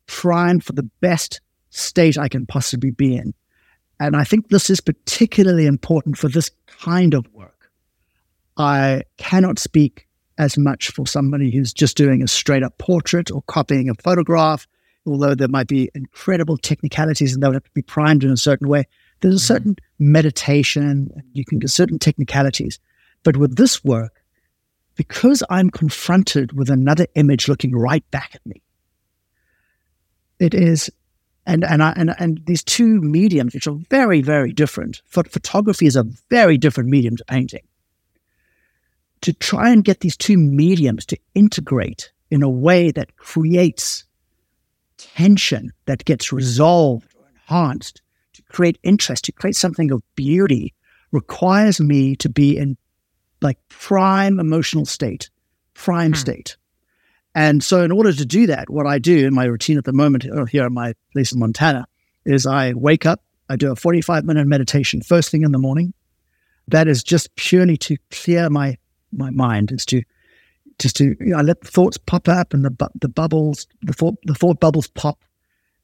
primed 0.06 0.64
for 0.64 0.72
the 0.72 0.88
best 1.00 1.40
state 1.70 2.18
I 2.18 2.28
can 2.28 2.44
possibly 2.46 2.90
be 2.90 3.16
in. 3.16 3.32
And 3.98 4.16
I 4.16 4.24
think 4.24 4.48
this 4.48 4.68
is 4.68 4.80
particularly 4.80 5.66
important 5.66 6.18
for 6.18 6.28
this 6.28 6.50
kind 6.66 7.14
of 7.14 7.26
work. 7.32 7.70
I 8.56 9.02
cannot 9.16 9.58
speak 9.58 10.06
as 10.38 10.58
much 10.58 10.90
for 10.90 11.06
somebody 11.06 11.50
who's 11.50 11.72
just 11.72 11.96
doing 11.96 12.22
a 12.22 12.28
straight 12.28 12.62
up 12.62 12.76
portrait 12.78 13.30
or 13.30 13.42
copying 13.42 13.88
a 13.88 13.94
photograph, 13.94 14.66
although 15.06 15.34
there 15.34 15.48
might 15.48 15.68
be 15.68 15.90
incredible 15.94 16.56
technicalities 16.56 17.32
and 17.32 17.42
they 17.42 17.46
would 17.46 17.54
have 17.54 17.64
to 17.64 17.70
be 17.74 17.82
primed 17.82 18.24
in 18.24 18.30
a 18.30 18.36
certain 18.36 18.68
way. 18.68 18.84
There's 19.20 19.34
a 19.34 19.36
mm-hmm. 19.36 19.54
certain 19.54 19.76
meditation, 19.98 21.10
you 21.32 21.44
can 21.44 21.58
get 21.58 21.70
certain 21.70 21.98
technicalities. 21.98 22.80
But 23.22 23.36
with 23.36 23.56
this 23.56 23.84
work, 23.84 24.21
because 24.94 25.42
I'm 25.50 25.70
confronted 25.70 26.52
with 26.52 26.70
another 26.70 27.06
image 27.14 27.48
looking 27.48 27.74
right 27.74 28.08
back 28.10 28.32
at 28.34 28.44
me, 28.46 28.62
it 30.38 30.54
is 30.54 30.90
and 31.46 31.64
and 31.64 31.82
I, 31.82 31.92
and 31.96 32.14
and 32.18 32.40
these 32.46 32.62
two 32.62 33.00
mediums, 33.00 33.54
which 33.54 33.66
are 33.66 33.76
very 33.90 34.22
very 34.22 34.52
different. 34.52 35.02
Photography 35.06 35.86
is 35.86 35.96
a 35.96 36.06
very 36.30 36.58
different 36.58 36.90
medium 36.90 37.16
to 37.16 37.24
painting. 37.24 37.66
To 39.22 39.32
try 39.32 39.70
and 39.70 39.84
get 39.84 40.00
these 40.00 40.16
two 40.16 40.36
mediums 40.36 41.06
to 41.06 41.18
integrate 41.34 42.12
in 42.30 42.42
a 42.42 42.50
way 42.50 42.90
that 42.90 43.16
creates 43.16 44.04
tension 44.98 45.72
that 45.86 46.04
gets 46.04 46.32
resolved 46.32 47.14
or 47.16 47.24
enhanced, 47.28 48.02
to 48.32 48.42
create 48.44 48.78
interest, 48.82 49.24
to 49.26 49.32
create 49.32 49.56
something 49.56 49.90
of 49.92 50.02
beauty, 50.16 50.74
requires 51.12 51.80
me 51.80 52.16
to 52.16 52.28
be 52.28 52.56
in 52.56 52.76
like 53.42 53.58
prime 53.68 54.38
emotional 54.38 54.86
state, 54.86 55.30
prime 55.74 56.12
hmm. 56.12 56.16
state. 56.16 56.56
And 57.34 57.64
so, 57.64 57.82
in 57.82 57.92
order 57.92 58.12
to 58.12 58.26
do 58.26 58.46
that, 58.46 58.68
what 58.68 58.86
I 58.86 58.98
do 58.98 59.26
in 59.26 59.34
my 59.34 59.44
routine 59.44 59.78
at 59.78 59.84
the 59.84 59.92
moment 59.92 60.26
uh, 60.26 60.44
here 60.44 60.64
at 60.64 60.72
my 60.72 60.94
place 61.12 61.32
in 61.32 61.38
Montana 61.38 61.86
is 62.26 62.46
I 62.46 62.74
wake 62.74 63.06
up, 63.06 63.22
I 63.48 63.56
do 63.56 63.72
a 63.72 63.76
45 63.76 64.24
minute 64.24 64.46
meditation 64.46 65.00
first 65.00 65.30
thing 65.30 65.42
in 65.42 65.52
the 65.52 65.58
morning. 65.58 65.94
That 66.68 66.88
is 66.88 67.02
just 67.02 67.34
purely 67.36 67.76
to 67.78 67.96
clear 68.10 68.48
my 68.50 68.76
my 69.12 69.30
mind. 69.30 69.72
It's 69.72 69.84
to 69.86 70.02
just 70.78 70.96
to 70.96 71.16
you 71.20 71.26
know, 71.26 71.38
I 71.38 71.42
let 71.42 71.60
the 71.62 71.68
thoughts 71.68 71.96
pop 71.96 72.28
up 72.28 72.54
and 72.54 72.64
the 72.64 72.90
the 73.00 73.08
bubbles, 73.08 73.66
the 73.82 73.92
thought 73.92 74.16
the 74.24 74.34
thought 74.34 74.60
bubbles 74.60 74.88
pop. 74.88 75.18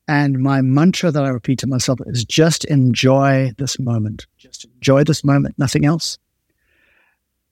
And 0.07 0.39
my 0.39 0.63
mantra 0.63 1.11
that 1.11 1.23
I 1.23 1.29
repeat 1.29 1.59
to 1.59 1.67
myself 1.67 1.99
is 2.07 2.25
just 2.25 2.65
enjoy 2.65 3.53
this 3.59 3.79
moment. 3.79 4.27
Just 4.39 4.65
enjoy 4.65 5.05
this 5.05 5.23
moment, 5.23 5.55
nothing 5.59 5.85
else. 5.85 6.19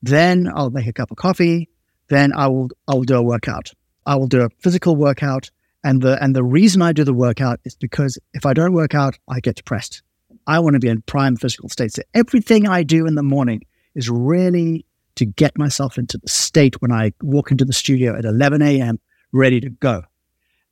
Then 0.03 0.51
I'll 0.55 0.71
make 0.71 0.87
a 0.87 0.93
cup 0.93 1.11
of 1.11 1.17
coffee. 1.17 1.69
Then 2.09 2.33
I 2.35 2.49
will 2.49 2.69
I 2.89 2.95
will 2.95 3.05
do 3.05 3.17
a 3.17 3.23
workout. 3.23 3.73
I 4.05 4.17
will 4.17 4.29
do 4.29 4.43
a 4.43 4.51
physical 4.61 4.97
workout. 4.97 5.51
And 5.83 6.03
the 6.03 6.23
and 6.23 6.35
the 6.35 6.45
reason 6.45 6.83
I 6.83 6.93
do 6.93 7.05
the 7.05 7.15
workout 7.15 7.61
is 7.65 7.75
because 7.75 8.19
if 8.35 8.47
I 8.47 8.53
don't 8.53 8.73
work 8.73 8.95
out, 8.95 9.19
I 9.29 9.41
get 9.41 9.57
depressed. 9.57 10.03
I 10.47 10.61
want 10.61 10.75
to 10.75 10.81
be 10.81 10.89
in 10.89 11.03
prime 11.03 11.37
physical 11.37 11.69
state. 11.69 11.93
So 11.93 12.03
everything 12.15 12.69
I 12.69 12.83
do 12.83 13.07
in 13.07 13.15
the 13.15 13.23
morning 13.23 13.63
is 13.95 14.09
really 14.09 14.85
to 15.17 15.25
get 15.25 15.59
myself 15.59 15.99
into 15.99 16.19
the 16.19 16.29
state 16.29 16.81
when 16.81 16.93
I 16.93 17.13
walk 17.23 17.51
into 17.51 17.65
the 17.65 17.73
studio 17.73 18.17
at 18.17 18.25
11 18.25 18.63
a.m. 18.63 19.01
ready 19.33 19.61
to 19.61 19.71
go. 19.71 20.03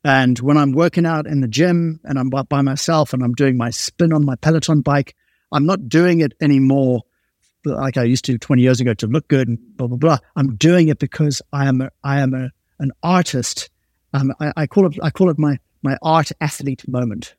And 0.04 0.38
when 0.40 0.58
I'm 0.58 0.72
working 0.72 1.06
out 1.06 1.26
in 1.26 1.40
the 1.40 1.48
gym 1.48 1.98
and 2.04 2.18
I'm 2.18 2.28
by 2.28 2.60
myself 2.60 3.14
and 3.14 3.22
I'm 3.22 3.32
doing 3.32 3.56
my 3.56 3.70
spin 3.70 4.12
on 4.12 4.24
my 4.24 4.36
Peloton 4.36 4.82
bike, 4.82 5.16
I'm 5.50 5.64
not 5.64 5.88
doing 5.88 6.20
it 6.20 6.34
anymore 6.42 7.02
like 7.64 7.96
I 7.96 8.04
used 8.04 8.24
to 8.26 8.38
20 8.38 8.62
years 8.62 8.80
ago 8.80 8.94
to 8.94 9.06
look 9.06 9.28
good 9.28 9.48
and 9.48 9.58
blah 9.76 9.86
blah 9.86 9.96
blah. 9.96 10.18
I'm 10.36 10.56
doing 10.56 10.88
it 10.88 10.98
because 10.98 11.42
I 11.52 11.66
am 11.66 11.80
a, 11.80 11.90
I 12.02 12.20
am 12.20 12.34
a, 12.34 12.50
an 12.78 12.92
artist. 13.02 13.70
Um, 14.12 14.32
I, 14.40 14.52
I, 14.56 14.66
call 14.66 14.86
it 14.86 14.98
I 15.02 15.10
call 15.10 15.30
it 15.30 15.38
my 15.38 15.58
my 15.82 15.96
art 16.02 16.30
athlete 16.40 16.86
moment. 16.88 17.34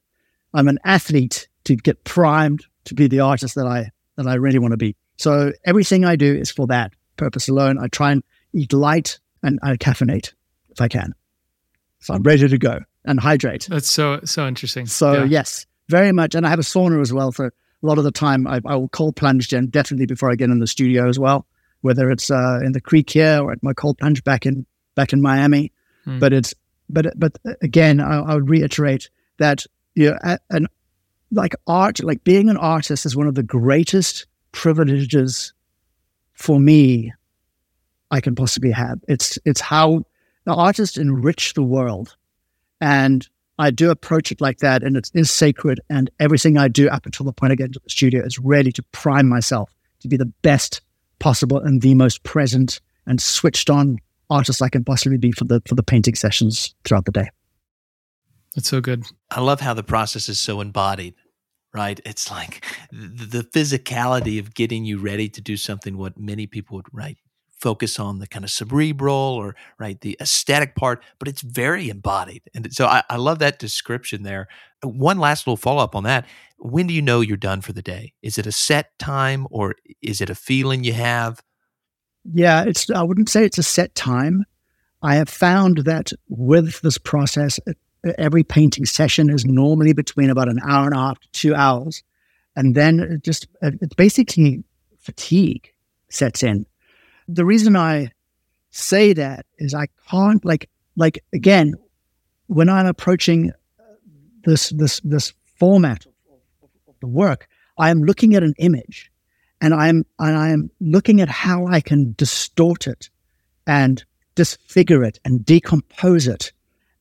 I'm 0.53 0.67
an 0.67 0.79
athlete 0.83 1.47
to 1.65 1.75
get 1.75 2.03
primed 2.03 2.65
to 2.85 2.93
be 2.93 3.07
the 3.07 3.19
artist 3.19 3.55
that 3.55 3.67
I 3.67 3.91
that 4.17 4.27
I 4.27 4.35
really 4.35 4.59
want 4.59 4.71
to 4.71 4.77
be. 4.77 4.95
So 5.17 5.51
everything 5.65 6.05
I 6.05 6.15
do 6.15 6.33
is 6.33 6.51
for 6.51 6.67
that 6.67 6.93
purpose 7.17 7.47
alone. 7.47 7.77
I 7.77 7.87
try 7.87 8.11
and 8.11 8.23
eat 8.53 8.73
light 8.73 9.19
and 9.43 9.59
I 9.63 9.75
caffeinate 9.75 10.33
if 10.69 10.81
I 10.81 10.87
can. 10.87 11.13
So 11.99 12.13
I'm 12.13 12.23
ready 12.23 12.47
to 12.47 12.57
go 12.57 12.79
and 13.05 13.19
hydrate. 13.19 13.67
That's 13.69 13.89
so 13.89 14.19
so 14.25 14.47
interesting. 14.47 14.85
So 14.85 15.13
yeah. 15.13 15.23
yes, 15.25 15.65
very 15.89 16.11
much. 16.11 16.35
And 16.35 16.45
I 16.45 16.49
have 16.49 16.59
a 16.59 16.63
sauna 16.63 17.01
as 17.01 17.13
well. 17.13 17.31
So 17.31 17.49
a 17.83 17.85
lot 17.85 17.97
of 17.97 18.03
the 18.03 18.11
time 18.11 18.47
I, 18.47 18.61
I 18.65 18.75
will 18.75 18.89
cold 18.89 19.15
plunge 19.15 19.51
in 19.53 19.67
definitely 19.67 20.05
before 20.05 20.31
I 20.31 20.35
get 20.35 20.49
in 20.49 20.59
the 20.59 20.67
studio 20.67 21.07
as 21.07 21.19
well. 21.19 21.45
Whether 21.81 22.09
it's 22.09 22.31
uh, 22.31 22.59
in 22.63 22.71
the 22.71 22.81
creek 22.81 23.11
here 23.11 23.39
or 23.41 23.51
at 23.51 23.61
my 23.61 23.73
cold 23.73 23.99
plunge 23.99 24.23
back 24.23 24.45
in 24.45 24.65
back 24.95 25.13
in 25.13 25.21
Miami. 25.21 25.71
Hmm. 26.05 26.19
But 26.19 26.33
it's 26.33 26.53
but 26.89 27.07
but 27.17 27.37
again, 27.61 27.99
I, 27.99 28.19
I, 28.19 28.33
would 28.35 28.49
reiterate 28.49 29.09
that 29.37 29.65
you 29.93 30.11
know, 30.11 30.37
an 30.49 30.67
like 31.31 31.55
art, 31.67 32.03
like 32.03 32.23
being 32.23 32.49
an 32.49 32.57
artist, 32.57 33.05
is 33.05 33.15
one 33.15 33.27
of 33.27 33.35
the 33.35 33.43
greatest 33.43 34.25
privileges 34.51 35.53
for 36.33 36.59
me 36.59 37.13
I 38.11 38.21
can 38.21 38.35
possibly 38.35 38.71
have. 38.71 38.99
It's 39.07 39.37
it's 39.45 39.61
how 39.61 40.03
the 40.45 40.53
artists 40.53 40.97
enrich 40.97 41.53
the 41.53 41.63
world, 41.63 42.15
and 42.79 43.27
I 43.57 43.71
do 43.71 43.89
approach 43.89 44.31
it 44.31 44.41
like 44.41 44.59
that, 44.59 44.83
and 44.83 44.97
it 44.97 45.09
is 45.13 45.31
sacred. 45.31 45.79
And 45.89 46.09
everything 46.19 46.57
I 46.57 46.67
do 46.67 46.89
up 46.89 47.05
until 47.05 47.25
the 47.25 47.33
point 47.33 47.51
I 47.51 47.55
get 47.55 47.67
into 47.67 47.79
the 47.83 47.89
studio 47.89 48.23
is 48.23 48.37
really 48.37 48.71
to 48.73 48.83
prime 48.91 49.27
myself 49.27 49.71
to 50.01 50.07
be 50.07 50.17
the 50.17 50.25
best 50.25 50.81
possible 51.19 51.59
and 51.59 51.81
the 51.81 51.95
most 51.95 52.23
present 52.23 52.81
and 53.05 53.21
switched 53.21 53.69
on 53.69 53.97
artist 54.29 54.61
I 54.61 54.69
can 54.69 54.83
possibly 54.83 55.17
be 55.17 55.31
for 55.31 55.45
the 55.45 55.61
for 55.67 55.75
the 55.75 55.83
painting 55.83 56.15
sessions 56.15 56.75
throughout 56.83 57.05
the 57.05 57.11
day. 57.11 57.29
That's 58.55 58.69
so 58.69 58.81
good. 58.81 59.05
I 59.29 59.41
love 59.41 59.61
how 59.61 59.73
the 59.73 59.83
process 59.83 60.29
is 60.29 60.39
so 60.39 60.61
embodied, 60.61 61.15
right? 61.73 61.99
It's 62.05 62.31
like 62.31 62.65
the, 62.91 63.25
the 63.25 63.43
physicality 63.43 64.39
of 64.39 64.53
getting 64.53 64.85
you 64.85 64.97
ready 64.97 65.29
to 65.29 65.41
do 65.41 65.57
something 65.57 65.97
what 65.97 66.17
many 66.17 66.47
people 66.47 66.77
would 66.77 66.87
right 66.91 67.17
focus 67.65 67.97
on 67.99 68.19
the 68.19 68.27
kind 68.27 68.45
of 68.45 68.51
cerebral 68.51 69.15
or 69.15 69.55
right 69.79 69.99
the 70.01 70.15
aesthetic 70.21 70.75
part, 70.75 71.03
but 71.17 71.27
it's 71.27 71.41
very 71.41 71.89
embodied. 71.89 72.43
And 72.53 72.71
so 72.71 72.85
I, 72.85 73.01
I 73.09 73.15
love 73.15 73.39
that 73.39 73.57
description 73.57 74.21
there. 74.21 74.47
Uh, 74.83 74.89
one 74.89 75.17
last 75.17 75.47
little 75.47 75.57
follow 75.57 75.83
up 75.83 75.95
on 75.95 76.03
that. 76.03 76.27
When 76.59 76.85
do 76.85 76.93
you 76.93 77.01
know 77.01 77.21
you're 77.21 77.37
done 77.37 77.61
for 77.61 77.73
the 77.73 77.81
day? 77.81 78.13
Is 78.21 78.37
it 78.37 78.45
a 78.45 78.51
set 78.51 78.97
time 78.99 79.47
or 79.49 79.73
is 80.03 80.21
it 80.21 80.29
a 80.29 80.35
feeling 80.35 80.83
you 80.83 80.93
have? 80.93 81.41
Yeah, 82.35 82.65
it's. 82.65 82.87
I 82.91 83.01
wouldn't 83.01 83.29
say 83.29 83.43
it's 83.43 83.57
a 83.57 83.63
set 83.63 83.95
time. 83.95 84.45
I 85.01 85.15
have 85.15 85.29
found 85.29 85.79
that 85.79 86.11
with 86.29 86.81
this 86.81 86.99
process, 86.99 87.59
every 88.19 88.43
painting 88.43 88.85
session 88.85 89.31
is 89.31 89.43
normally 89.43 89.93
between 89.93 90.29
about 90.29 90.49
an 90.49 90.59
hour 90.67 90.85
and 90.85 90.93
a 90.93 90.99
half 90.99 91.19
to 91.19 91.27
two 91.31 91.55
hours, 91.55 92.03
and 92.55 92.75
then 92.75 92.99
it 92.99 93.23
just 93.23 93.47
uh, 93.63 93.71
it's 93.81 93.95
basically 93.95 94.63
fatigue 94.99 95.71
sets 96.09 96.43
in. 96.43 96.67
The 97.27 97.45
reason 97.45 97.75
I 97.75 98.11
say 98.71 99.13
that 99.13 99.45
is 99.57 99.73
I 99.73 99.87
can't 100.09 100.43
like 100.43 100.69
like 100.95 101.23
again 101.33 101.73
when 102.47 102.69
I'm 102.69 102.85
approaching 102.85 103.51
this 104.43 104.69
this 104.69 104.99
this 105.03 105.33
format 105.57 106.05
of, 106.05 106.13
the 107.01 107.07
work, 107.07 107.47
I 107.77 107.89
am 107.89 108.03
looking 108.03 108.35
at 108.35 108.43
an 108.43 108.53
image 108.57 109.11
and 109.61 109.73
I'm 109.73 110.05
and 110.19 110.37
I'm 110.37 110.71
looking 110.79 111.21
at 111.21 111.29
how 111.29 111.67
I 111.67 111.81
can 111.81 112.13
distort 112.17 112.87
it 112.87 113.09
and 113.65 114.03
disfigure 114.35 115.03
it 115.03 115.19
and 115.25 115.45
decompose 115.45 116.27
it 116.27 116.51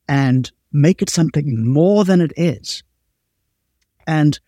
and 0.07 0.51
make 0.71 1.01
it 1.01 1.09
something 1.09 1.65
more 1.67 2.03
than 2.03 2.21
it 2.21 2.33
is. 2.35 2.83
And 4.07 4.39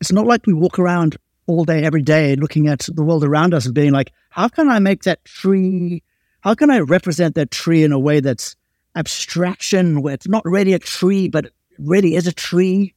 it's 0.00 0.12
not 0.12 0.26
like 0.26 0.46
we 0.46 0.52
walk 0.52 0.78
around 0.78 1.16
all 1.46 1.64
day, 1.64 1.82
every 1.82 2.02
day, 2.02 2.36
looking 2.36 2.68
at 2.68 2.88
the 2.92 3.02
world 3.02 3.24
around 3.24 3.54
us 3.54 3.66
and 3.66 3.74
being 3.74 3.92
like, 3.92 4.12
how 4.30 4.48
can 4.48 4.68
I 4.68 4.78
make 4.78 5.02
that 5.02 5.24
tree? 5.24 6.02
How 6.40 6.54
can 6.54 6.70
I 6.70 6.80
represent 6.80 7.34
that 7.34 7.50
tree 7.50 7.84
in 7.84 7.92
a 7.92 7.98
way 7.98 8.20
that's 8.20 8.56
abstraction, 8.94 10.02
where 10.02 10.14
it's 10.14 10.28
not 10.28 10.44
really 10.44 10.72
a 10.72 10.78
tree, 10.78 11.28
but 11.28 11.52
really 11.78 12.14
is 12.14 12.26
a 12.26 12.32
tree? 12.32 12.94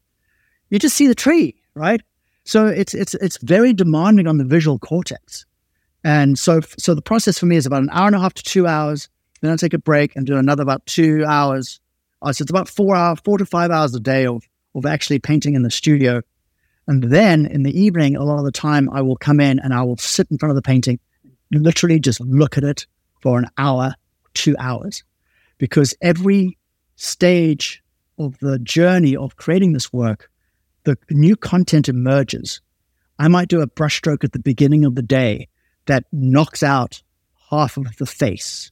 You 0.69 0.79
just 0.79 0.95
see 0.95 1.07
the 1.07 1.15
tree, 1.15 1.55
right? 1.73 2.01
So 2.43 2.67
it's 2.67 2.93
it's 2.93 3.15
it's 3.15 3.37
very 3.37 3.73
demanding 3.73 4.27
on 4.27 4.37
the 4.37 4.45
visual 4.45 4.79
cortex. 4.79 5.45
And 6.03 6.37
so 6.37 6.61
so 6.77 6.93
the 6.93 7.01
process 7.01 7.39
for 7.39 7.47
me 7.47 7.55
is 7.55 7.65
about 7.65 7.81
an 7.81 7.89
hour 7.91 8.07
and 8.07 8.15
a 8.15 8.19
half 8.19 8.35
to 8.35 8.43
two 8.43 8.67
hours. 8.67 9.09
Then 9.41 9.51
I 9.51 9.55
take 9.55 9.73
a 9.73 9.79
break 9.79 10.15
and 10.15 10.25
do 10.25 10.37
another 10.37 10.63
about 10.63 10.85
two 10.85 11.25
hours. 11.25 11.79
Uh, 12.21 12.31
so 12.31 12.43
it's 12.43 12.51
about 12.51 12.69
four 12.69 12.95
hours, 12.95 13.19
four 13.25 13.37
to 13.37 13.45
five 13.45 13.71
hours 13.71 13.93
a 13.95 13.99
day 13.99 14.25
of 14.25 14.43
of 14.75 14.85
actually 14.85 15.19
painting 15.19 15.55
in 15.55 15.63
the 15.63 15.71
studio. 15.71 16.21
And 16.87 17.03
then 17.03 17.45
in 17.45 17.63
the 17.63 17.79
evening, 17.79 18.15
a 18.15 18.23
lot 18.23 18.37
of 18.37 18.45
the 18.45 18.51
time, 18.51 18.89
I 18.91 19.01
will 19.01 19.15
come 19.15 19.39
in 19.39 19.59
and 19.59 19.73
I 19.73 19.81
will 19.83 19.97
sit 19.97 20.27
in 20.29 20.37
front 20.37 20.51
of 20.51 20.55
the 20.55 20.61
painting, 20.61 20.99
literally 21.51 21.99
just 21.99 22.21
look 22.21 22.57
at 22.57 22.63
it 22.63 22.85
for 23.21 23.39
an 23.39 23.47
hour, 23.57 23.95
two 24.33 24.55
hours, 24.59 25.03
because 25.57 25.95
every 26.01 26.57
stage 26.95 27.81
of 28.19 28.37
the 28.39 28.59
journey 28.59 29.15
of 29.15 29.35
creating 29.35 29.73
this 29.73 29.91
work 29.91 30.29
the 30.85 30.97
new 31.09 31.35
content 31.35 31.89
emerges. 31.89 32.61
I 33.19 33.27
might 33.27 33.47
do 33.47 33.61
a 33.61 33.67
brushstroke 33.67 34.23
at 34.23 34.31
the 34.31 34.39
beginning 34.39 34.85
of 34.85 34.95
the 34.95 35.01
day 35.01 35.49
that 35.87 36.05
knocks 36.11 36.63
out 36.63 37.01
half 37.49 37.77
of 37.77 37.87
the 37.97 38.05
face. 38.05 38.71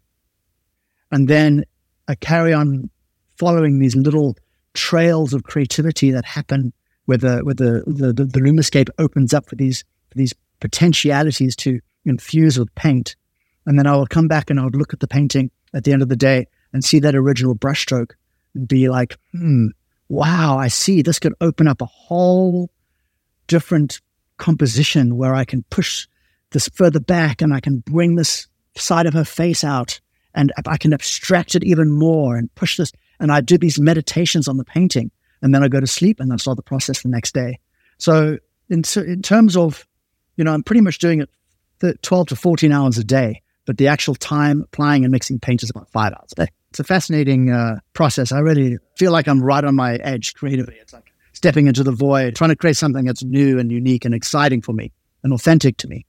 And 1.11 1.27
then 1.27 1.65
I 2.07 2.15
carry 2.15 2.53
on 2.53 2.89
following 3.37 3.79
these 3.79 3.95
little 3.95 4.35
trails 4.73 5.33
of 5.33 5.43
creativity 5.43 6.11
that 6.11 6.25
happen 6.25 6.73
where 7.05 7.17
the 7.17 7.39
where 7.39 7.55
the, 7.55 7.83
the, 7.85 8.13
the, 8.13 8.25
the 8.25 8.39
lumascape 8.39 8.89
opens 8.97 9.33
up 9.33 9.47
for 9.47 9.55
these 9.55 9.83
for 10.09 10.17
these 10.17 10.33
potentialities 10.59 11.55
to 11.57 11.79
infuse 12.05 12.57
with 12.57 12.73
paint. 12.75 13.15
And 13.65 13.77
then 13.77 13.87
I 13.87 13.95
will 13.95 14.07
come 14.07 14.27
back 14.27 14.49
and 14.49 14.59
I 14.59 14.63
would 14.63 14.75
look 14.75 14.93
at 14.93 14.99
the 14.99 15.07
painting 15.07 15.51
at 15.73 15.83
the 15.83 15.93
end 15.93 16.01
of 16.01 16.09
the 16.09 16.15
day 16.15 16.47
and 16.71 16.83
see 16.83 16.99
that 16.99 17.15
original 17.15 17.55
brushstroke 17.55 18.11
and 18.53 18.67
be 18.67 18.89
like, 18.89 19.17
hmm, 19.31 19.67
wow, 20.09 20.57
I 20.57 20.67
see 20.67 21.01
this 21.01 21.19
could 21.19 21.33
open 21.41 21.67
up 21.67 21.81
a 21.81 21.85
whole 21.85 22.69
different 23.47 24.01
composition 24.37 25.17
where 25.17 25.33
I 25.33 25.45
can 25.45 25.63
push 25.69 26.07
this 26.51 26.69
further 26.69 26.99
back 26.99 27.41
and 27.41 27.53
I 27.53 27.59
can 27.59 27.79
bring 27.79 28.15
this 28.15 28.47
side 28.75 29.05
of 29.05 29.13
her 29.13 29.25
face 29.25 29.63
out 29.63 29.99
and 30.35 30.51
I 30.65 30.77
can 30.77 30.93
abstract 30.93 31.55
it 31.55 31.63
even 31.63 31.91
more 31.91 32.35
and 32.35 32.53
push 32.55 32.77
this. 32.77 32.91
And 33.19 33.31
I 33.31 33.41
do 33.41 33.57
these 33.57 33.79
meditations 33.79 34.47
on 34.47 34.57
the 34.57 34.65
painting 34.65 35.11
and 35.43 35.53
then 35.53 35.61
I 35.61 35.67
go 35.67 35.79
to 35.79 35.85
sleep 35.85 36.19
and 36.19 36.33
I 36.33 36.37
start 36.37 36.57
the 36.57 36.63
process 36.63 37.03
the 37.03 37.09
next 37.09 37.33
day. 37.33 37.59
So 37.99 38.39
in, 38.69 38.83
in 38.95 39.21
terms 39.21 39.55
of, 39.55 39.85
you 40.37 40.43
know, 40.43 40.53
I'm 40.53 40.63
pretty 40.63 40.81
much 40.81 40.97
doing 40.97 41.21
it 41.21 41.29
the 41.79 41.95
12 41.95 42.29
to 42.29 42.35
14 42.35 42.71
hours 42.71 42.97
a 42.97 43.03
day, 43.03 43.41
but 43.65 43.77
the 43.77 43.87
actual 43.87 44.15
time 44.15 44.61
applying 44.61 45.03
and 45.03 45.11
mixing 45.11 45.39
paint 45.39 45.61
is 45.61 45.69
about 45.69 45.89
five 45.89 46.13
hours 46.13 46.31
a 46.31 46.45
day. 46.45 46.47
It's 46.69 46.79
a 46.79 46.83
fascinating 46.83 47.51
uh, 47.51 47.79
process. 47.91 48.31
I 48.31 48.39
really 48.39 48.77
feel 48.97 49.11
like 49.11 49.27
I'm 49.27 49.43
right 49.43 49.63
on 49.63 49.75
my 49.75 49.95
edge 49.97 50.33
creatively. 50.33 50.75
It's 50.81 50.93
like 50.93 51.11
stepping 51.33 51.67
into 51.67 51.83
the 51.83 51.91
void, 51.91 52.35
trying 52.35 52.49
to 52.49 52.55
create 52.55 52.77
something 52.77 53.05
that's 53.05 53.23
new 53.23 53.59
and 53.59 53.71
unique 53.71 54.05
and 54.05 54.15
exciting 54.15 54.61
for 54.61 54.73
me 54.73 54.91
and 55.23 55.33
authentic 55.33 55.77
to 55.77 55.87
me. 55.87 56.05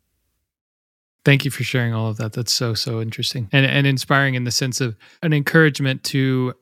Thank 1.25 1.45
you 1.45 1.51
for 1.51 1.65
sharing 1.65 1.93
all 1.93 2.09
of 2.09 2.19
that. 2.19 2.35
That's 2.35 2.53
so 2.53 2.75
so 2.75 3.01
interesting 3.01 3.49
and 3.51 3.65
and 3.65 3.87
inspiring 3.87 4.35
in 4.35 4.45
the 4.45 4.51
sense 4.51 4.81
of 4.83 4.95
an 5.23 5.33
encouragement 5.33 6.05
to 6.05 6.55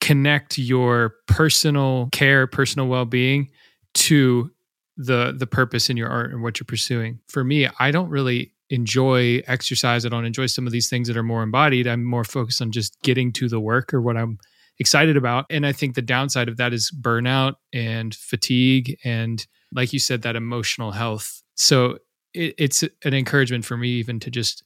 connect 0.00 0.58
your 0.58 1.14
personal 1.26 2.08
care, 2.12 2.46
personal 2.46 2.88
well-being 2.88 3.50
to 3.94 4.50
the 4.96 5.34
the 5.36 5.46
purpose 5.46 5.90
in 5.90 5.96
your 5.96 6.08
art 6.08 6.32
and 6.32 6.42
what 6.42 6.58
you're 6.58 6.64
pursuing. 6.64 7.20
For 7.28 7.44
me, 7.44 7.68
I 7.78 7.90
don't 7.90 8.08
really 8.08 8.52
enjoy 8.70 9.42
exercise. 9.46 10.04
I 10.04 10.08
don't 10.08 10.24
enjoy 10.24 10.46
some 10.46 10.66
of 10.66 10.72
these 10.72 10.88
things 10.88 11.08
that 11.08 11.16
are 11.16 11.22
more 11.22 11.42
embodied. 11.42 11.86
I'm 11.86 12.04
more 12.04 12.24
focused 12.24 12.60
on 12.60 12.72
just 12.72 13.00
getting 13.02 13.32
to 13.34 13.48
the 13.48 13.60
work 13.60 13.94
or 13.94 14.00
what 14.00 14.16
I'm 14.16 14.38
excited 14.78 15.16
about. 15.16 15.46
And 15.50 15.66
I 15.66 15.72
think 15.72 15.94
the 15.94 16.02
downside 16.02 16.48
of 16.48 16.56
that 16.56 16.72
is 16.72 16.90
burnout 16.90 17.54
and 17.72 18.14
fatigue 18.14 18.98
and 19.04 19.46
like 19.72 19.92
you 19.92 19.98
said 19.98 20.22
that 20.22 20.36
emotional 20.36 20.92
health. 20.92 21.42
So 21.54 21.98
it, 22.34 22.54
it's 22.58 22.82
an 22.82 23.14
encouragement 23.14 23.64
for 23.64 23.76
me 23.76 23.90
even 23.90 24.20
to 24.20 24.30
just 24.30 24.64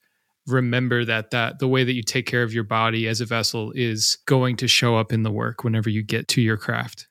remember 0.51 1.05
that 1.05 1.31
that 1.31 1.59
the 1.59 1.69
way 1.69 1.85
that 1.85 1.93
you 1.93 2.03
take 2.03 2.27
care 2.27 2.43
of 2.43 2.53
your 2.53 2.65
body 2.65 3.07
as 3.09 3.21
a 3.21 3.27
vessel 3.27 3.73
is 3.75 4.19
going 4.27 4.57
to 4.57 4.69
show 4.69 4.97
up 4.97 5.13
in 5.13 5.23
the 5.23 5.31
work 5.31 5.65
whenever 5.65 5.91
you 5.91 6.03
get 6.03 6.29
to 6.29 6.41
your 6.41 6.57
craft. 6.57 7.09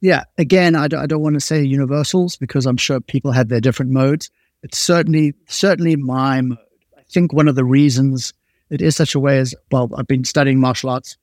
Yeah 0.00 0.24
again 0.38 0.74
I 0.74 0.88
don't 0.88 1.22
want 1.22 1.34
to 1.34 1.40
say 1.40 1.62
universals 1.62 2.36
because 2.36 2.66
i'm 2.66 2.76
sure 2.76 3.00
people 3.00 3.32
have 3.32 3.48
their 3.48 3.60
different 3.60 3.92
modes. 3.92 4.30
It's 4.62 4.78
certainly 4.78 5.34
certainly 5.46 5.96
my 5.96 6.40
mode. 6.40 6.58
I 6.96 7.02
think 7.10 7.32
one 7.32 7.48
of 7.48 7.54
the 7.54 7.64
reasons 7.64 8.32
it 8.70 8.80
is 8.80 8.96
such 8.96 9.14
a 9.14 9.20
way 9.20 9.38
is 9.38 9.54
well 9.70 9.90
i've 9.96 10.06
been 10.06 10.24
studying 10.24 10.60
martial 10.60 10.90
arts 10.90 11.16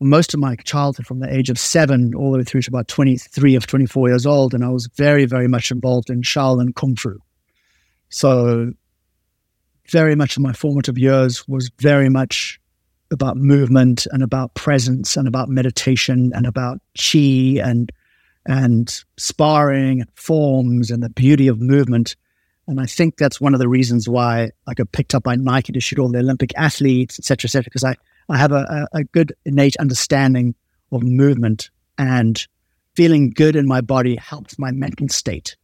most 0.00 0.34
of 0.34 0.40
my 0.40 0.56
childhood 0.56 1.06
from 1.06 1.20
the 1.20 1.32
age 1.32 1.48
of 1.48 1.58
seven 1.58 2.12
all 2.16 2.32
the 2.32 2.38
way 2.38 2.44
through 2.44 2.62
to 2.62 2.70
about 2.70 2.88
23 2.88 3.54
of 3.54 3.66
24 3.66 4.08
years 4.08 4.26
old 4.26 4.54
and 4.54 4.64
i 4.64 4.68
was 4.68 4.88
very 4.96 5.26
very 5.26 5.46
much 5.46 5.70
involved 5.70 6.10
in 6.10 6.22
shaolin 6.22 6.74
kung 6.74 6.96
fu. 6.96 7.18
So, 8.12 8.74
very 9.92 10.16
much 10.16 10.36
in 10.36 10.42
my 10.42 10.52
formative 10.52 10.98
years 10.98 11.46
was 11.46 11.70
very 11.78 12.08
much 12.08 12.58
about 13.12 13.36
movement 13.36 14.06
and 14.10 14.22
about 14.22 14.54
presence 14.54 15.16
and 15.16 15.28
about 15.28 15.48
meditation 15.48 16.32
and 16.34 16.46
about 16.46 16.80
chi 16.96 17.60
and 17.62 17.92
and 18.46 19.04
sparring 19.18 20.00
and 20.00 20.10
forms 20.14 20.90
and 20.90 21.02
the 21.02 21.10
beauty 21.10 21.46
of 21.46 21.60
movement. 21.60 22.16
And 22.66 22.80
I 22.80 22.86
think 22.86 23.16
that's 23.16 23.40
one 23.40 23.54
of 23.54 23.60
the 23.60 23.68
reasons 23.68 24.08
why 24.08 24.50
I 24.66 24.74
got 24.74 24.90
picked 24.92 25.14
up 25.14 25.22
by 25.22 25.36
Nike 25.36 25.72
to 25.72 25.80
shoot 25.80 25.98
all 26.00 26.10
the 26.10 26.18
Olympic 26.18 26.52
athletes, 26.56 27.20
et 27.20 27.24
cetera, 27.24 27.46
et 27.46 27.52
cetera, 27.52 27.64
because 27.64 27.84
I, 27.84 27.94
I 28.28 28.38
have 28.38 28.50
a, 28.50 28.88
a 28.92 29.04
good 29.04 29.32
innate 29.44 29.76
understanding 29.76 30.54
of 30.90 31.02
movement 31.02 31.70
and 31.98 32.44
feeling 32.96 33.30
good 33.30 33.54
in 33.54 33.66
my 33.68 33.80
body 33.80 34.16
helps 34.16 34.58
my 34.58 34.72
mental 34.72 35.08
state. 35.08 35.56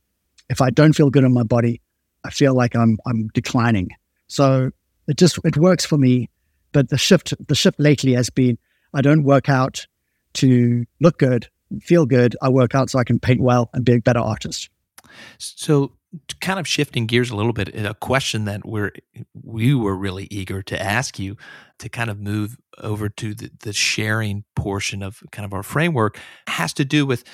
If 0.49 0.61
I 0.61 0.70
don't 0.70 0.93
feel 0.93 1.11
good 1.11 1.24
in 1.24 1.33
my 1.33 1.43
body, 1.43 1.81
I 2.24 2.31
feel 2.31 2.55
like 2.55 2.76
I'm 2.76 2.99
I'm 3.07 3.29
declining. 3.35 3.89
So 4.29 4.70
it 5.07 5.16
just 5.16 5.39
it 5.45 5.57
works 5.57 5.85
for 5.85 5.99
me. 5.99 6.31
But 6.72 6.91
the 6.91 6.99
shift 6.99 7.35
the 7.47 7.55
shift 7.55 7.81
lately 7.81 8.12
has 8.12 8.31
been 8.31 8.59
I 8.95 9.01
don't 9.01 9.24
work 9.24 9.49
out 9.49 9.87
to 10.35 10.85
look 11.01 11.18
good, 11.18 11.49
feel 11.81 12.07
good. 12.07 12.37
I 12.43 12.49
work 12.49 12.74
out 12.74 12.91
so 12.91 12.99
I 12.99 13.05
can 13.05 13.18
paint 13.18 13.41
well 13.41 13.70
and 13.72 13.85
be 13.85 13.95
a 13.95 14.01
better 14.01 14.20
artist. 14.20 14.70
So 15.39 15.93
kind 16.41 16.59
of 16.59 16.66
shifting 16.66 17.07
gears 17.07 17.31
a 17.31 17.37
little 17.37 17.53
bit, 17.53 17.74
a 17.74 17.95
question 17.95 18.45
that 18.45 18.64
we're 18.64 18.93
we 19.35 19.74
were 19.74 19.97
really 19.97 20.26
eager 20.31 20.62
to 20.62 20.81
ask 20.81 21.18
you 21.18 21.37
to 21.79 21.89
kind 21.89 22.11
of 22.11 22.18
move 22.18 22.57
over 22.79 23.09
to 23.09 23.35
the, 23.35 23.51
the 23.61 23.72
sharing 23.72 24.45
portion 24.57 25.03
of 25.03 25.22
kind 25.33 25.45
of 25.45 25.53
our 25.53 25.62
framework 25.62 26.18
has 26.47 26.72
to 26.74 26.85
do 26.85 27.05
with 27.05 27.24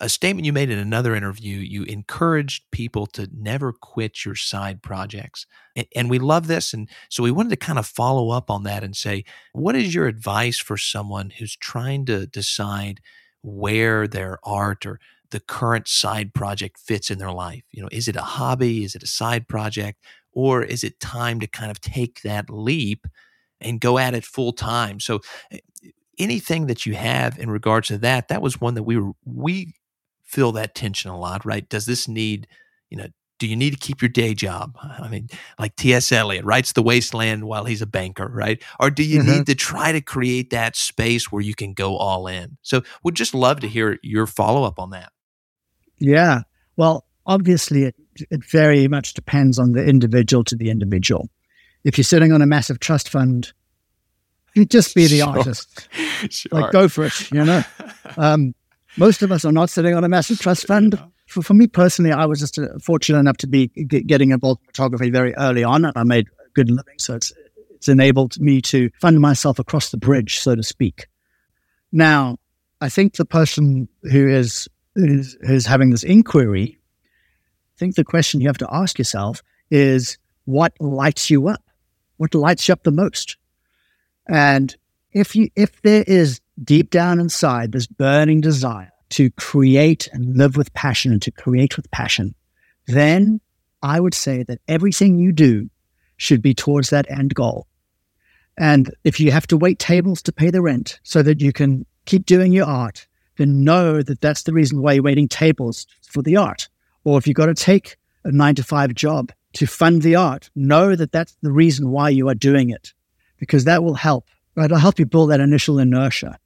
a 0.00 0.08
statement 0.08 0.44
you 0.44 0.52
made 0.52 0.70
in 0.70 0.78
another 0.78 1.14
interview 1.14 1.56
you 1.56 1.84
encouraged 1.84 2.64
people 2.70 3.06
to 3.06 3.28
never 3.34 3.72
quit 3.72 4.24
your 4.24 4.34
side 4.34 4.82
projects 4.82 5.46
and, 5.74 5.86
and, 5.96 6.10
we 6.10 6.18
love 6.18 6.48
this 6.48 6.74
and 6.74 6.88
so 7.08 7.22
we 7.22 7.30
wanted 7.30 7.50
to 7.50 7.56
kind 7.56 7.78
of 7.78 7.86
follow 7.86 8.30
up 8.30 8.50
on 8.50 8.62
that 8.64 8.84
and 8.84 8.94
say 8.94 9.24
what 9.52 9.74
is 9.74 9.94
your 9.94 10.06
advice 10.06 10.58
for 10.58 10.76
someone 10.76 11.30
who's 11.30 11.56
trying 11.56 12.04
to 12.04 12.26
decide 12.26 13.00
where 13.42 14.06
their 14.06 14.38
art 14.44 14.84
or 14.84 15.00
the 15.30 15.40
current 15.40 15.88
side 15.88 16.34
project 16.34 16.78
fits 16.78 17.10
in 17.10 17.18
their 17.18 17.32
life? 17.32 17.62
You 17.70 17.82
know 17.82 17.88
is 17.92 18.08
it 18.08 18.16
a 18.16 18.22
hobby? 18.22 18.84
Is 18.84 18.94
it 18.94 19.02
a 19.02 19.08
side 19.08 19.48
project? 19.48 20.02
Or 20.32 20.62
is 20.62 20.84
it 20.84 21.00
time 21.00 21.40
to 21.40 21.46
kind 21.46 21.70
of 21.70 21.80
take 21.80 22.22
that 22.22 22.50
leap 22.50 23.06
and 23.60 23.80
go 23.80 23.98
at 23.98 24.14
it 24.14 24.24
full 24.24 24.52
time? 24.52 25.00
So 25.00 25.20
eh, 25.50 25.58
anything 26.20 26.66
that 26.66 26.86
you 26.86 26.94
have 26.94 27.38
in 27.38 27.50
regards 27.50 27.88
to 27.88 27.98
that, 27.98 28.28
that 28.28 28.42
was 28.42 28.60
one 28.60 28.74
that 28.74 28.82
we 28.84 28.96
were, 28.98 29.12
we 29.24 29.74
feel 30.22 30.52
that 30.52 30.74
tension 30.74 31.10
a 31.10 31.18
lot, 31.18 31.44
right? 31.44 31.68
Does 31.68 31.86
this 31.86 32.06
need, 32.06 32.46
you 32.88 32.96
know, 32.96 33.08
do 33.40 33.46
you 33.46 33.56
need 33.56 33.70
to 33.70 33.78
keep 33.78 34.02
your 34.02 34.10
day 34.10 34.34
job? 34.34 34.76
I 34.80 35.08
mean, 35.08 35.28
like 35.58 35.74
T.S. 35.74 36.12
Eliot 36.12 36.44
writes 36.44 36.72
The 36.72 36.82
Wasteland 36.82 37.44
while 37.44 37.64
he's 37.64 37.80
a 37.80 37.86
banker, 37.86 38.28
right? 38.28 38.62
Or 38.78 38.90
do 38.90 39.02
you 39.02 39.20
mm-hmm. 39.20 39.30
need 39.30 39.46
to 39.46 39.54
try 39.54 39.92
to 39.92 40.00
create 40.02 40.50
that 40.50 40.76
space 40.76 41.32
where 41.32 41.42
you 41.42 41.54
can 41.54 41.72
go 41.72 41.96
all 41.96 42.26
in? 42.26 42.58
So 42.62 42.82
we'd 43.02 43.14
just 43.14 43.34
love 43.34 43.60
to 43.60 43.68
hear 43.68 43.98
your 44.02 44.26
follow 44.26 44.64
up 44.64 44.78
on 44.78 44.90
that. 44.90 45.10
Yeah. 45.98 46.42
Well, 46.76 47.06
obviously, 47.26 47.84
it, 47.84 47.96
it 48.30 48.44
very 48.44 48.86
much 48.88 49.14
depends 49.14 49.58
on 49.58 49.72
the 49.72 49.84
individual 49.84 50.44
to 50.44 50.54
the 50.54 50.70
individual. 50.70 51.28
If 51.82 51.96
you're 51.96 52.04
sitting 52.04 52.32
on 52.32 52.42
a 52.42 52.46
massive 52.46 52.78
trust 52.78 53.08
fund, 53.08 53.52
just 54.68 54.94
be 54.94 55.06
the 55.06 55.18
sure. 55.18 55.28
artist. 55.28 55.88
Sure. 56.28 56.60
Like, 56.60 56.72
go 56.72 56.86
for 56.86 57.04
it, 57.06 57.30
you 57.32 57.42
know? 57.42 57.62
Um, 58.18 58.54
most 58.98 59.22
of 59.22 59.32
us 59.32 59.46
are 59.46 59.52
not 59.52 59.70
sitting 59.70 59.94
on 59.94 60.04
a 60.04 60.08
massive 60.08 60.38
trust 60.38 60.66
fund. 60.66 61.02
For, 61.26 61.40
for 61.40 61.54
me 61.54 61.66
personally, 61.66 62.12
I 62.12 62.26
was 62.26 62.40
just 62.40 62.58
uh, 62.58 62.66
fortunate 62.82 63.20
enough 63.20 63.38
to 63.38 63.46
be 63.46 63.68
g- 63.68 64.02
getting 64.02 64.32
involved 64.32 64.60
in 64.60 64.66
photography 64.66 65.08
very 65.08 65.34
early 65.36 65.64
on, 65.64 65.86
and 65.86 65.96
I 65.96 66.04
made 66.04 66.26
a 66.26 66.50
good 66.52 66.68
living. 66.68 66.98
So 66.98 67.14
it's, 67.14 67.32
it's 67.70 67.88
enabled 67.88 68.38
me 68.38 68.60
to 68.62 68.90
fund 69.00 69.20
myself 69.20 69.58
across 69.58 69.90
the 69.90 69.96
bridge, 69.96 70.40
so 70.40 70.54
to 70.54 70.62
speak. 70.62 71.06
Now, 71.90 72.36
I 72.82 72.90
think 72.90 73.16
the 73.16 73.24
person 73.24 73.88
who 74.02 74.28
is, 74.28 74.68
is, 74.96 75.38
is 75.40 75.64
having 75.64 75.88
this 75.88 76.02
inquiry, 76.02 76.78
I 76.78 77.78
think 77.78 77.94
the 77.94 78.04
question 78.04 78.42
you 78.42 78.48
have 78.48 78.58
to 78.58 78.68
ask 78.70 78.98
yourself 78.98 79.42
is 79.70 80.18
what 80.44 80.74
lights 80.80 81.30
you 81.30 81.48
up? 81.48 81.62
What 82.18 82.34
lights 82.34 82.68
you 82.68 82.72
up 82.72 82.82
the 82.82 82.90
most? 82.90 83.36
And 84.30 84.76
if 85.10 85.34
you 85.34 85.50
if 85.56 85.82
there 85.82 86.04
is 86.06 86.40
deep 86.62 86.90
down 86.90 87.18
inside 87.18 87.72
this 87.72 87.88
burning 87.88 88.40
desire 88.40 88.92
to 89.10 89.28
create 89.30 90.08
and 90.12 90.36
live 90.36 90.56
with 90.56 90.72
passion 90.72 91.10
and 91.10 91.20
to 91.22 91.32
create 91.32 91.76
with 91.76 91.90
passion, 91.90 92.36
then 92.86 93.40
I 93.82 93.98
would 93.98 94.14
say 94.14 94.44
that 94.44 94.60
everything 94.68 95.18
you 95.18 95.32
do 95.32 95.68
should 96.16 96.42
be 96.42 96.54
towards 96.54 96.90
that 96.90 97.10
end 97.10 97.34
goal. 97.34 97.66
And 98.56 98.94
if 99.02 99.18
you 99.18 99.32
have 99.32 99.48
to 99.48 99.56
wait 99.56 99.80
tables 99.80 100.22
to 100.22 100.32
pay 100.32 100.50
the 100.50 100.62
rent 100.62 101.00
so 101.02 101.22
that 101.22 101.40
you 101.40 101.52
can 101.52 101.84
keep 102.04 102.24
doing 102.24 102.52
your 102.52 102.66
art, 102.66 103.08
then 103.36 103.64
know 103.64 104.00
that 104.00 104.20
that's 104.20 104.44
the 104.44 104.52
reason 104.52 104.80
why 104.80 104.92
you're 104.92 105.02
waiting 105.02 105.28
tables 105.28 105.88
for 106.02 106.22
the 106.22 106.36
art. 106.36 106.68
Or 107.02 107.18
if 107.18 107.26
you've 107.26 107.36
got 107.36 107.46
to 107.46 107.54
take 107.54 107.96
a 108.22 108.30
nine 108.30 108.54
to 108.56 108.62
five 108.62 108.94
job 108.94 109.32
to 109.54 109.66
fund 109.66 110.02
the 110.02 110.14
art, 110.14 110.50
know 110.54 110.94
that 110.94 111.10
that's 111.10 111.36
the 111.42 111.50
reason 111.50 111.90
why 111.90 112.10
you 112.10 112.28
are 112.28 112.34
doing 112.34 112.70
it 112.70 112.92
because 113.40 113.64
that 113.64 113.82
will 113.82 113.94
help. 113.94 114.26
Right? 114.54 114.66
It'll 114.66 114.78
help 114.78 115.00
you 115.00 115.06
build 115.06 115.30
that 115.30 115.40
initial 115.40 115.80
inertia. 115.80 116.38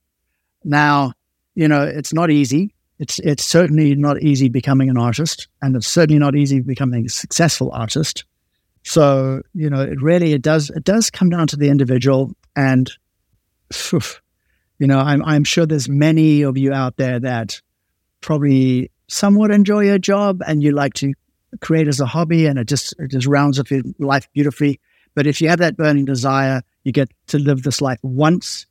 Now, 0.65 1.13
you 1.55 1.69
know, 1.69 1.83
it's 1.83 2.15
not 2.15 2.31
easy. 2.31 2.75
It's 2.99 3.19
it's 3.19 3.45
certainly 3.45 3.95
not 3.97 4.23
easy 4.23 4.49
becoming 4.49 4.89
an 4.89 4.97
artist, 4.97 5.49
and 5.61 5.77
it's 5.77 5.87
certainly 5.87 6.19
not 6.19 6.35
easy 6.37 6.61
becoming 6.61 7.05
a 7.05 7.09
successful 7.11 7.71
artist. 7.73 8.25
So, 8.85 9.43
you 9.53 9.69
know, 9.69 9.81
it 9.81 10.01
really 10.01 10.33
it 10.33 10.43
does 10.43 10.71
it 10.71 10.85
does 10.85 11.11
come 11.11 11.29
down 11.29 11.49
to 11.49 11.57
the 11.57 11.69
individual 11.69 12.33
and 12.55 12.91
you 14.79 14.87
know, 14.87 14.99
I'm 14.99 15.25
I'm 15.25 15.45
sure 15.45 15.67
there's 15.67 15.89
many 15.89 16.43
of 16.43 16.57
you 16.57 16.73
out 16.73 16.97
there 16.97 17.19
that 17.21 17.61
probably 18.21 18.91
somewhat 19.09 19.51
enjoy 19.51 19.85
your 19.85 19.99
job 19.99 20.43
and 20.47 20.63
you 20.63 20.73
like 20.73 20.95
to 20.95 21.13
create 21.61 21.89
as 21.89 22.01
a 22.01 22.07
hobby 22.07 22.47
and 22.47 22.59
it 22.59 22.67
just 22.67 22.95
it 22.99 23.11
just 23.11 23.27
rounds 23.27 23.59
up 23.59 23.71
your 23.71 23.83
life 23.99 24.29
beautifully. 24.33 24.81
But 25.15 25.27
if 25.27 25.41
you 25.41 25.49
have 25.49 25.59
that 25.61 25.77
burning 25.77 26.05
desire 26.05 26.63
you 26.85 26.93
get 26.93 27.11
to 27.29 27.39
live 27.39 27.63
this 27.63 27.81
life 27.81 27.99
once. 28.03 28.67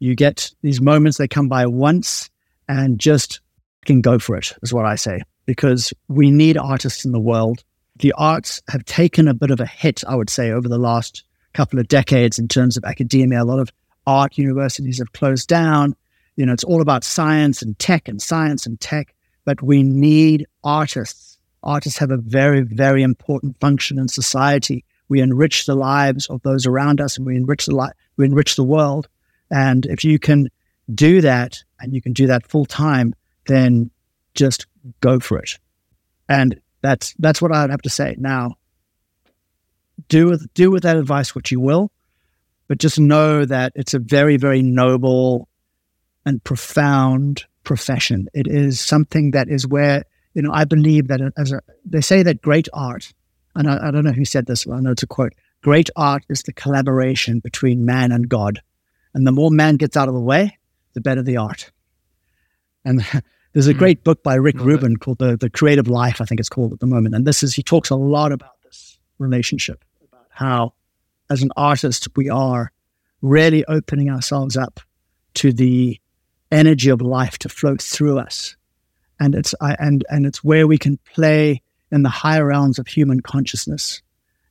You 0.00 0.14
get 0.14 0.50
these 0.62 0.80
moments 0.80 1.18
that 1.18 1.28
come 1.28 1.48
by 1.48 1.66
once 1.66 2.28
and 2.68 2.98
just 2.98 3.40
can 3.84 4.00
go 4.00 4.18
for 4.18 4.36
it, 4.36 4.52
is 4.62 4.72
what 4.72 4.84
I 4.84 4.96
say, 4.96 5.22
because 5.46 5.94
we 6.08 6.30
need 6.30 6.58
artists 6.58 7.04
in 7.04 7.12
the 7.12 7.20
world. 7.20 7.62
The 7.96 8.12
arts 8.18 8.60
have 8.68 8.84
taken 8.84 9.28
a 9.28 9.34
bit 9.34 9.50
of 9.50 9.60
a 9.60 9.66
hit, 9.66 10.02
I 10.06 10.16
would 10.16 10.30
say, 10.30 10.50
over 10.50 10.68
the 10.68 10.78
last 10.78 11.22
couple 11.54 11.78
of 11.78 11.88
decades 11.88 12.38
in 12.38 12.48
terms 12.48 12.76
of 12.76 12.84
academia. 12.84 13.42
A 13.42 13.44
lot 13.44 13.60
of 13.60 13.70
art 14.06 14.38
universities 14.38 14.98
have 14.98 15.12
closed 15.12 15.48
down. 15.48 15.94
You 16.36 16.46
know, 16.46 16.52
it's 16.52 16.64
all 16.64 16.80
about 16.80 17.04
science 17.04 17.62
and 17.62 17.78
tech 17.78 18.08
and 18.08 18.20
science 18.20 18.66
and 18.66 18.80
tech, 18.80 19.14
but 19.44 19.62
we 19.62 19.82
need 19.82 20.46
artists. 20.64 21.38
Artists 21.62 21.98
have 21.98 22.10
a 22.10 22.16
very, 22.16 22.62
very 22.62 23.04
important 23.04 23.60
function 23.60 23.98
in 23.98 24.08
society. 24.08 24.84
We 25.12 25.20
enrich 25.20 25.66
the 25.66 25.74
lives 25.74 26.26
of 26.28 26.40
those 26.40 26.64
around 26.64 26.98
us 26.98 27.18
and 27.18 27.26
we 27.26 27.36
enrich 27.36 27.66
the 27.66 27.76
li- 27.76 27.92
we 28.16 28.24
enrich 28.24 28.56
the 28.56 28.64
world. 28.64 29.08
And 29.50 29.84
if 29.84 30.04
you 30.04 30.18
can 30.18 30.48
do 30.94 31.20
that 31.20 31.62
and 31.78 31.92
you 31.92 32.00
can 32.00 32.14
do 32.14 32.28
that 32.28 32.46
full 32.46 32.64
time, 32.64 33.14
then 33.46 33.90
just 34.34 34.66
go 35.00 35.20
for 35.20 35.38
it. 35.38 35.58
And 36.30 36.58
that's 36.80 37.12
that's 37.18 37.42
what 37.42 37.52
I'd 37.54 37.68
have 37.68 37.82
to 37.82 37.90
say. 37.90 38.16
Now, 38.18 38.54
do 40.08 40.28
with 40.28 40.48
do 40.54 40.70
with 40.70 40.82
that 40.84 40.96
advice 40.96 41.34
what 41.34 41.50
you 41.50 41.60
will, 41.60 41.92
but 42.66 42.78
just 42.78 42.98
know 42.98 43.44
that 43.44 43.74
it's 43.74 43.92
a 43.92 43.98
very 43.98 44.38
very 44.38 44.62
noble 44.62 45.46
and 46.24 46.42
profound 46.42 47.44
profession. 47.64 48.28
It 48.32 48.46
is 48.46 48.80
something 48.80 49.32
that 49.32 49.50
is 49.50 49.66
where 49.66 50.04
you 50.32 50.40
know 50.40 50.52
I 50.54 50.64
believe 50.64 51.08
that 51.08 51.20
as 51.36 51.52
a, 51.52 51.60
they 51.84 52.00
say 52.00 52.22
that 52.22 52.40
great 52.40 52.70
art, 52.72 53.12
and 53.54 53.68
I, 53.68 53.88
I 53.88 53.90
don't 53.90 54.04
know 54.04 54.12
who 54.12 54.24
said 54.24 54.46
this. 54.46 54.66
I 54.66 54.80
know 54.80 54.92
it's 54.92 55.02
a 55.02 55.06
quote. 55.06 55.34
Great 55.62 55.90
art 55.96 56.24
is 56.28 56.42
the 56.42 56.52
collaboration 56.52 57.38
between 57.38 57.84
man 57.84 58.12
and 58.12 58.28
God, 58.28 58.60
and 59.14 59.26
the 59.26 59.32
more 59.32 59.50
man 59.50 59.76
gets 59.76 59.96
out 59.96 60.08
of 60.08 60.14
the 60.14 60.20
way, 60.20 60.58
the 60.94 61.00
better 61.00 61.22
the 61.22 61.36
art. 61.36 61.70
And 62.84 63.04
there's 63.52 63.68
a 63.68 63.74
mm. 63.74 63.78
great 63.78 64.04
book 64.04 64.22
by 64.22 64.34
Rick 64.34 64.58
Rubin 64.58 64.96
called 64.96 65.18
the 65.18 65.36
the 65.36 65.50
Creative 65.50 65.88
Life, 65.88 66.20
I 66.20 66.24
think 66.24 66.40
it's 66.40 66.48
called 66.48 66.72
at 66.72 66.80
the 66.80 66.86
moment, 66.86 67.14
and 67.14 67.24
this 67.24 67.42
is 67.42 67.54
he 67.54 67.62
talks 67.62 67.90
a 67.90 67.96
lot 67.96 68.32
about 68.32 68.60
this 68.64 68.98
relationship, 69.18 69.84
about 70.08 70.26
how 70.30 70.74
as 71.30 71.42
an 71.42 71.50
artist 71.56 72.08
we 72.16 72.28
are 72.28 72.72
really 73.20 73.64
opening 73.66 74.10
ourselves 74.10 74.56
up 74.56 74.80
to 75.34 75.52
the 75.52 75.98
energy 76.50 76.90
of 76.90 77.00
life 77.00 77.38
to 77.38 77.48
flow 77.48 77.76
through 77.76 78.18
us, 78.18 78.56
and 79.20 79.34
it's 79.34 79.54
I, 79.60 79.76
and 79.78 80.04
and 80.08 80.26
it's 80.26 80.42
where 80.42 80.66
we 80.66 80.78
can 80.78 80.98
play 81.14 81.62
in 81.92 82.02
the 82.02 82.08
higher 82.08 82.46
realms 82.46 82.78
of 82.78 82.86
human 82.86 83.20
consciousness, 83.20 84.02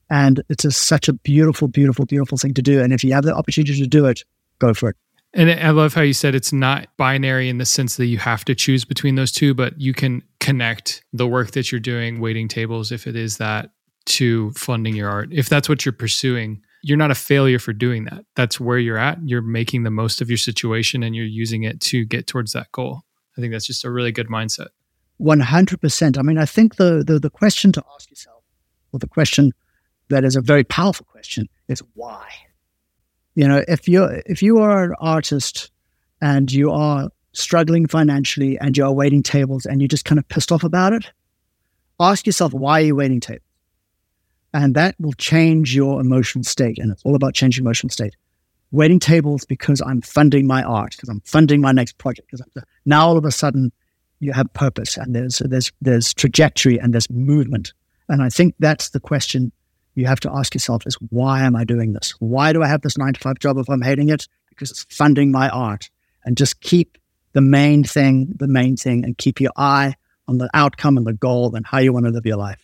and 0.10 0.44
it's 0.50 0.66
a, 0.66 0.72
such 0.72 1.08
a 1.08 1.14
beautiful, 1.14 1.68
beautiful, 1.68 2.06
beautiful 2.06 2.38
thing 2.38 2.54
to 2.54 2.62
do. 2.62 2.82
And 2.82 2.94
if 2.94 3.04
you 3.04 3.14
have 3.14 3.24
the 3.24 3.36
opportunity 3.36 3.82
to 3.82 3.88
do 3.88 4.06
it, 4.06 4.24
go 4.60 4.74
for 4.74 4.90
it. 4.90 4.96
And 5.34 5.50
I 5.50 5.70
love 5.70 5.94
how 5.94 6.02
you 6.02 6.12
said 6.12 6.36
it's 6.36 6.52
not 6.52 6.88
binary 6.98 7.48
in 7.48 7.58
the 7.58 7.66
sense 7.66 7.96
that 7.96 8.08
you 8.08 8.18
have 8.18 8.44
to 8.46 8.56
choose 8.56 8.84
between 8.84 9.16
those 9.16 9.32
two, 9.32 9.54
but 9.54 9.80
you 9.80 9.94
can 9.94 10.22
connect 10.42 11.04
the 11.14 11.26
work 11.26 11.52
that 11.52 11.72
you're 11.72 11.80
doing, 11.80 12.20
waiting 12.20 12.50
tables, 12.50 12.92
if 12.92 13.08
it 13.08 13.16
is 13.16 13.38
that, 13.38 13.70
to 14.08 14.52
funding 14.52 14.96
your 14.96 15.10
art. 15.10 15.30
If 15.32 15.48
that's 15.48 15.70
what 15.70 15.86
you're 15.86 15.94
pursuing, 15.94 16.62
you're 16.84 16.98
not 16.98 17.12
a 17.12 17.16
failure 17.16 17.60
for 17.60 17.72
doing 17.72 18.06
that. 18.06 18.26
That's 18.36 18.60
where 18.60 18.78
you're 18.78 18.98
at. 18.98 19.20
You're 19.24 19.42
making 19.42 19.84
the 19.84 19.92
most 19.92 20.20
of 20.20 20.30
your 20.30 20.38
situation 20.38 21.04
and 21.04 21.16
you're 21.16 21.26
using 21.26 21.64
it 21.64 21.80
to 21.82 22.04
get 22.04 22.28
towards 22.28 22.52
that 22.52 22.72
goal. 22.74 23.04
I 23.38 23.42
think 23.42 23.54
that's 23.54 23.68
just 23.68 23.86
a 23.86 23.92
really 23.92 24.12
good 24.12 24.28
mindset. 24.28 24.68
100%. 25.22 26.18
I 26.18 26.22
mean, 26.22 26.38
I 26.38 26.46
think 26.46 26.76
the, 26.76 27.04
the, 27.06 27.20
the 27.20 27.30
question 27.30 27.72
to 27.74 27.84
ask 27.94 28.10
yourself, 28.10 28.44
or 28.92 29.00
the 29.00 29.08
question 29.08 29.54
that 30.10 30.24
is 30.24 30.36
a 30.36 30.42
very 30.42 30.64
powerful 30.64 31.06
question, 31.06 31.48
is 31.68 31.82
why? 31.94 32.28
You 33.36 33.48
know, 33.48 33.64
if 33.68 33.88
you're 33.88 34.22
if 34.26 34.44
you 34.44 34.58
are 34.58 34.84
an 34.84 34.96
artist 35.00 35.72
and 36.22 36.52
you 36.52 36.72
are 36.72 37.10
struggling 37.34 37.88
financially 37.88 38.60
and 38.60 38.76
you're 38.76 38.92
waiting 38.92 39.24
tables 39.24 39.66
and 39.66 39.80
you're 39.80 39.88
just 39.88 40.04
kind 40.04 40.20
of 40.20 40.28
pissed 40.28 40.52
off 40.52 40.66
about 40.66 40.92
it, 40.92 41.10
ask 42.00 42.26
yourself 42.26 42.54
why 42.54 42.82
are 42.82 42.86
you 42.86 42.96
waiting 42.96 43.22
tables? 43.22 43.46
And 44.54 44.76
that 44.76 44.96
will 45.00 45.14
change 45.14 45.74
your 45.74 46.02
emotional 46.02 46.44
state. 46.44 46.78
And 46.78 46.92
it's 46.92 47.04
all 47.06 47.16
about 47.16 47.34
changing 47.34 47.64
emotional 47.64 47.90
state. 47.90 48.18
Waiting 48.72 49.00
tables 49.00 49.46
because 49.46 49.82
I'm 49.82 50.02
funding 50.02 50.46
my 50.46 50.62
art, 50.64 50.92
because 50.92 51.08
I'm 51.08 51.22
funding 51.22 51.62
my 51.62 51.72
next 51.72 51.98
project. 51.98 52.30
Because 52.30 52.46
now 52.86 53.08
all 53.08 53.18
of 53.18 53.24
a 53.24 53.32
sudden 53.32 53.72
you 54.22 54.32
have 54.32 54.54
purpose 54.54 54.98
and 54.98 55.14
there's 55.16 55.40
there's 55.40 55.72
there's 55.82 56.14
trajectory 56.14 56.80
and 56.80 56.94
there's 56.94 57.10
movement. 57.10 57.74
And 58.08 58.22
I 58.22 58.30
think 58.30 58.56
that's 58.60 58.90
the 58.90 59.00
question 59.00 59.52
you 59.96 60.06
have 60.06 60.20
to 60.22 60.32
ask 60.32 60.54
yourself 60.54 60.86
is 60.86 60.96
why 61.10 61.42
am 61.42 61.56
I 61.56 61.64
doing 61.64 61.94
this? 61.94 62.14
Why 62.20 62.54
do 62.54 62.64
I 62.64 62.68
have 62.68 62.82
this 62.82 62.98
nine 62.98 63.14
to 63.14 63.20
five 63.20 63.40
job 63.40 63.58
if 63.58 63.70
I'm 63.70 63.82
hating 63.82 64.10
it? 64.10 64.28
Because 64.50 64.72
it's 64.72 64.86
funding 64.96 65.32
my 65.32 65.50
art. 65.50 65.90
And 66.24 66.38
just 66.38 66.62
keep 66.62 66.98
the 67.34 67.42
main 67.42 67.84
thing, 67.84 68.34
the 68.38 68.48
main 68.48 68.78
thing, 68.78 69.04
and 69.04 69.18
keep 69.18 69.42
your 69.42 69.52
eye 69.58 69.96
on 70.28 70.38
the 70.38 70.50
outcome 70.54 70.98
and 70.98 71.08
the 71.08 71.14
goal 71.14 71.56
and 71.56 71.66
how 71.66 71.80
you 71.80 71.92
want 71.92 72.06
to 72.06 72.12
live 72.12 72.26
your 72.26 72.38
life. 72.38 72.62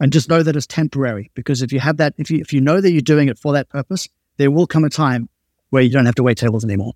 And 0.00 0.12
just 0.12 0.28
know 0.28 0.42
that 0.42 0.56
it's 0.56 0.66
temporary. 0.66 1.30
Because 1.34 1.62
if 1.62 1.72
you 1.72 1.78
have 1.78 1.98
that, 1.98 2.14
if 2.18 2.30
you 2.30 2.40
if 2.40 2.52
you 2.52 2.60
know 2.60 2.80
that 2.80 2.90
you're 2.90 3.02
doing 3.02 3.28
it 3.28 3.38
for 3.38 3.52
that 3.52 3.68
purpose, 3.68 4.08
there 4.36 4.50
will 4.50 4.66
come 4.66 4.84
a 4.84 4.90
time 4.90 5.28
where 5.70 5.82
you 5.82 5.90
don't 5.90 6.06
have 6.06 6.16
to 6.16 6.24
wait 6.24 6.38
tables 6.38 6.64
anymore. 6.64 6.94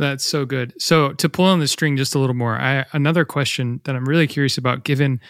That's 0.00 0.24
so 0.24 0.46
good. 0.46 0.72
So 0.80 1.12
to 1.12 1.28
pull 1.28 1.44
on 1.44 1.60
the 1.60 1.68
string 1.68 1.98
just 1.98 2.14
a 2.14 2.18
little 2.18 2.34
more, 2.34 2.58
I 2.58 2.86
another 2.94 3.26
question 3.26 3.82
that 3.84 3.94
I'm 3.94 4.08
really 4.08 4.26
curious 4.26 4.56
about, 4.56 4.84
given 4.84 5.20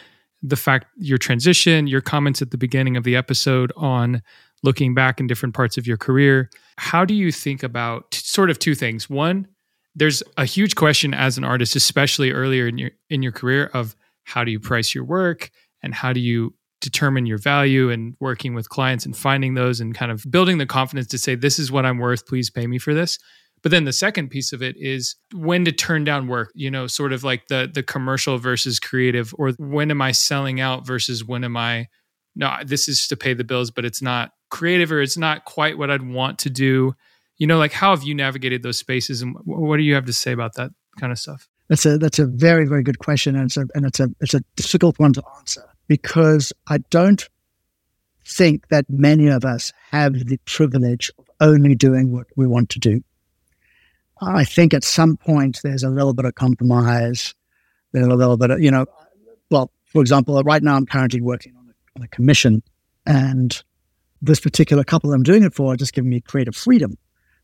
the 0.45 0.55
fact 0.55 0.87
your 0.97 1.18
transition, 1.18 1.89
your 1.89 2.01
comments 2.01 2.41
at 2.41 2.53
the 2.53 2.57
beginning 2.57 2.97
of 2.97 3.03
the 3.03 3.16
episode 3.16 3.73
on 3.77 4.23
looking 4.62 4.95
back 4.95 5.18
in 5.18 5.27
different 5.27 5.57
parts 5.57 5.77
of 5.77 5.89
your 5.89 5.97
career. 5.97 6.51
How 6.79 7.05
do 7.05 7.14
you 7.14 7.33
think 7.33 7.64
about 7.64 8.14
sort 8.14 8.49
of 8.49 8.61
two 8.61 8.77
things? 8.77 9.11
One, 9.11 9.49
there's 9.97 10.23
a 10.37 10.45
huge 10.45 10.77
question 10.77 11.14
as 11.14 11.37
an 11.37 11.43
artist, 11.43 11.75
especially 11.75 12.31
earlier 12.31 12.68
in 12.68 12.79
your 12.79 12.91
in 13.09 13.25
your 13.25 13.33
career, 13.33 13.73
of 13.75 13.97
how 14.23 14.45
do 14.45 14.53
you 14.53 14.61
price 14.61 14.95
your 14.95 15.03
work 15.03 15.51
and 15.83 15.93
how 15.93 16.12
do 16.12 16.21
you 16.21 16.55
determine 16.81 17.27
your 17.27 17.39
value 17.39 17.91
and 17.91 18.14
working 18.21 18.55
with 18.55 18.68
clients 18.68 19.05
and 19.05 19.16
finding 19.16 19.55
those 19.55 19.81
and 19.81 19.97
kind 19.97 20.12
of 20.12 20.25
building 20.31 20.59
the 20.59 20.66
confidence 20.66 21.09
to 21.09 21.18
say 21.18 21.35
this 21.35 21.59
is 21.59 21.73
what 21.73 21.85
I'm 21.85 21.99
worth, 21.99 22.25
please 22.25 22.51
pay 22.51 22.68
me 22.68 22.79
for 22.79 22.95
this. 22.95 23.18
But 23.63 23.73
then 23.73 23.85
the 23.85 23.93
second 23.93 24.31
piece 24.31 24.53
of 24.53 24.63
it 24.63 24.77
is 24.79 25.17
when 25.35 25.65
to 25.67 25.73
turn 25.73 26.05
down 26.05 26.29
work, 26.29 26.51
you 26.55 26.71
know, 26.71 26.87
sort 26.87 27.13
of 27.13 27.25
like 27.25 27.49
the 27.49 27.71
the 27.73 27.83
commercial 27.83 28.39
versus 28.39 28.81
creative 28.81 29.35
or 29.39 29.51
when 29.59 29.91
am 29.91 30.01
I 30.01 30.13
selling 30.13 30.61
out 30.61 30.87
versus 30.87 31.25
when 31.25 31.45
am 31.45 31.57
I 31.57 31.89
no, 32.37 32.57
this 32.65 32.89
is 32.89 33.07
to 33.09 33.17
pay 33.17 33.35
the 33.35 33.45
bills, 33.45 33.71
but 33.71 33.85
it's 33.85 34.01
not 34.01 34.33
creative 34.51 34.93
or 34.93 35.01
it's 35.01 35.17
not 35.17 35.45
quite 35.45 35.77
what 35.77 35.91
I'd 35.91 36.09
want 36.09 36.39
to 36.41 36.51
do. 36.51 36.95
You 37.39 37.47
know, 37.47 37.59
like 37.59 37.73
how 37.73 37.95
have 37.95 38.05
you 38.05 38.15
navigated 38.15 38.63
those 38.63 38.79
spaces 38.79 39.21
and 39.21 39.37
what 39.45 39.77
do 39.77 39.83
you 39.83 39.95
have 39.95 40.07
to 40.07 40.13
say 40.13 40.33
about 40.33 40.55
that 40.55 40.71
kind 40.99 41.13
of 41.13 41.19
stuff? 41.19 41.49
That's 41.69 41.87
a 41.87 41.99
that's 41.99 42.19
a 42.19 42.27
very 42.27 42.67
very 42.67 42.83
good 42.83 42.99
question 42.99 43.37
and 43.37 43.45
it's 43.45 43.57
a 43.57 43.67
and 43.75 43.85
it's 43.85 44.01
a 44.01 44.09
it's 44.21 44.35
a 44.35 44.41
difficult 44.57 44.99
one 44.99 45.13
to 45.15 45.23
answer 45.39 45.63
because 45.87 46.53
I 46.67 46.79
don't 46.91 47.29
think 48.25 48.69
that 48.69 48.87
many 48.89 49.29
of 49.29 49.45
us 49.45 49.73
have 49.91 50.15
the 50.15 50.39
privilege 50.45 51.11
of 51.19 51.29
only 51.41 51.75
doing 51.75 52.13
what 52.13 52.27
we 52.37 52.47
want 52.47 52.69
to 52.71 52.79
do. 52.79 53.03
I 54.21 54.45
think 54.45 54.75
at 54.75 54.85
some 54.85 55.16
point 55.16 55.61
there's 55.62 55.83
a 55.83 55.91
little 55.91 56.12
bit 56.12 56.25
of 56.25 56.35
compromise. 56.35 57.35
There's 57.93 58.07
a 58.07 58.14
little 58.14 58.37
bit 58.37 58.51
of, 58.51 58.61
you 58.61 58.71
know, 58.71 58.87
well, 59.51 59.71
for 59.87 60.01
example, 60.01 60.37
uh, 60.37 60.43
right 60.43 60.62
now 60.62 60.77
I'm 60.77 60.87
currently 60.87 61.21
working 61.21 61.55
on 61.57 61.68
a, 61.68 61.99
on 61.99 62.05
a 62.05 62.09
commission, 62.09 62.62
and 63.07 63.62
this 64.23 64.41
particular 64.41 64.85
couple 64.85 65.12
I'm 65.12 65.23
doing 65.23 65.43
it 65.43 65.55
for 65.55 65.73
are 65.73 65.77
just 65.77 65.93
giving 65.93 66.11
me 66.11 66.21
creative 66.21 66.55
freedom. 66.55 66.97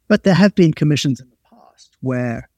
But 0.09 0.23
there 0.23 0.35
have 0.35 0.55
been 0.55 0.73
commissions 0.73 1.21
in 1.21 1.29
the 1.29 1.37
past 1.51 1.97
where 2.01 2.49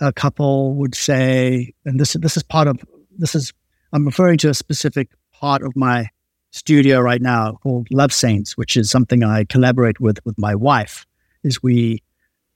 a 0.00 0.12
couple 0.12 0.74
would 0.76 0.94
say, 0.94 1.74
and 1.84 2.00
this 2.00 2.14
this 2.14 2.36
is 2.36 2.42
part 2.42 2.68
of 2.68 2.78
this 3.18 3.34
is 3.34 3.52
I'm 3.92 4.06
referring 4.06 4.38
to 4.38 4.48
a 4.48 4.54
specific 4.54 5.10
part 5.32 5.62
of 5.62 5.76
my 5.76 6.08
studio 6.52 7.00
right 7.00 7.20
now 7.20 7.58
called 7.62 7.88
Love 7.90 8.12
Saints, 8.12 8.56
which 8.56 8.76
is 8.76 8.90
something 8.90 9.22
I 9.22 9.44
collaborate 9.44 10.00
with 10.00 10.24
with 10.24 10.38
my 10.38 10.54
wife. 10.54 11.04
Is 11.42 11.62
we 11.62 12.02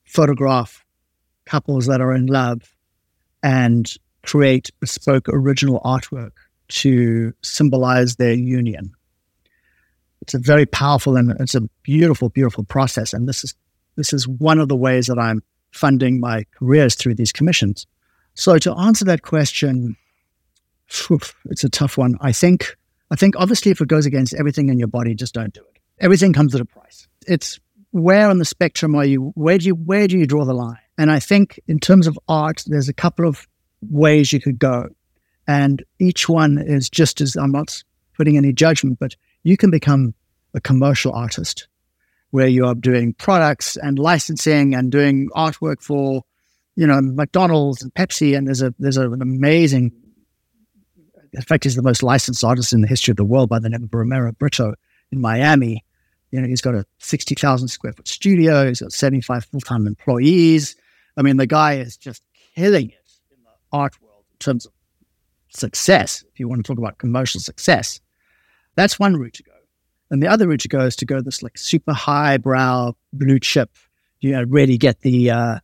photograph 0.04 0.83
couples 1.46 1.86
that 1.86 2.00
are 2.00 2.14
in 2.14 2.26
love 2.26 2.74
and 3.42 3.92
create 4.24 4.70
bespoke 4.80 5.28
original 5.28 5.80
artwork 5.84 6.32
to 6.68 7.32
symbolize 7.42 8.16
their 8.16 8.32
union. 8.32 8.92
It's 10.22 10.34
a 10.34 10.38
very 10.38 10.64
powerful 10.64 11.16
and 11.16 11.32
it's 11.38 11.54
a 11.54 11.62
beautiful, 11.82 12.30
beautiful 12.30 12.64
process. 12.64 13.12
And 13.12 13.28
this 13.28 13.44
is 13.44 13.54
this 13.96 14.12
is 14.12 14.26
one 14.26 14.58
of 14.58 14.68
the 14.68 14.76
ways 14.76 15.06
that 15.06 15.18
I'm 15.18 15.42
funding 15.70 16.18
my 16.18 16.44
careers 16.58 16.94
through 16.94 17.14
these 17.14 17.32
commissions. 17.32 17.86
So 18.34 18.58
to 18.58 18.74
answer 18.74 19.04
that 19.04 19.22
question, 19.22 19.96
it's 20.88 21.64
a 21.64 21.68
tough 21.68 21.98
one. 21.98 22.16
I 22.20 22.32
think 22.32 22.76
I 23.10 23.16
think 23.16 23.34
obviously 23.36 23.70
if 23.70 23.80
it 23.80 23.88
goes 23.88 24.06
against 24.06 24.34
everything 24.34 24.68
in 24.70 24.78
your 24.78 24.88
body, 24.88 25.14
just 25.14 25.34
don't 25.34 25.52
do 25.52 25.60
it. 25.60 25.80
Everything 26.00 26.32
comes 26.32 26.54
at 26.54 26.60
a 26.60 26.64
price. 26.64 27.06
It's 27.26 27.60
where 27.90 28.28
on 28.28 28.38
the 28.38 28.44
spectrum 28.44 28.94
are 28.96 29.04
you? 29.04 29.32
Where 29.34 29.58
do 29.58 29.66
you 29.66 29.74
where 29.74 30.08
do 30.08 30.18
you 30.18 30.26
draw 30.26 30.44
the 30.44 30.54
line? 30.54 30.78
And 30.98 31.10
I 31.10 31.18
think 31.18 31.60
in 31.66 31.78
terms 31.78 32.06
of 32.06 32.18
art, 32.28 32.62
there's 32.66 32.88
a 32.88 32.94
couple 32.94 33.26
of 33.26 33.46
ways 33.90 34.32
you 34.32 34.40
could 34.40 34.58
go. 34.58 34.88
And 35.46 35.84
each 35.98 36.28
one 36.28 36.58
is 36.58 36.88
just 36.88 37.20
as 37.20 37.36
I'm 37.36 37.52
not 37.52 37.82
putting 38.16 38.36
any 38.36 38.52
judgment, 38.52 38.98
but 38.98 39.16
you 39.42 39.56
can 39.56 39.70
become 39.70 40.14
a 40.54 40.60
commercial 40.60 41.12
artist 41.12 41.68
where 42.30 42.46
you 42.46 42.64
are 42.64 42.74
doing 42.74 43.12
products 43.14 43.76
and 43.76 43.98
licensing 43.98 44.74
and 44.74 44.90
doing 44.90 45.28
artwork 45.36 45.82
for, 45.82 46.22
you 46.76 46.86
know, 46.86 47.00
McDonald's 47.00 47.82
and 47.82 47.92
Pepsi. 47.94 48.36
And 48.36 48.46
there's 48.46 48.62
a 48.62 48.74
there's 48.78 48.96
an 48.96 49.20
amazing 49.20 49.92
in 51.34 51.42
fact, 51.42 51.64
he's 51.64 51.74
the 51.74 51.82
most 51.82 52.02
licensed 52.02 52.44
artist 52.44 52.72
in 52.72 52.80
the 52.80 52.86
history 52.86 53.10
of 53.10 53.16
the 53.16 53.24
world 53.24 53.48
by 53.48 53.58
the 53.58 53.68
name 53.68 53.82
of 53.82 53.92
Romero 53.92 54.32
Britto 54.32 54.74
in 55.10 55.20
Miami. 55.20 55.84
You 56.30 56.40
know, 56.40 56.46
he's 56.46 56.60
got 56.60 56.74
a 56.74 56.86
60,000 56.98 57.68
square 57.68 57.92
foot 57.92 58.08
studio. 58.08 58.68
He's 58.68 58.80
got 58.80 58.92
75 58.92 59.44
full 59.46 59.60
time 59.60 59.86
employees. 59.86 60.76
I 61.16 61.22
mean, 61.22 61.36
the 61.36 61.46
guy 61.46 61.74
is 61.74 61.96
just 61.96 62.22
killing 62.54 62.90
it 62.90 63.12
in 63.30 63.42
the 63.42 63.50
art 63.72 64.00
world 64.00 64.24
in 64.32 64.38
terms 64.38 64.66
of 64.66 64.72
success. 65.50 66.24
If 66.32 66.40
you 66.40 66.48
want 66.48 66.64
to 66.64 66.68
talk 66.68 66.78
about 66.78 66.98
commercial 66.98 67.40
success, 67.40 68.00
that's 68.74 68.98
one 68.98 69.16
route 69.16 69.34
to 69.34 69.42
go. 69.42 69.52
And 70.10 70.22
the 70.22 70.28
other 70.28 70.48
route 70.48 70.60
to 70.60 70.68
go 70.68 70.80
is 70.80 70.96
to 70.96 71.06
go 71.06 71.20
this 71.20 71.42
like 71.42 71.56
super 71.56 71.92
highbrow 71.92 72.92
blue 73.12 73.38
chip, 73.38 73.70
you 74.20 74.32
know, 74.32 74.44
really 74.44 74.76
get 74.76 75.00
the 75.00 75.30
uh, 75.30 75.58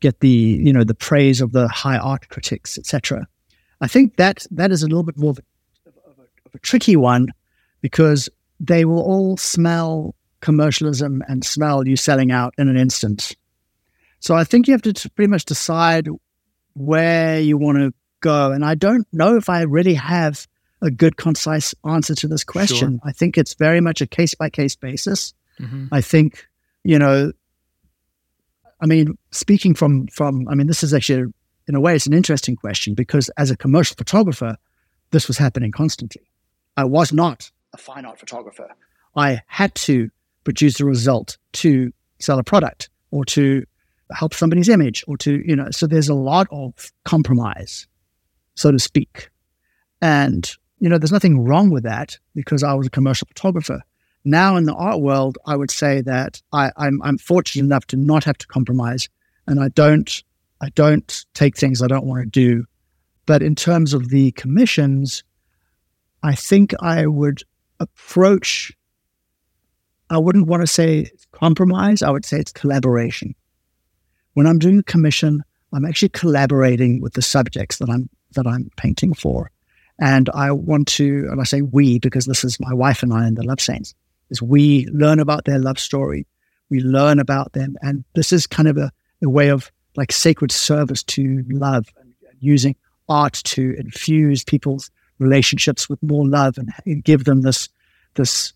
get 0.00 0.20
the 0.20 0.28
you 0.28 0.72
know 0.72 0.84
the 0.84 0.94
praise 0.94 1.40
of 1.40 1.52
the 1.52 1.68
high 1.68 1.98
art 1.98 2.28
critics, 2.28 2.78
etc. 2.78 3.26
I 3.80 3.88
think 3.88 4.16
that 4.16 4.46
that 4.50 4.70
is 4.70 4.82
a 4.82 4.86
little 4.86 5.02
bit 5.02 5.16
more 5.16 5.30
of 5.30 5.38
a, 5.38 5.88
of 5.88 6.18
a, 6.18 6.22
of 6.46 6.54
a 6.54 6.58
tricky 6.58 6.96
one 6.96 7.28
because 7.80 8.28
they 8.60 8.84
will 8.84 9.02
all 9.02 9.36
smell 9.36 10.14
commercialism 10.40 11.22
and 11.28 11.44
smell 11.44 11.86
you 11.86 11.96
selling 11.96 12.30
out 12.30 12.54
in 12.58 12.68
an 12.68 12.76
instant. 12.76 13.36
So 14.20 14.34
I 14.34 14.44
think 14.44 14.66
you 14.66 14.72
have 14.72 14.82
to 14.82 15.10
pretty 15.10 15.30
much 15.30 15.44
decide 15.44 16.08
where 16.74 17.40
you 17.40 17.56
want 17.56 17.78
to 17.78 17.94
go. 18.20 18.52
And 18.52 18.64
I 18.64 18.74
don't 18.74 19.06
know 19.12 19.36
if 19.36 19.48
I 19.48 19.62
really 19.62 19.94
have 19.94 20.46
a 20.82 20.90
good, 20.90 21.16
concise 21.16 21.74
answer 21.84 22.14
to 22.14 22.28
this 22.28 22.44
question. 22.44 23.00
Sure. 23.02 23.08
I 23.08 23.12
think 23.12 23.38
it's 23.38 23.54
very 23.54 23.80
much 23.80 24.00
a 24.00 24.06
case 24.06 24.34
by 24.34 24.50
case 24.50 24.76
basis. 24.76 25.32
Mm-hmm. 25.60 25.86
I 25.92 26.00
think, 26.00 26.46
you 26.84 26.98
know, 26.98 27.32
I 28.80 28.86
mean, 28.86 29.16
speaking 29.30 29.74
from 29.74 30.06
from, 30.08 30.46
I 30.48 30.54
mean, 30.54 30.66
this 30.66 30.82
is 30.82 30.92
actually, 30.92 31.32
in 31.66 31.74
a 31.74 31.80
way, 31.80 31.94
it's 31.94 32.06
an 32.06 32.12
interesting 32.12 32.56
question 32.56 32.94
because 32.94 33.30
as 33.38 33.50
a 33.50 33.56
commercial 33.56 33.96
photographer, 33.96 34.56
this 35.12 35.28
was 35.28 35.38
happening 35.38 35.72
constantly. 35.72 36.28
I 36.76 36.84
was 36.84 37.12
not 37.12 37.50
a 37.72 37.78
fine 37.78 38.04
art 38.04 38.18
photographer. 38.18 38.68
I 39.14 39.40
had 39.46 39.74
to 39.76 40.10
produce 40.44 40.78
a 40.78 40.84
result 40.84 41.38
to 41.54 41.90
sell 42.18 42.38
a 42.38 42.44
product 42.44 42.90
or 43.10 43.24
to 43.24 43.64
help 44.12 44.34
somebody's 44.34 44.68
image 44.68 45.04
or 45.08 45.16
to, 45.18 45.42
you 45.44 45.56
know, 45.56 45.70
so 45.70 45.86
there's 45.86 46.08
a 46.08 46.14
lot 46.14 46.46
of 46.50 46.92
compromise, 47.04 47.86
so 48.54 48.70
to 48.70 48.78
speak. 48.78 49.30
And, 50.00 50.50
you 50.78 50.88
know, 50.88 50.98
there's 50.98 51.12
nothing 51.12 51.44
wrong 51.44 51.70
with 51.70 51.84
that 51.84 52.18
because 52.34 52.62
I 52.62 52.74
was 52.74 52.86
a 52.86 52.90
commercial 52.90 53.26
photographer. 53.26 53.82
Now 54.24 54.56
in 54.56 54.64
the 54.64 54.74
art 54.74 55.00
world, 55.00 55.38
I 55.46 55.56
would 55.56 55.70
say 55.70 56.00
that 56.02 56.42
I, 56.52 56.70
I'm, 56.76 57.00
I'm 57.02 57.18
fortunate 57.18 57.64
enough 57.64 57.86
to 57.88 57.96
not 57.96 58.24
have 58.24 58.38
to 58.38 58.46
compromise 58.46 59.08
and 59.46 59.60
I 59.60 59.68
don't, 59.68 60.22
I 60.60 60.70
don't 60.70 61.24
take 61.34 61.56
things 61.56 61.82
I 61.82 61.86
don't 61.86 62.06
want 62.06 62.22
to 62.22 62.28
do. 62.28 62.64
But 63.26 63.42
in 63.42 63.54
terms 63.54 63.92
of 63.92 64.08
the 64.08 64.32
commissions, 64.32 65.24
I 66.22 66.34
think 66.34 66.74
I 66.80 67.06
would 67.06 67.42
approach, 67.80 68.72
I 70.10 70.18
wouldn't 70.18 70.46
want 70.46 70.62
to 70.62 70.66
say 70.66 71.10
compromise, 71.32 72.02
I 72.02 72.10
would 72.10 72.24
say 72.24 72.38
it's 72.38 72.52
collaboration. 72.52 73.34
When 74.36 74.46
I'm 74.46 74.58
doing 74.58 74.80
a 74.80 74.82
commission, 74.82 75.42
I'm 75.72 75.86
actually 75.86 76.10
collaborating 76.10 77.00
with 77.00 77.14
the 77.14 77.22
subjects 77.22 77.78
that 77.78 77.88
I'm 77.88 78.10
that 78.34 78.46
I'm 78.46 78.68
painting 78.76 79.14
for. 79.14 79.50
And 79.98 80.28
I 80.34 80.52
want 80.52 80.88
to, 80.88 81.26
and 81.30 81.40
I 81.40 81.44
say 81.44 81.62
we 81.62 81.98
because 81.98 82.26
this 82.26 82.44
is 82.44 82.60
my 82.60 82.74
wife 82.74 83.02
and 83.02 83.14
I 83.14 83.26
and 83.26 83.38
the 83.38 83.46
Love 83.46 83.62
Saints, 83.62 83.94
is 84.28 84.42
we 84.42 84.88
learn 84.88 85.20
about 85.20 85.46
their 85.46 85.58
love 85.58 85.78
story. 85.78 86.26
We 86.68 86.80
learn 86.80 87.18
about 87.18 87.54
them. 87.54 87.78
And 87.80 88.04
this 88.14 88.30
is 88.30 88.46
kind 88.46 88.68
of 88.68 88.76
a, 88.76 88.92
a 89.24 89.30
way 89.30 89.48
of 89.48 89.72
like 89.96 90.12
sacred 90.12 90.52
service 90.52 91.02
to 91.04 91.42
love 91.48 91.86
and 91.98 92.12
using 92.38 92.76
art 93.08 93.40
to 93.44 93.74
infuse 93.78 94.44
people's 94.44 94.90
relationships 95.18 95.88
with 95.88 96.02
more 96.02 96.28
love 96.28 96.58
and 96.58 97.02
give 97.02 97.24
them 97.24 97.40
this 97.40 97.70
this 98.16 98.52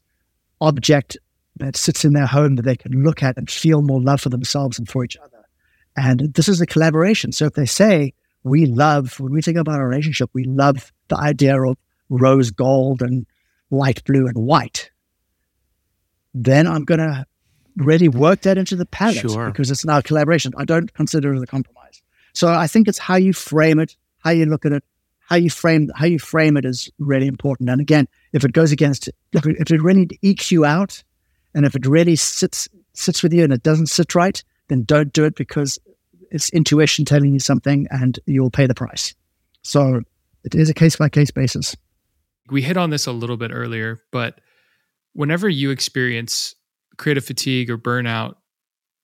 object 0.60 1.16
that 1.56 1.74
sits 1.74 2.04
in 2.04 2.12
their 2.12 2.26
home 2.26 2.56
that 2.56 2.66
they 2.66 2.76
can 2.76 3.02
look 3.02 3.22
at 3.22 3.38
and 3.38 3.50
feel 3.50 3.80
more 3.80 4.02
love 4.02 4.20
for 4.20 4.28
themselves 4.28 4.78
and 4.78 4.86
for 4.86 5.02
each 5.02 5.16
other. 5.16 5.39
And 6.00 6.32
this 6.32 6.48
is 6.48 6.62
a 6.62 6.66
collaboration. 6.66 7.30
So 7.30 7.44
if 7.44 7.52
they 7.52 7.66
say 7.66 8.14
we 8.42 8.64
love 8.64 9.20
when 9.20 9.34
we 9.34 9.42
think 9.42 9.58
about 9.58 9.80
a 9.80 9.84
relationship, 9.84 10.30
we 10.32 10.44
love 10.44 10.92
the 11.08 11.18
idea 11.18 11.62
of 11.62 11.76
rose 12.08 12.50
gold 12.50 13.02
and 13.02 13.26
light 13.70 14.02
blue 14.04 14.26
and 14.26 14.38
white, 14.38 14.90
then 16.32 16.66
I'm 16.66 16.84
gonna 16.86 17.26
really 17.76 18.08
work 18.08 18.40
that 18.42 18.56
into 18.56 18.76
the 18.76 18.86
palette 18.86 19.30
sure. 19.30 19.50
because 19.50 19.70
it's 19.70 19.84
now 19.84 19.98
a 19.98 20.02
collaboration. 20.02 20.52
I 20.56 20.64
don't 20.64 20.92
consider 20.94 21.34
it 21.34 21.42
a 21.42 21.46
compromise. 21.46 22.00
So 22.32 22.48
I 22.48 22.66
think 22.66 22.88
it's 22.88 22.98
how 22.98 23.16
you 23.16 23.34
frame 23.34 23.78
it, 23.78 23.94
how 24.20 24.30
you 24.30 24.46
look 24.46 24.64
at 24.64 24.72
it, 24.72 24.82
how 25.28 25.36
you 25.36 25.50
frame 25.50 25.90
how 25.94 26.06
you 26.06 26.18
frame 26.18 26.56
it 26.56 26.64
is 26.64 26.90
really 26.98 27.26
important. 27.26 27.68
And 27.68 27.78
again, 27.78 28.08
if 28.32 28.42
it 28.42 28.52
goes 28.52 28.72
against 28.72 29.10
if 29.34 29.44
it, 29.44 29.56
if 29.58 29.70
it 29.70 29.82
really 29.82 30.08
ekes 30.22 30.50
you 30.50 30.64
out, 30.64 31.04
and 31.54 31.66
if 31.66 31.74
it 31.74 31.84
really 31.84 32.16
sits 32.16 32.70
sits 32.94 33.22
with 33.22 33.34
you 33.34 33.44
and 33.44 33.52
it 33.52 33.62
doesn't 33.62 33.88
sit 33.88 34.14
right, 34.14 34.42
then 34.68 34.84
don't 34.84 35.12
do 35.12 35.24
it 35.24 35.34
because 35.34 35.78
it's 36.30 36.50
intuition 36.50 37.04
telling 37.04 37.32
you 37.32 37.40
something, 37.40 37.86
and 37.90 38.18
you'll 38.26 38.50
pay 38.50 38.66
the 38.66 38.74
price. 38.74 39.14
So 39.62 40.02
it 40.44 40.54
is 40.54 40.70
a 40.70 40.74
case 40.74 40.96
by 40.96 41.08
case 41.08 41.30
basis. 41.30 41.76
We 42.50 42.62
hit 42.62 42.76
on 42.76 42.90
this 42.90 43.06
a 43.06 43.12
little 43.12 43.36
bit 43.36 43.50
earlier, 43.52 44.02
but 44.10 44.40
whenever 45.12 45.48
you 45.48 45.70
experience 45.70 46.54
creative 46.96 47.24
fatigue 47.24 47.70
or 47.70 47.78
burnout, 47.78 48.36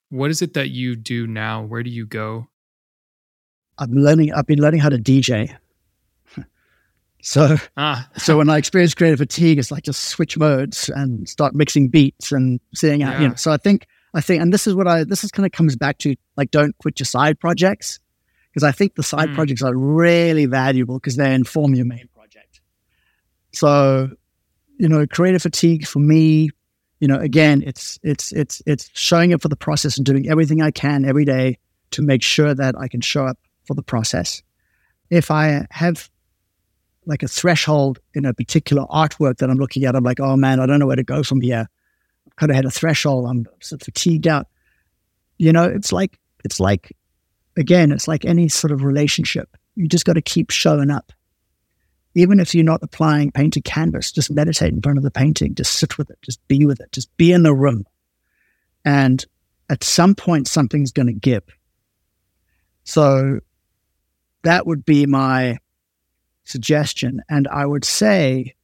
what 0.09 0.31
is 0.31 0.41
it 0.41 0.53
that 0.53 0.69
you 0.69 0.95
do 0.95 1.27
now? 1.27 1.63
Where 1.63 1.83
do 1.83 1.89
you 1.89 2.05
go? 2.05 2.47
I'm 3.77 3.91
learning. 3.91 4.33
I've 4.33 4.47
been 4.47 4.59
learning 4.59 4.79
how 4.79 4.89
to 4.89 4.97
DJ 4.97 5.55
so, 7.21 7.57
ah. 7.75 8.09
so 8.17 8.37
when 8.37 8.49
I 8.49 8.57
experience 8.57 8.93
creative 8.93 9.19
fatigue, 9.19 9.59
it's 9.59 9.71
like 9.71 9.83
just 9.83 10.05
switch 10.05 10.37
modes 10.37 10.89
and 10.89 11.27
start 11.27 11.55
mixing 11.55 11.89
beats 11.89 12.31
and 12.31 12.59
seeing 12.73 13.03
out. 13.03 13.13
Yeah. 13.13 13.21
You 13.21 13.27
know, 13.29 13.35
so 13.35 13.51
I 13.51 13.57
think 13.57 13.87
I 14.17 14.21
think, 14.21 14.41
and 14.41 14.51
this 14.51 14.65
is 14.65 14.73
what 14.73 14.87
I 14.87 15.03
this 15.03 15.23
is 15.23 15.31
kind 15.31 15.45
of 15.45 15.51
comes 15.51 15.75
back 15.75 15.99
to 15.99 16.15
like 16.35 16.49
don't 16.49 16.75
quit 16.79 16.99
your 16.99 17.05
side 17.05 17.39
projects 17.39 17.99
because 18.49 18.63
I 18.63 18.71
think 18.71 18.95
the 18.95 19.03
side 19.03 19.29
mm. 19.29 19.35
projects 19.35 19.61
are 19.61 19.75
really 19.75 20.47
valuable 20.47 20.95
because 20.95 21.17
they 21.17 21.33
inform 21.33 21.75
your 21.75 21.85
main 21.85 22.09
project. 22.15 22.59
So, 23.51 24.09
you 24.77 24.89
know, 24.89 25.05
creative 25.05 25.43
fatigue 25.43 25.85
for 25.85 25.99
me, 25.99 26.49
you 26.99 27.07
know, 27.07 27.19
again, 27.19 27.61
it's 27.63 27.99
it's 28.01 28.31
it's 28.31 28.63
it's 28.65 28.89
showing 28.93 29.33
up 29.33 29.41
for 29.43 29.49
the 29.49 29.55
process 29.55 29.97
and 29.97 30.05
doing 30.05 30.27
everything 30.27 30.63
I 30.63 30.71
can 30.71 31.05
every 31.05 31.25
day 31.25 31.59
to 31.91 32.01
make 32.01 32.23
sure 32.23 32.55
that 32.55 32.75
I 32.75 32.87
can 32.87 33.01
show 33.01 33.25
up 33.27 33.37
for 33.65 33.75
the 33.75 33.83
process. 33.83 34.41
If 35.11 35.29
I 35.29 35.67
have 35.69 36.09
like 37.07 37.23
a 37.23 37.27
threshold 37.27 37.99
in 38.13 38.25
a 38.25 38.33
particular 38.33 38.83
artwork 38.87 39.37
that 39.37 39.49
I'm 39.49 39.57
looking 39.57 39.85
at. 39.85 39.95
I'm 39.95 40.03
like, 40.03 40.19
oh 40.19 40.35
man, 40.35 40.59
I 40.59 40.65
don't 40.65 40.79
know 40.79 40.85
where 40.85 40.97
to 40.97 41.03
go 41.03 41.23
from 41.23 41.41
here. 41.41 41.67
Kind 42.37 42.51
of 42.51 42.55
had 42.55 42.65
a 42.65 42.71
threshold. 42.71 43.27
I'm 43.29 43.45
of 43.71 43.81
fatigued 43.81 44.27
out. 44.27 44.47
You 45.37 45.51
know, 45.53 45.65
it's 45.65 45.91
like 45.91 46.19
it's 46.43 46.59
like 46.59 46.95
again, 47.57 47.91
it's 47.91 48.07
like 48.07 48.25
any 48.25 48.47
sort 48.47 48.71
of 48.71 48.83
relationship. 48.83 49.57
You 49.75 49.87
just 49.87 50.05
got 50.05 50.13
to 50.13 50.21
keep 50.21 50.51
showing 50.51 50.89
up. 50.89 51.11
Even 52.15 52.39
if 52.39 52.55
you're 52.55 52.63
not 52.63 52.81
applying 52.81 53.31
paint 53.31 53.53
to 53.53 53.61
canvas, 53.61 54.11
just 54.11 54.31
meditate 54.31 54.73
in 54.73 54.81
front 54.81 54.97
of 54.97 55.03
the 55.03 55.11
painting. 55.11 55.53
Just 55.53 55.73
sit 55.73 55.97
with 55.97 56.09
it. 56.09 56.17
Just 56.23 56.45
be 56.47 56.65
with 56.65 56.79
it. 56.79 56.91
Just 56.91 57.15
be 57.17 57.31
in 57.31 57.43
the 57.43 57.53
room. 57.53 57.85
And 58.83 59.23
at 59.69 59.83
some 59.83 60.15
point, 60.15 60.47
something's 60.47 60.91
going 60.91 61.07
to 61.07 61.13
give. 61.13 61.43
So 62.85 63.39
that 64.43 64.65
would 64.65 64.85
be 64.85 65.05
my 65.05 65.57
suggestion. 66.45 67.21
And 67.29 67.47
I 67.49 67.65
would 67.65 67.83
say 67.83 68.55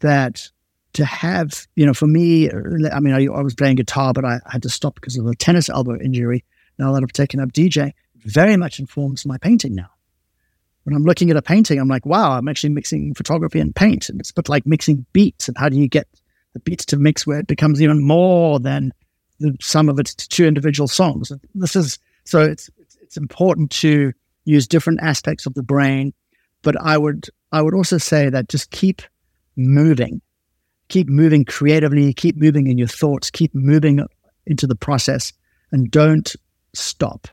that 0.00 0.50
to 0.96 1.04
have, 1.04 1.66
you 1.76 1.86
know, 1.86 1.94
for 1.94 2.06
me, 2.06 2.50
I 2.50 3.00
mean, 3.00 3.14
I, 3.14 3.24
I 3.26 3.42
was 3.42 3.54
playing 3.54 3.76
guitar, 3.76 4.12
but 4.12 4.24
I, 4.24 4.40
had 4.50 4.62
to 4.62 4.68
stop 4.68 4.96
because 4.96 5.16
of 5.16 5.26
a 5.26 5.34
tennis 5.34 5.68
elbow 5.68 5.98
injury. 5.98 6.44
Now 6.78 6.92
that 6.92 7.02
I've 7.02 7.12
taken 7.12 7.40
up 7.40 7.52
DJ, 7.52 7.92
very 8.16 8.56
much 8.56 8.78
informs 8.78 9.24
my 9.24 9.38
painting 9.38 9.74
now. 9.74 9.88
When 10.84 10.94
I'm 10.94 11.04
looking 11.04 11.30
at 11.30 11.36
a 11.36 11.42
painting, 11.42 11.78
I'm 11.78 11.88
like, 11.88 12.06
wow, 12.06 12.32
I'm 12.32 12.48
actually 12.48 12.70
mixing 12.70 13.14
photography 13.14 13.60
and 13.60 13.74
paint. 13.74 14.08
And 14.08 14.20
it's 14.20 14.32
but 14.32 14.48
like 14.48 14.66
mixing 14.66 15.06
beats. 15.12 15.48
And 15.48 15.56
how 15.56 15.68
do 15.68 15.76
you 15.76 15.88
get 15.88 16.06
the 16.52 16.60
beats 16.60 16.84
to 16.86 16.96
mix 16.96 17.26
where 17.26 17.40
it 17.40 17.46
becomes 17.46 17.82
even 17.82 18.02
more 18.02 18.60
than 18.60 18.92
the 19.40 19.56
sum 19.60 19.88
of 19.88 19.98
its 19.98 20.14
two 20.14 20.46
individual 20.46 20.86
songs? 20.86 21.30
And 21.30 21.40
this 21.54 21.74
is 21.74 21.98
so 22.24 22.40
it's, 22.40 22.70
it's 23.00 23.16
important 23.16 23.70
to 23.72 24.12
use 24.44 24.68
different 24.68 25.00
aspects 25.02 25.46
of 25.46 25.54
the 25.54 25.62
brain 25.62 26.12
but 26.66 26.74
I 26.80 26.98
would 26.98 27.28
I 27.52 27.62
would 27.62 27.74
also 27.74 27.96
say 27.96 28.28
that 28.28 28.48
just 28.48 28.72
keep 28.72 29.00
moving, 29.54 30.20
keep 30.88 31.08
moving 31.08 31.44
creatively, 31.44 32.12
keep 32.12 32.36
moving 32.36 32.66
in 32.66 32.78
your 32.78 32.88
thoughts, 32.88 33.30
keep 33.30 33.54
moving 33.54 34.00
into 34.46 34.66
the 34.66 34.76
process, 34.76 35.32
and 35.72 35.90
don't 35.90 36.34
stop. 36.74 37.28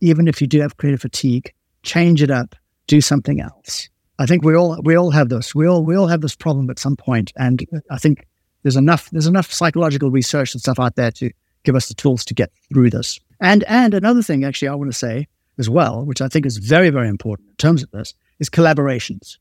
Even 0.00 0.28
if 0.28 0.40
you 0.40 0.46
do 0.46 0.60
have 0.60 0.76
creative 0.76 1.00
fatigue, 1.00 1.52
change 1.82 2.22
it 2.22 2.30
up, 2.30 2.54
do 2.86 3.00
something 3.00 3.40
else. 3.40 3.88
I 4.18 4.26
think 4.26 4.44
we 4.44 4.54
all 4.54 4.80
we 4.82 4.96
all 4.96 5.10
have 5.10 5.28
this. 5.28 5.54
We 5.54 5.66
all 5.66 5.84
we 5.84 5.96
all 5.96 6.06
have 6.06 6.22
this 6.22 6.34
problem 6.34 6.70
at 6.70 6.78
some 6.78 6.96
point, 6.96 7.32
and 7.36 7.66
I 7.90 7.98
think 7.98 8.26
there's 8.62 8.76
enough 8.76 9.10
there's 9.10 9.26
enough 9.26 9.52
psychological 9.52 10.10
research 10.10 10.54
and 10.54 10.60
stuff 10.60 10.80
out 10.80 10.96
there 10.96 11.10
to 11.12 11.30
give 11.64 11.76
us 11.76 11.88
the 11.88 11.94
tools 11.94 12.24
to 12.26 12.34
get 12.34 12.50
through 12.72 12.90
this. 12.90 13.20
And 13.40 13.64
and 13.64 13.92
another 13.92 14.22
thing, 14.22 14.44
actually, 14.44 14.68
I 14.68 14.74
want 14.74 14.90
to 14.90 14.96
say 14.98 15.28
as 15.58 15.68
well, 15.68 16.04
which 16.04 16.20
I 16.20 16.28
think 16.28 16.46
is 16.46 16.56
very 16.56 16.90
very 16.90 17.08
important 17.08 17.50
in 17.50 17.56
terms 17.56 17.82
of 17.82 17.90
this, 17.90 18.14
is 18.38 18.48
collaborations. 18.48 19.36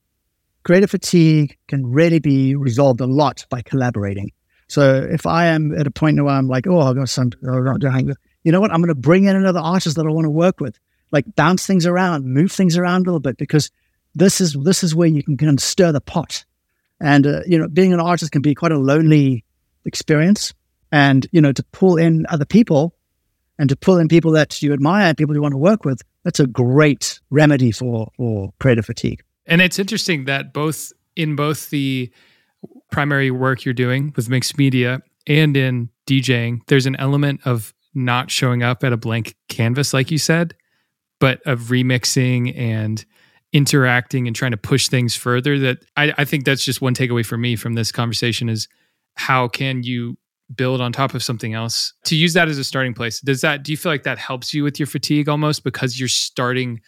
Creative 0.66 0.89
fatigue 0.89 1.57
can 1.68 1.86
really 1.86 2.20
be 2.20 2.55
resolved 2.55 2.99
a 2.99 3.05
lot 3.05 3.45
by 3.49 3.61
collaborating. 3.61 4.32
So 4.68 5.07
if 5.09 5.26
I 5.28 5.45
am 5.45 5.78
at 5.78 5.86
a 5.86 5.91
point 5.91 6.22
where 6.22 6.34
I'm 6.34 6.47
like, 6.47 6.66
oh, 6.68 6.80
I've 6.80 6.95
got 6.95 7.07
some, 7.07 7.32
you 7.39 8.51
know 8.51 8.59
what? 8.59 8.72
I'm 8.72 8.82
going 8.82 8.88
to 8.88 8.95
bring 8.95 9.26
in 9.26 9.36
another 9.36 9.59
artist 9.59 9.95
that 9.95 10.07
I 10.07 10.09
want 10.09 10.26
to 10.26 10.32
work 10.32 10.59
with. 10.59 10.78
like 11.11 11.36
bounce 11.36 11.66
things 11.66 11.86
around, 11.86 12.26
move 12.26 12.51
things 12.51 12.78
around 12.78 13.03
a 13.03 13.05
little 13.05 13.20
bit 13.20 13.38
because 13.38 13.70
this 14.16 14.41
is 14.41 14.53
this 14.53 14.84
is 14.84 14.95
where 14.95 15.07
you 15.07 15.24
can 15.24 15.38
kind 15.38 15.53
of 15.53 15.63
stir 15.63 15.91
the 15.91 16.01
pot. 16.01 16.43
And 16.99 17.28
uh, 17.28 17.41
you 17.45 17.57
know, 17.57 17.68
being 17.68 17.93
an 17.93 17.99
artist 17.99 18.32
can 18.32 18.41
be 18.41 18.55
quite 18.55 18.72
a 18.72 18.78
lonely 18.78 19.45
experience. 19.86 20.53
And 20.91 21.28
you 21.32 21.41
know, 21.41 21.51
to 21.51 21.63
pull 21.72 21.97
in 21.97 22.26
other 22.30 22.45
people 22.45 22.95
and 23.59 23.70
to 23.70 23.76
pull 23.76 23.97
in 23.97 24.07
people 24.07 24.32
that 24.32 24.61
you 24.61 24.74
admire, 24.74 25.13
people 25.13 25.36
you 25.36 25.41
want 25.41 25.53
to 25.53 25.57
work 25.57 25.86
with, 25.86 26.01
that's 26.24 26.39
a 26.39 26.47
great 26.47 27.20
remedy 27.30 27.72
for 27.72 28.11
for 28.18 28.51
creative 28.59 28.86
fatigue. 28.86 29.22
And 29.47 29.61
it's 29.61 29.79
interesting 29.79 30.25
that 30.25 30.53
both 30.53 30.91
in 31.15 31.35
both 31.35 31.69
the 31.69 32.11
primary 32.91 33.31
work 33.31 33.65
you're 33.65 33.73
doing 33.73 34.13
with 34.15 34.29
mixed 34.29 34.57
media 34.57 35.01
and 35.27 35.55
in 35.55 35.89
DJing, 36.07 36.61
there's 36.67 36.85
an 36.85 36.95
element 36.97 37.41
of 37.45 37.73
not 37.93 38.29
showing 38.29 38.63
up 38.63 38.83
at 38.83 38.93
a 38.93 38.97
blank 38.97 39.35
canvas, 39.47 39.93
like 39.93 40.11
you 40.11 40.17
said, 40.17 40.55
but 41.19 41.41
of 41.45 41.61
remixing 41.61 42.57
and 42.57 43.05
interacting 43.53 44.27
and 44.27 44.35
trying 44.35 44.51
to 44.51 44.57
push 44.57 44.89
things 44.89 45.15
further. 45.15 45.57
That 45.57 45.77
I, 45.95 46.13
I 46.17 46.25
think 46.25 46.45
that's 46.45 46.63
just 46.63 46.81
one 46.81 46.93
takeaway 46.93 47.25
for 47.25 47.37
me 47.37 47.55
from 47.55 47.73
this 47.73 47.91
conversation 47.91 48.49
is 48.49 48.67
how 49.15 49.47
can 49.47 49.83
you 49.83 50.17
build 50.55 50.81
on 50.81 50.91
top 50.91 51.15
of 51.15 51.23
something 51.23 51.53
else 51.53 51.93
to 52.03 52.15
use 52.15 52.33
that 52.33 52.47
as 52.47 52.59
a 52.59 52.63
starting 52.63 52.93
place 52.93 53.19
does 53.21 53.41
that 53.41 53.63
do 53.63 53.71
you 53.71 53.77
feel 53.77 53.91
like 53.91 54.03
that 54.03 54.19
helps 54.19 54.53
you 54.53 54.63
with 54.63 54.79
your 54.79 54.85
fatigue 54.85 55.27
almost 55.27 55.63
because 55.63 55.99
you're 55.99 56.07
starting 56.07 56.79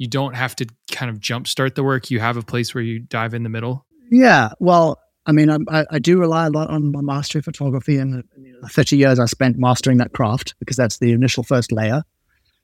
you 0.00 0.08
don't 0.08 0.34
have 0.34 0.56
to 0.56 0.66
kind 0.90 1.10
of 1.10 1.18
jumpstart 1.20 1.74
the 1.74 1.84
work 1.84 2.10
you 2.10 2.18
have 2.18 2.36
a 2.36 2.42
place 2.42 2.74
where 2.74 2.82
you 2.82 2.98
dive 2.98 3.34
in 3.34 3.42
the 3.42 3.48
middle 3.48 3.86
yeah 4.10 4.50
well 4.58 4.98
I 5.26 5.32
mean, 5.32 5.50
I, 5.50 5.84
I, 5.90 5.98
do 5.98 6.18
rely 6.18 6.46
a 6.46 6.50
lot 6.50 6.70
on 6.70 6.92
my 6.92 7.02
mastery 7.02 7.40
of 7.40 7.44
photography 7.44 7.98
and 7.98 8.24
the 8.62 8.68
30 8.68 8.96
years 8.96 9.18
I 9.18 9.26
spent 9.26 9.58
mastering 9.58 9.98
that 9.98 10.12
craft 10.12 10.54
because 10.58 10.76
that's 10.76 10.98
the 10.98 11.12
initial 11.12 11.44
first 11.44 11.70
layer. 11.70 12.02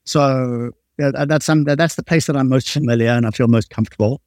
So 0.05 0.71
yeah, 0.99 1.11
that's 1.27 1.45
some, 1.45 1.65
that's 1.65 1.97
the 1.97 2.03
place 2.03 2.27
that 2.27 2.37
I'm 2.37 2.49
most 2.49 2.71
familiar 2.71 3.11
and 3.11 3.27
I 3.27 3.31
feel 3.31 3.47
most 3.47 3.71
comfortable. 3.71 4.23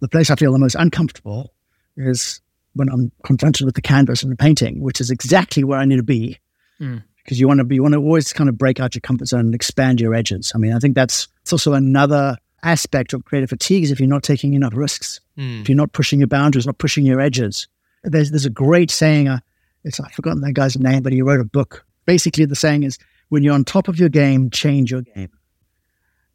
The 0.00 0.08
place 0.08 0.30
I 0.30 0.34
feel 0.34 0.52
the 0.52 0.58
most 0.58 0.74
uncomfortable 0.74 1.54
is 1.96 2.40
when 2.74 2.88
I'm 2.88 3.12
confronted 3.24 3.64
with 3.64 3.76
the 3.76 3.82
canvas 3.82 4.22
and 4.22 4.32
the 4.32 4.36
painting, 4.36 4.82
which 4.82 5.00
is 5.00 5.10
exactly 5.10 5.62
where 5.62 5.78
I 5.78 5.84
need 5.84 5.96
to 5.96 6.02
be. 6.02 6.38
Mm. 6.80 7.04
Because 7.24 7.38
you 7.38 7.46
want 7.46 7.58
to 7.58 7.64
be, 7.64 7.76
you 7.76 7.82
want 7.82 7.94
to 7.94 8.00
always 8.00 8.32
kind 8.32 8.48
of 8.48 8.58
break 8.58 8.80
out 8.80 8.94
your 8.94 9.00
comfort 9.00 9.28
zone 9.28 9.40
and 9.40 9.54
expand 9.54 10.00
your 10.00 10.14
edges. 10.14 10.52
I 10.54 10.58
mean, 10.58 10.72
I 10.72 10.78
think 10.78 10.94
that's 10.94 11.28
it's 11.50 11.66
also 11.66 11.72
another 11.76 12.36
aspect 12.62 13.12
of 13.12 13.24
creative 13.24 13.50
fatigue 13.50 13.82
is 13.82 13.90
if 13.90 13.98
you're 13.98 14.08
not 14.08 14.22
taking 14.22 14.54
enough 14.54 14.72
risks, 14.76 15.20
mm. 15.36 15.60
if 15.60 15.68
you're 15.68 15.74
not 15.74 15.92
pushing 15.92 16.20
your 16.20 16.28
boundaries, 16.28 16.64
not 16.64 16.78
pushing 16.78 17.04
your 17.04 17.20
edges. 17.20 17.66
There's 18.04 18.30
there's 18.30 18.44
a 18.44 18.50
great 18.50 18.88
saying. 18.88 19.26
Uh, 19.26 19.40
it's 19.82 19.98
I've 19.98 20.12
forgotten 20.12 20.42
that 20.42 20.52
guy's 20.52 20.78
name, 20.78 21.02
but 21.02 21.12
he 21.12 21.22
wrote 21.22 21.40
a 21.40 21.44
book. 21.44 21.84
Basically, 22.06 22.44
the 22.44 22.54
saying 22.54 22.84
is, 22.84 22.98
"When 23.30 23.42
you're 23.42 23.54
on 23.54 23.64
top 23.64 23.88
of 23.88 23.98
your 23.98 24.08
game, 24.08 24.48
change 24.50 24.92
your 24.92 25.02
game," 25.02 25.30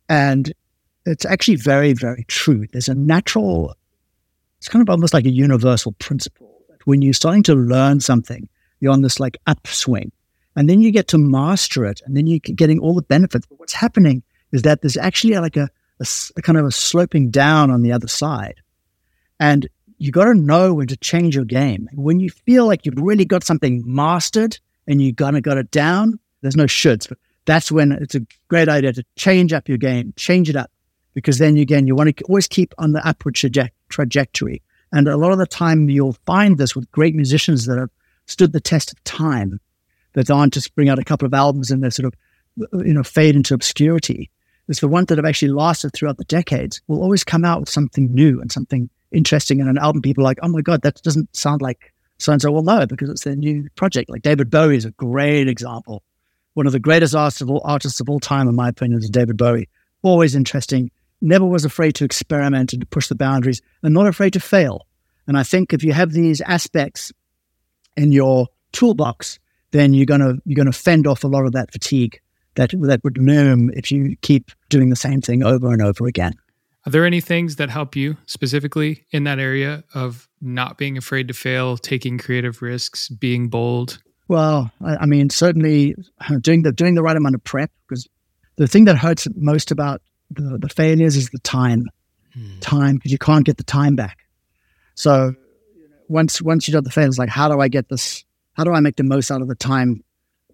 and 0.09 0.51
it's 1.05 1.23
actually 1.25 1.55
very 1.55 1.93
very 1.93 2.25
true. 2.27 2.65
There's 2.73 2.89
a 2.89 2.93
natural. 2.93 3.73
It's 4.57 4.67
kind 4.67 4.81
of 4.81 4.89
almost 4.89 5.13
like 5.13 5.25
a 5.25 5.31
universal 5.31 5.93
principle 5.93 6.61
that 6.69 6.85
when 6.85 7.01
you're 7.01 7.13
starting 7.13 7.43
to 7.43 7.55
learn 7.55 8.01
something, 8.01 8.49
you're 8.81 8.91
on 8.91 9.01
this 9.01 9.21
like 9.21 9.37
upswing, 9.47 10.11
and 10.57 10.69
then 10.69 10.81
you 10.81 10.91
get 10.91 11.07
to 11.09 11.17
master 11.17 11.85
it, 11.85 12.01
and 12.05 12.17
then 12.17 12.27
you're 12.27 12.39
getting 12.39 12.79
all 12.79 12.95
the 12.95 13.01
benefits. 13.01 13.45
But 13.47 13.59
what's 13.59 13.73
happening 13.73 14.21
is 14.55 14.63
that 14.63 14.81
there's 14.81 14.97
actually 14.97 15.37
like 15.37 15.57
a 15.57 15.69
a, 15.99 16.05
a 16.37 16.41
kind 16.41 16.57
of 16.57 16.65
a 16.65 16.71
sloping 16.71 17.29
down 17.29 17.71
on 17.71 17.81
the 17.81 17.91
other 17.91 18.07
side. 18.07 18.61
And 19.39 19.67
you 19.97 20.11
got 20.11 20.25
to 20.25 20.33
know 20.33 20.73
when 20.73 20.87
to 20.87 20.97
change 20.97 21.35
your 21.35 21.45
game. 21.45 21.89
When 21.93 22.19
you 22.19 22.29
feel 22.29 22.65
like 22.65 22.85
you've 22.85 22.97
really 22.97 23.25
got 23.25 23.43
something 23.43 23.83
mastered 23.85 24.59
and 24.87 25.01
you 25.01 25.13
kind 25.13 25.37
of 25.37 25.43
got 25.43 25.57
it 25.57 25.71
down, 25.71 26.19
there's 26.41 26.55
no 26.55 26.65
shoulds. 26.65 27.07
But 27.07 27.17
that's 27.45 27.71
when 27.71 27.91
it's 27.91 28.15
a 28.15 28.25
great 28.49 28.69
idea 28.69 28.93
to 28.93 29.05
change 29.15 29.53
up 29.53 29.69
your 29.69 29.77
game, 29.77 30.13
change 30.17 30.49
it 30.49 30.55
up, 30.55 30.71
because 31.13 31.37
then 31.37 31.57
again, 31.57 31.87
you 31.87 31.95
want 31.95 32.15
to 32.15 32.23
always 32.25 32.47
keep 32.47 32.73
on 32.77 32.91
the 32.91 33.05
upward 33.07 33.35
traje- 33.35 33.69
trajectory. 33.89 34.61
And 34.91 35.07
a 35.07 35.17
lot 35.17 35.31
of 35.31 35.37
the 35.37 35.47
time, 35.47 35.89
you'll 35.89 36.17
find 36.25 36.57
this 36.57 36.75
with 36.75 36.91
great 36.91 37.15
musicians 37.15 37.65
that 37.65 37.77
have 37.77 37.89
stood 38.27 38.53
the 38.53 38.61
test 38.61 38.91
of 38.91 39.03
time, 39.03 39.59
that 40.13 40.31
aren't 40.31 40.53
just 40.53 40.75
bring 40.75 40.89
out 40.89 40.99
a 40.99 41.03
couple 41.03 41.25
of 41.25 41.33
albums 41.33 41.71
and 41.71 41.83
they 41.83 41.89
sort 41.89 42.05
of, 42.05 42.13
you 42.85 42.93
know, 42.93 43.03
fade 43.03 43.35
into 43.35 43.53
obscurity 43.53 44.29
is 44.67 44.79
the 44.79 44.87
ones 44.87 45.07
that 45.07 45.17
have 45.17 45.25
actually 45.25 45.51
lasted 45.51 45.93
throughout 45.93 46.17
the 46.17 46.23
decades 46.25 46.81
will 46.87 47.01
always 47.01 47.23
come 47.23 47.45
out 47.45 47.59
with 47.59 47.69
something 47.69 48.13
new 48.13 48.41
and 48.41 48.51
something 48.51 48.89
interesting 49.11 49.59
in 49.59 49.67
an 49.67 49.77
album. 49.77 50.01
People 50.01 50.23
are 50.23 50.25
like, 50.25 50.39
oh 50.41 50.47
my 50.47 50.61
God, 50.61 50.81
that 50.81 51.01
doesn't 51.03 51.33
sound 51.35 51.61
like 51.61 51.93
so 52.17 52.31
and 52.31 52.41
so. 52.41 52.51
Well, 52.51 52.63
no, 52.63 52.85
because 52.85 53.09
it's 53.09 53.23
their 53.23 53.35
new 53.35 53.67
project. 53.75 54.09
Like 54.09 54.21
David 54.21 54.49
Bowie 54.49 54.77
is 54.77 54.85
a 54.85 54.91
great 54.91 55.47
example. 55.47 56.03
One 56.53 56.65
of 56.65 56.71
the 56.71 56.79
greatest 56.79 57.15
artists 57.15 57.41
of 57.41 57.49
all, 57.49 57.61
artists 57.63 57.99
of 57.99 58.09
all 58.09 58.19
time, 58.19 58.47
in 58.47 58.55
my 58.55 58.69
opinion, 58.69 58.99
is 58.99 59.09
David 59.09 59.37
Bowie. 59.37 59.69
Always 60.03 60.35
interesting, 60.35 60.89
never 61.21 61.45
was 61.45 61.65
afraid 61.65 61.95
to 61.95 62.05
experiment 62.05 62.73
and 62.73 62.81
to 62.81 62.87
push 62.87 63.07
the 63.07 63.15
boundaries, 63.15 63.61
and 63.83 63.93
not 63.93 64.07
afraid 64.07 64.33
to 64.33 64.39
fail. 64.39 64.87
And 65.27 65.37
I 65.37 65.43
think 65.43 65.73
if 65.73 65.83
you 65.83 65.91
have 65.91 66.11
these 66.11 66.39
aspects 66.41 67.11
in 67.97 68.11
your 68.11 68.47
toolbox, 68.71 69.39
then 69.71 69.93
you're 69.93 70.05
gonna 70.05 70.35
you're 70.45 70.55
gonna 70.55 70.71
fend 70.71 71.07
off 71.07 71.23
a 71.23 71.27
lot 71.27 71.45
of 71.45 71.51
that 71.53 71.71
fatigue 71.71 72.21
that 72.55 72.71
that 72.81 73.03
would 73.03 73.17
loom 73.17 73.71
if 73.73 73.91
you 73.91 74.15
keep 74.21 74.51
doing 74.69 74.89
the 74.89 74.95
same 74.95 75.21
thing 75.21 75.43
over 75.43 75.71
and 75.71 75.81
over 75.81 76.07
again. 76.07 76.33
Are 76.85 76.91
there 76.91 77.05
any 77.05 77.19
things 77.19 77.55
that 77.55 77.69
help 77.69 77.95
you 77.95 78.15
specifically 78.27 79.05
in 79.11 79.23
that 79.23 79.39
area 79.39 79.83
of 79.95 80.29
not 80.39 80.77
being 80.77 80.97
afraid 80.97 81.27
to 81.29 81.33
fail, 81.33 81.77
taking 81.77 82.19
creative 82.19 82.61
risks, 82.61 83.09
being 83.09 83.49
bold? 83.49 83.99
Well, 84.27 84.71
I, 84.83 84.97
I 84.97 85.05
mean, 85.07 85.31
certainly 85.31 85.95
doing 86.41 86.61
the 86.61 86.71
doing 86.71 86.93
the 86.93 87.01
right 87.01 87.17
amount 87.17 87.35
of 87.35 87.43
prep 87.43 87.71
because 87.87 88.07
the 88.57 88.67
thing 88.67 88.85
that 88.85 88.97
hurts 88.97 89.27
most 89.35 89.71
about 89.71 90.01
the, 90.29 90.57
the 90.59 90.69
failures 90.69 91.15
is 91.15 91.29
the 91.29 91.39
time, 91.39 91.85
hmm. 92.33 92.59
time 92.59 92.95
because 92.95 93.11
you 93.11 93.17
can't 93.17 93.45
get 93.45 93.57
the 93.57 93.63
time 93.63 93.95
back. 93.95 94.19
So 94.93 95.33
once 96.07 96.39
once 96.41 96.67
you've 96.67 96.73
done 96.73 96.83
the 96.83 96.91
failures, 96.91 97.17
like 97.17 97.29
how 97.29 97.49
do 97.49 97.59
I 97.59 97.67
get 97.67 97.89
this? 97.89 98.23
How 98.53 98.63
do 98.63 98.71
I 98.71 98.79
make 98.79 98.95
the 98.95 99.03
most 99.03 99.31
out 99.31 99.41
of 99.41 99.47
the 99.47 99.55
time 99.55 100.03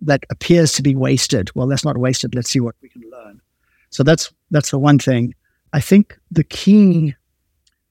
that 0.02 0.24
appears 0.30 0.74
to 0.74 0.82
be 0.82 0.96
wasted. 0.96 1.50
Well, 1.56 1.68
that's 1.68 1.86
not 1.86 1.98
wasted. 1.98 2.36
Let's 2.36 2.50
see 2.50 2.60
what 2.60 2.76
we 2.82 2.90
can 2.90 3.04
learn. 3.10 3.42
So 3.90 4.04
that's 4.04 4.34
that's 4.50 4.72
the 4.72 4.80
one 4.80 5.00
thing. 5.00 5.34
I 5.74 5.80
think 5.80 6.18
the 6.32 6.44
key 6.44 7.16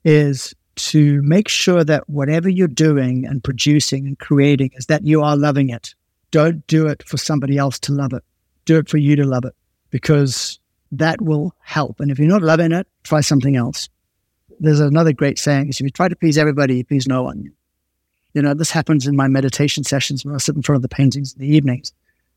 is 0.04 0.54
to 0.76 1.20
make 1.22 1.48
sure 1.48 1.84
that 1.84 2.08
whatever 2.08 2.48
you're 2.48 2.68
doing 2.68 3.26
and 3.26 3.44
producing 3.44 4.06
and 4.06 4.18
creating 4.18 4.70
is 4.74 4.86
that 4.86 5.04
you 5.04 5.22
are 5.22 5.36
loving 5.36 5.68
it. 5.68 5.94
Don't 6.30 6.66
do 6.66 6.86
it 6.86 7.02
for 7.06 7.16
somebody 7.16 7.58
else 7.58 7.78
to 7.80 7.92
love 7.92 8.12
it. 8.12 8.24
Do 8.64 8.78
it 8.78 8.88
for 8.88 8.98
you 8.98 9.16
to 9.16 9.24
love 9.24 9.44
it 9.44 9.54
because 9.90 10.58
that 10.92 11.20
will 11.20 11.54
help. 11.60 12.00
And 12.00 12.10
if 12.10 12.18
you're 12.18 12.28
not 12.28 12.42
loving 12.42 12.72
it, 12.72 12.86
try 13.04 13.20
something 13.20 13.56
else. 13.56 13.88
There's 14.58 14.80
another 14.80 15.12
great 15.12 15.38
saying 15.38 15.68
is 15.68 15.80
if 15.80 15.84
you 15.84 15.90
try 15.90 16.08
to 16.08 16.16
please 16.16 16.38
everybody, 16.38 16.78
you 16.78 16.84
please 16.84 17.06
no 17.06 17.22
one. 17.22 17.52
You 18.34 18.42
know, 18.42 18.54
this 18.54 18.70
happens 18.70 19.06
in 19.06 19.16
my 19.16 19.26
meditation 19.28 19.84
sessions 19.84 20.24
when 20.24 20.34
I 20.34 20.38
sit 20.38 20.54
in 20.54 20.62
front 20.62 20.76
of 20.76 20.82
the 20.82 20.88
paintings 20.88 21.32
in 21.32 21.40
the 21.40 21.56
evenings. 21.56 21.92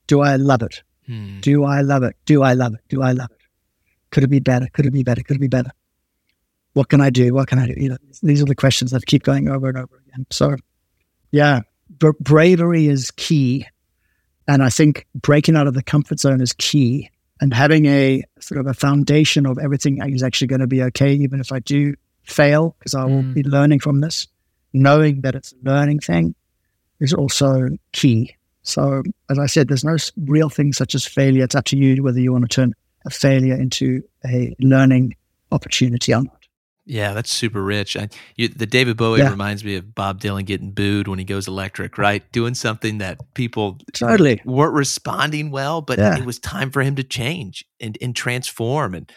Do 0.07 0.21
I 0.21 0.35
love 0.35 0.61
it? 0.61 0.83
Hmm. 1.07 1.39
Do 1.41 1.63
I 1.63 1.81
love 1.81 2.03
it? 2.03 2.15
Do 2.25 2.43
I 2.43 2.53
love 2.53 2.73
it? 2.73 2.81
Do 2.89 3.01
I 3.01 3.11
love 3.11 3.31
it? 3.31 3.37
Could 4.11 4.23
it 4.23 4.29
be 4.29 4.39
better? 4.39 4.67
Could 4.73 4.85
it 4.85 4.91
be 4.91 5.03
better? 5.03 5.23
Could 5.23 5.37
it 5.37 5.39
be 5.39 5.47
better? 5.47 5.71
What 6.73 6.89
can 6.89 7.01
I 7.01 7.09
do? 7.09 7.33
What 7.33 7.47
can 7.47 7.59
I 7.59 7.67
do? 7.67 7.73
You 7.77 7.89
know, 7.89 7.97
these 8.21 8.41
are 8.41 8.45
the 8.45 8.55
questions 8.55 8.91
that 8.91 9.05
keep 9.05 9.23
going 9.23 9.47
over 9.47 9.69
and 9.69 9.77
over 9.77 10.01
again. 10.07 10.25
So, 10.31 10.55
yeah, 11.31 11.61
bra- 11.89 12.13
bravery 12.19 12.87
is 12.87 13.11
key. 13.11 13.67
And 14.47 14.63
I 14.63 14.69
think 14.69 15.07
breaking 15.15 15.55
out 15.55 15.67
of 15.67 15.73
the 15.73 15.83
comfort 15.83 16.19
zone 16.19 16.41
is 16.41 16.53
key. 16.53 17.09
And 17.41 17.53
having 17.53 17.85
a 17.85 18.23
sort 18.39 18.59
of 18.59 18.67
a 18.67 18.73
foundation 18.73 19.45
of 19.45 19.57
everything 19.59 19.99
is 20.13 20.23
actually 20.23 20.47
going 20.47 20.61
to 20.61 20.67
be 20.67 20.81
okay, 20.83 21.13
even 21.13 21.39
if 21.39 21.51
I 21.51 21.59
do 21.59 21.95
fail, 22.23 22.75
because 22.79 22.95
I 22.95 23.03
will 23.05 23.23
mm. 23.23 23.33
be 23.33 23.43
learning 23.43 23.79
from 23.79 24.01
this. 24.01 24.27
Knowing 24.73 25.21
that 25.21 25.35
it's 25.35 25.53
a 25.53 25.69
learning 25.69 25.99
thing 25.99 26.35
is 26.99 27.13
also 27.13 27.69
key. 27.91 28.35
So, 28.63 29.03
as 29.29 29.37
I 29.37 29.45
said, 29.45 29.67
there's 29.67 29.83
no 29.83 29.97
real 30.25 30.49
thing 30.49 30.73
such 30.73 30.95
as 30.95 31.05
failure. 31.05 31.43
It's 31.43 31.55
up 31.55 31.65
to 31.65 31.77
you 31.77 32.01
whether 32.01 32.19
you 32.19 32.31
want 32.31 32.49
to 32.49 32.55
turn 32.55 32.73
a 33.05 33.09
failure 33.09 33.55
into 33.55 34.01
a 34.25 34.55
learning 34.59 35.15
opportunity 35.51 36.13
or 36.13 36.23
not. 36.23 36.43
Yeah, 36.85 37.13
that's 37.13 37.31
super 37.31 37.63
rich. 37.63 37.95
I, 37.95 38.09
you, 38.35 38.49
the 38.49 38.65
David 38.65 38.97
Bowie 38.97 39.19
yeah. 39.19 39.29
reminds 39.29 39.63
me 39.63 39.75
of 39.75 39.95
Bob 39.95 40.19
Dylan 40.19 40.45
getting 40.45 40.71
booed 40.71 41.07
when 41.07 41.17
he 41.17 41.23
goes 41.23 41.47
electric, 41.47 41.97
right? 41.97 42.29
Doing 42.33 42.55
something 42.55 42.97
that 42.97 43.19
people 43.35 43.79
totally 43.93 44.41
weren't 44.43 44.73
responding 44.73 45.49
well, 45.49 45.81
but 45.81 45.97
yeah. 45.97 46.17
it 46.17 46.25
was 46.25 46.39
time 46.39 46.71
for 46.71 46.81
him 46.81 46.95
to 46.95 47.03
change 47.03 47.63
and, 47.79 47.97
and 48.01 48.13
transform. 48.13 48.95
And 48.95 49.09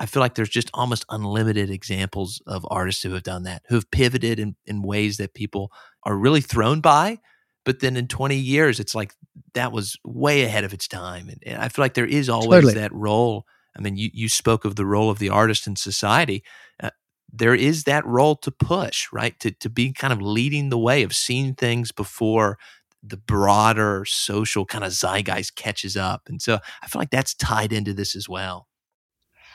I 0.00 0.06
feel 0.06 0.20
like 0.20 0.34
there's 0.34 0.48
just 0.48 0.70
almost 0.74 1.04
unlimited 1.10 1.70
examples 1.70 2.42
of 2.48 2.66
artists 2.68 3.04
who 3.04 3.12
have 3.12 3.22
done 3.22 3.44
that, 3.44 3.62
who 3.68 3.76
have 3.76 3.90
pivoted 3.92 4.40
in, 4.40 4.56
in 4.66 4.82
ways 4.82 5.16
that 5.18 5.34
people 5.34 5.70
are 6.02 6.16
really 6.16 6.40
thrown 6.40 6.80
by, 6.80 7.18
but 7.64 7.80
then 7.80 7.96
in 7.96 8.08
20 8.08 8.36
years 8.36 8.80
it's 8.80 8.94
like 8.94 9.14
that 9.54 9.72
was 9.72 9.96
way 10.04 10.42
ahead 10.42 10.64
of 10.64 10.72
its 10.72 10.88
time 10.88 11.28
and, 11.28 11.42
and 11.44 11.62
i 11.62 11.68
feel 11.68 11.82
like 11.82 11.94
there 11.94 12.06
is 12.06 12.28
always 12.28 12.62
totally. 12.62 12.74
that 12.74 12.92
role 12.92 13.46
i 13.76 13.80
mean 13.80 13.96
you, 13.96 14.10
you 14.12 14.28
spoke 14.28 14.64
of 14.64 14.76
the 14.76 14.86
role 14.86 15.10
of 15.10 15.18
the 15.18 15.28
artist 15.28 15.66
in 15.66 15.76
society 15.76 16.42
uh, 16.82 16.90
there 17.32 17.54
is 17.54 17.84
that 17.84 18.04
role 18.06 18.36
to 18.36 18.50
push 18.50 19.08
right 19.12 19.38
to, 19.40 19.50
to 19.50 19.68
be 19.68 19.92
kind 19.92 20.12
of 20.12 20.20
leading 20.20 20.68
the 20.68 20.78
way 20.78 21.02
of 21.02 21.14
seeing 21.14 21.54
things 21.54 21.92
before 21.92 22.58
the 23.02 23.16
broader 23.16 24.04
social 24.06 24.64
kind 24.64 24.84
of 24.84 24.92
zeitgeist 24.92 25.56
catches 25.56 25.96
up 25.96 26.22
and 26.28 26.40
so 26.40 26.58
i 26.82 26.86
feel 26.86 27.00
like 27.00 27.10
that's 27.10 27.34
tied 27.34 27.72
into 27.72 27.92
this 27.92 28.14
as 28.14 28.28
well 28.28 28.68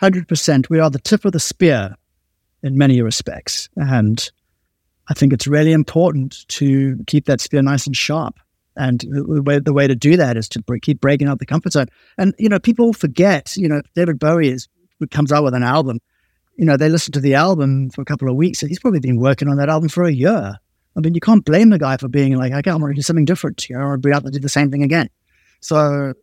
100%. 0.02 0.70
We 0.70 0.80
are 0.80 0.90
the 0.90 1.00
tip 1.00 1.26
of 1.26 1.32
the 1.32 1.40
spear 1.40 1.96
in 2.64 2.78
many 2.78 3.02
respects. 3.02 3.70
And 3.76 4.30
I 5.10 5.14
think 5.14 5.34
it's 5.34 5.48
really 5.48 5.72
important 5.72 6.48
to 6.50 6.98
keep 7.08 7.26
that 7.26 7.42
spear 7.42 7.62
nice 7.62 7.86
and 7.86 7.96
sharp. 7.96 8.40
And 8.76 9.04
the 9.10 9.42
way, 9.42 9.60
the 9.60 9.74
way 9.74 9.88
to 9.88 9.96
do 9.96 10.18
that 10.18 10.38
is 10.38 10.48
to 10.50 10.62
break, 10.62 10.84
keep 10.84 11.02
breaking 11.02 11.28
out 11.28 11.40
the 11.40 11.46
comfort 11.46 11.74
zone. 11.74 11.88
And, 12.18 12.36
you 12.38 12.48
know, 12.48 12.60
people 12.60 12.94
forget, 12.94 13.56
you 13.58 13.68
know, 13.68 13.82
David 13.96 14.20
Bowie 14.20 14.50
is, 14.50 14.68
comes 15.10 15.32
out 15.32 15.44
with 15.44 15.56
an 15.56 15.64
album, 15.64 16.00
you 16.58 16.66
know, 16.66 16.78
they 16.78 16.90
listen 16.90 17.12
to 17.14 17.20
the 17.20 17.36
album 17.36 17.90
for 17.92 18.02
a 18.02 18.06
couple 18.06 18.30
of 18.30 18.36
weeks. 18.36 18.60
He's 18.62 18.80
probably 18.80 19.00
been 19.00 19.20
working 19.20 19.48
on 19.48 19.58
that 19.58 19.70
album 19.70 19.90
for 19.90 20.04
a 20.04 20.12
year. 20.12 20.58
I 20.96 21.00
mean, 21.00 21.14
you 21.14 21.22
can't 21.22 21.46
blame 21.46 21.70
the 21.70 21.78
guy 21.78 21.98
for 21.98 22.08
being 22.08 22.36
like, 22.36 22.52
okay, 22.52 22.72
I 22.72 22.76
want 22.76 22.92
to 22.92 22.96
do 22.96 23.04
something 23.04 23.26
different, 23.26 23.70
you 23.70 23.78
know, 23.78 23.84
or 23.84 23.98
be 23.98 24.12
out 24.12 24.26
to 24.26 24.32
do 24.32 24.40
the 24.40 24.50
same 24.50 24.72
thing 24.72 24.82
again. 24.82 25.10
So 25.62 26.14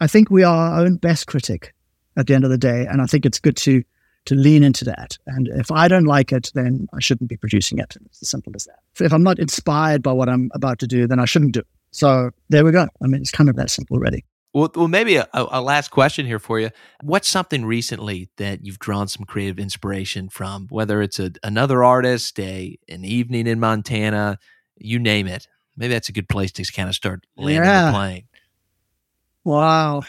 I 0.00 0.06
think 0.06 0.30
we 0.30 0.42
are 0.42 0.72
our 0.72 0.80
own 0.80 0.96
best 0.96 1.26
critic 1.26 1.74
at 2.16 2.26
the 2.26 2.34
end 2.34 2.44
of 2.44 2.50
the 2.50 2.58
day. 2.58 2.86
And 2.86 3.02
I 3.02 3.06
think 3.06 3.26
it's 3.26 3.38
good 3.38 3.56
to 3.58 3.82
to 4.26 4.34
lean 4.34 4.62
into 4.62 4.84
that. 4.84 5.18
And 5.26 5.48
if 5.48 5.70
I 5.70 5.88
don't 5.88 6.04
like 6.04 6.32
it, 6.32 6.50
then 6.54 6.86
I 6.92 7.00
shouldn't 7.00 7.30
be 7.30 7.36
producing 7.36 7.78
it. 7.78 7.96
It's 8.06 8.22
as 8.22 8.28
simple 8.28 8.52
as 8.54 8.64
that. 8.64 8.80
If 9.04 9.12
I'm 9.12 9.22
not 9.22 9.38
inspired 9.38 10.02
by 10.02 10.12
what 10.12 10.28
I'm 10.28 10.50
about 10.54 10.78
to 10.80 10.86
do, 10.86 11.06
then 11.06 11.18
I 11.18 11.24
shouldn't 11.24 11.52
do 11.52 11.60
it. 11.60 11.66
So 11.90 12.30
there 12.48 12.64
we 12.64 12.72
go. 12.72 12.86
I 13.02 13.06
mean, 13.06 13.20
it's 13.20 13.30
kind 13.30 13.48
of 13.48 13.56
that 13.56 13.70
simple, 13.70 13.96
already. 13.96 14.24
Well, 14.52 14.70
well 14.74 14.88
maybe 14.88 15.16
a, 15.16 15.28
a 15.32 15.60
last 15.60 15.90
question 15.90 16.26
here 16.26 16.38
for 16.38 16.60
you. 16.60 16.70
What's 17.02 17.28
something 17.28 17.64
recently 17.64 18.28
that 18.36 18.64
you've 18.64 18.78
drawn 18.78 19.08
some 19.08 19.24
creative 19.24 19.58
inspiration 19.58 20.28
from, 20.28 20.66
whether 20.68 21.02
it's 21.02 21.18
a, 21.18 21.32
another 21.42 21.84
artist, 21.84 22.38
a 22.40 22.78
an 22.88 23.04
evening 23.04 23.46
in 23.46 23.60
Montana, 23.60 24.38
you 24.76 24.98
name 24.98 25.26
it? 25.26 25.46
Maybe 25.76 25.92
that's 25.92 26.08
a 26.08 26.12
good 26.12 26.28
place 26.28 26.52
to 26.52 26.64
kind 26.72 26.88
of 26.88 26.94
start 26.94 27.26
landing 27.36 27.64
yeah. 27.64 27.86
the 27.86 27.92
plane. 27.92 28.24
Wow. 29.44 30.02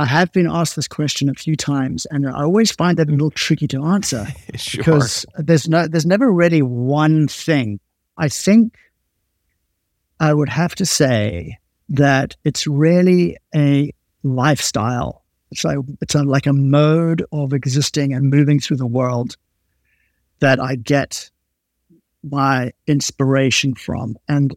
I 0.00 0.06
have 0.06 0.32
been 0.32 0.46
asked 0.46 0.76
this 0.76 0.86
question 0.86 1.28
a 1.28 1.34
few 1.34 1.56
times, 1.56 2.06
and 2.06 2.28
I 2.28 2.42
always 2.42 2.70
find 2.70 2.96
that 2.98 3.08
a 3.08 3.10
little 3.10 3.32
tricky 3.32 3.66
to 3.68 3.84
answer 3.84 4.26
sure. 4.54 4.78
because 4.78 5.26
there's 5.36 5.68
no, 5.68 5.88
there's 5.88 6.06
never 6.06 6.30
really 6.32 6.62
one 6.62 7.26
thing. 7.26 7.80
I 8.16 8.28
think 8.28 8.76
I 10.20 10.32
would 10.32 10.48
have 10.48 10.74
to 10.76 10.86
say 10.86 11.58
that 11.88 12.36
it's 12.44 12.66
really 12.66 13.36
a 13.54 13.92
lifestyle. 14.22 15.24
It's 15.50 15.64
like 15.64 15.78
it's 16.00 16.14
a, 16.14 16.22
like 16.22 16.46
a 16.46 16.52
mode 16.52 17.24
of 17.32 17.52
existing 17.52 18.12
and 18.12 18.30
moving 18.30 18.60
through 18.60 18.76
the 18.76 18.86
world 18.86 19.36
that 20.40 20.60
I 20.60 20.76
get 20.76 21.30
my 22.22 22.72
inspiration 22.86 23.74
from, 23.74 24.16
and 24.28 24.54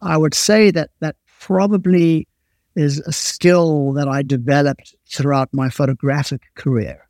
I 0.00 0.16
would 0.16 0.34
say 0.34 0.72
that 0.72 0.90
that 1.00 1.16
probably 1.38 2.26
is 2.74 3.00
a 3.00 3.12
skill 3.12 3.92
that 3.92 4.08
I 4.08 4.22
developed 4.22 4.94
throughout 5.06 5.52
my 5.52 5.68
photographic 5.68 6.42
career. 6.54 7.08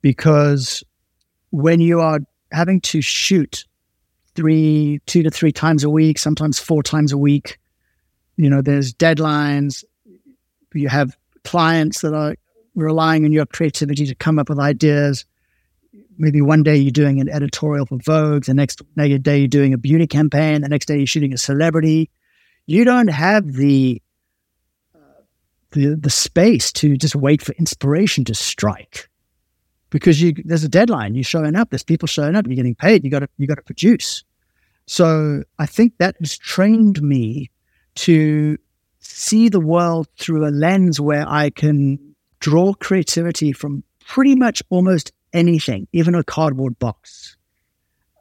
Because 0.00 0.84
when 1.50 1.80
you 1.80 2.00
are 2.00 2.20
having 2.50 2.80
to 2.82 3.00
shoot 3.00 3.64
three, 4.34 5.00
two 5.06 5.22
to 5.22 5.30
three 5.30 5.52
times 5.52 5.84
a 5.84 5.90
week, 5.90 6.18
sometimes 6.18 6.58
four 6.58 6.82
times 6.82 7.12
a 7.12 7.18
week, 7.18 7.58
you 8.36 8.50
know, 8.50 8.62
there's 8.62 8.92
deadlines. 8.94 9.84
You 10.74 10.88
have 10.88 11.16
clients 11.44 12.00
that 12.00 12.14
are 12.14 12.36
relying 12.74 13.24
on 13.24 13.32
your 13.32 13.46
creativity 13.46 14.06
to 14.06 14.14
come 14.14 14.38
up 14.38 14.48
with 14.48 14.58
ideas. 14.58 15.26
Maybe 16.16 16.40
one 16.40 16.62
day 16.62 16.76
you're 16.76 16.90
doing 16.90 17.20
an 17.20 17.28
editorial 17.28 17.86
for 17.86 17.98
Vogue, 17.98 18.44
the 18.44 18.54
next 18.54 18.82
day 18.96 19.38
you're 19.38 19.48
doing 19.48 19.74
a 19.74 19.78
beauty 19.78 20.06
campaign, 20.06 20.62
the 20.62 20.68
next 20.68 20.86
day 20.86 20.98
you're 20.98 21.06
shooting 21.06 21.32
a 21.32 21.38
celebrity. 21.38 22.10
You 22.66 22.84
don't 22.84 23.08
have 23.08 23.52
the 23.52 24.00
the 25.72 25.96
the 25.96 26.10
space 26.10 26.72
to 26.72 26.96
just 26.96 27.14
wait 27.14 27.42
for 27.42 27.52
inspiration 27.54 28.24
to 28.24 28.34
strike. 28.34 29.08
Because 29.90 30.22
you 30.22 30.32
there's 30.44 30.64
a 30.64 30.68
deadline 30.68 31.14
you're 31.14 31.24
showing 31.24 31.54
up 31.54 31.70
there's 31.70 31.82
people 31.82 32.08
showing 32.08 32.34
up 32.34 32.46
you're 32.46 32.56
getting 32.56 32.74
paid 32.74 33.04
you 33.04 33.10
got 33.10 33.20
to 33.20 33.28
you 33.36 33.46
got 33.46 33.56
to 33.56 33.62
produce. 33.62 34.24
So 34.86 35.42
i 35.58 35.66
think 35.66 35.94
that 35.98 36.16
has 36.20 36.38
trained 36.38 37.02
me 37.02 37.50
to 37.94 38.56
see 39.00 39.48
the 39.48 39.60
world 39.60 40.08
through 40.18 40.46
a 40.46 40.50
lens 40.50 41.00
where 41.00 41.28
i 41.28 41.50
can 41.50 41.98
draw 42.40 42.72
creativity 42.74 43.52
from 43.52 43.82
pretty 44.00 44.34
much 44.34 44.62
almost 44.70 45.12
anything 45.32 45.86
even 45.92 46.14
a 46.14 46.24
cardboard 46.24 46.78
box. 46.78 47.36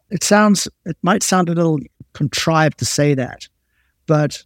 It 0.09 0.23
sounds 0.23 0.67
it 0.85 0.97
might 1.01 1.23
sound 1.23 1.47
a 1.47 1.53
little 1.53 1.79
contrived 2.13 2.79
to 2.79 2.85
say 2.85 3.13
that 3.13 3.47
but 4.07 4.43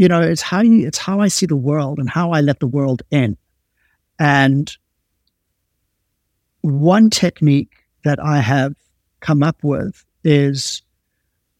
you 0.00 0.08
know, 0.08 0.22
it's 0.22 0.40
how 0.40 0.62
you, 0.62 0.86
it's 0.86 0.96
how 0.96 1.20
I 1.20 1.28
see 1.28 1.44
the 1.44 1.54
world 1.54 1.98
and 1.98 2.08
how 2.08 2.30
I 2.30 2.40
let 2.40 2.58
the 2.58 2.66
world 2.66 3.02
in. 3.10 3.36
And 4.18 4.74
one 6.62 7.10
technique 7.10 7.84
that 8.04 8.18
I 8.18 8.38
have 8.38 8.74
come 9.20 9.42
up 9.42 9.62
with 9.62 10.02
is 10.24 10.80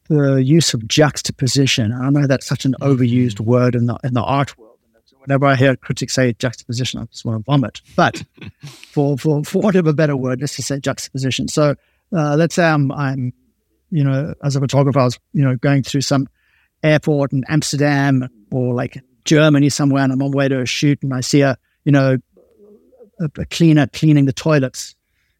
the 0.09 0.43
use 0.43 0.73
of 0.73 0.89
juxtaposition. 0.89 1.93
I 1.93 2.09
know 2.09 2.27
that's 2.27 2.47
such 2.47 2.65
an 2.65 2.77
overused 2.81 3.35
mm-hmm. 3.35 3.45
word 3.45 3.75
in 3.75 3.85
the 3.85 3.99
in 4.05 4.15
the 4.15 4.23
art 4.23 4.57
world. 4.57 4.79
Whenever 5.19 5.45
I 5.45 5.55
hear 5.55 5.77
critics 5.77 6.15
say 6.15 6.33
juxtaposition, 6.33 6.99
I 6.99 7.05
just 7.13 7.27
want 7.27 7.41
to 7.41 7.45
vomit. 7.45 7.83
But 7.95 8.25
for 8.65 9.19
for 9.19 9.45
for 9.45 9.61
whatever 9.61 9.93
better 9.93 10.17
word, 10.17 10.41
let's 10.41 10.57
just 10.57 10.69
say 10.69 10.81
juxtaposition. 10.81 11.49
So 11.49 11.75
uh, 12.17 12.37
let's 12.37 12.55
say 12.55 12.65
I'm 12.65 12.91
I'm 12.91 13.35
you 13.91 14.03
know 14.03 14.33
as 14.43 14.57
a 14.57 14.61
photographer, 14.61 14.99
I 14.99 15.05
was 15.05 15.19
you 15.35 15.43
know 15.43 15.57
going 15.57 15.83
through 15.83 16.01
some 16.01 16.27
airport 16.83 17.33
in 17.33 17.45
Amsterdam 17.49 18.29
or 18.51 18.75
like 18.75 19.03
Germany 19.25 19.69
somewhere, 19.69 20.03
and 20.03 20.13
I'm 20.13 20.23
on 20.23 20.31
my 20.31 20.37
way 20.37 20.49
to 20.49 20.61
a 20.61 20.67
shoot, 20.67 21.03
and 21.03 21.13
I 21.15 21.21
see 21.21 21.43
a 21.43 21.57
you 21.85 21.93
know 21.93 22.19
a, 23.21 23.31
a 23.39 23.47
cleaner 23.47 23.87
cleaning 23.87 24.25
the 24.25 24.33
toilets, 24.33 24.95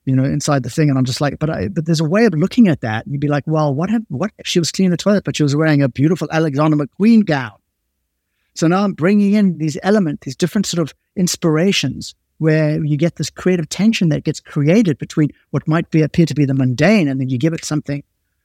you 0.05 0.15
know, 0.15 0.25
inside 0.25 0.63
the 0.63 0.71
thing, 0.71 0.89
and 0.89 0.99
I'm 0.99 1.05
just 1.05 1.21
like, 1.21 1.39
but 1.39 1.51
I, 1.51 1.69
but 1.69 1.87
there's 1.87 2.01
a 2.01 2.09
way 2.09 2.27
of 2.27 2.35
looking 2.35 2.69
at 2.69 2.83
that. 2.83 3.07
You'd 3.07 3.21
be 3.21 3.29
like, 3.29 3.45
well, 3.47 3.75
what 3.75 3.91
have, 3.91 4.03
what 4.09 4.31
if 4.39 4.47
she 4.47 4.59
was 4.59 4.71
cleaning 4.71 4.91
the 4.91 4.97
toilet, 4.97 5.25
but 5.25 5.37
she 5.37 5.43
was 5.43 5.57
wearing 5.57 5.83
a 5.83 5.89
beautiful 5.89 6.29
Alexander 6.31 6.77
McQueen 6.77 7.25
gown? 7.25 7.53
So 8.55 8.67
now 8.67 8.85
I'm 8.85 8.93
bringing 8.93 9.33
in 9.33 9.59
these 9.59 9.79
elements, 9.83 10.25
these 10.25 10.37
different 10.37 10.67
sort 10.67 10.83
of 10.83 10.95
inspirations 11.17 12.15
where 12.39 12.83
you 12.85 12.97
get 12.97 13.17
this 13.17 13.31
creative 13.31 13.69
tension 13.69 14.09
that 14.09 14.25
gets 14.25 14.41
created 14.41 14.99
between 14.99 15.31
what 15.51 15.69
might 15.69 15.91
be 15.91 16.03
appear 16.03 16.27
to 16.27 16.35
be 16.35 16.45
the 16.45 16.55
mundane, 16.55 17.09
and 17.09 17.21
then 17.21 17.29
you 17.29 17.39
give 17.39 17.53
it 17.53 17.65
something 17.65 18.03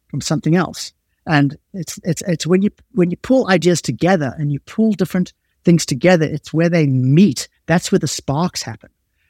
from 0.08 0.22
something 0.22 0.56
else. 0.56 0.94
And 1.28 1.58
it's 1.74 2.00
it's 2.04 2.22
it's 2.28 2.46
when 2.46 2.62
you 2.62 2.70
when 2.94 3.12
you 3.12 3.18
pull 3.18 3.50
ideas 3.50 3.82
together 3.82 4.36
and 4.38 4.52
you 4.52 4.60
pull 4.62 4.92
different 4.92 5.34
things 5.64 5.86
together, 5.86 6.26
it's 6.26 6.54
where 6.54 6.70
they 6.70 6.86
meet. 6.86 7.48
That's 7.66 7.92
where 7.92 8.00
the 8.00 8.08
sparks 8.08 8.62
happen. 8.62 8.90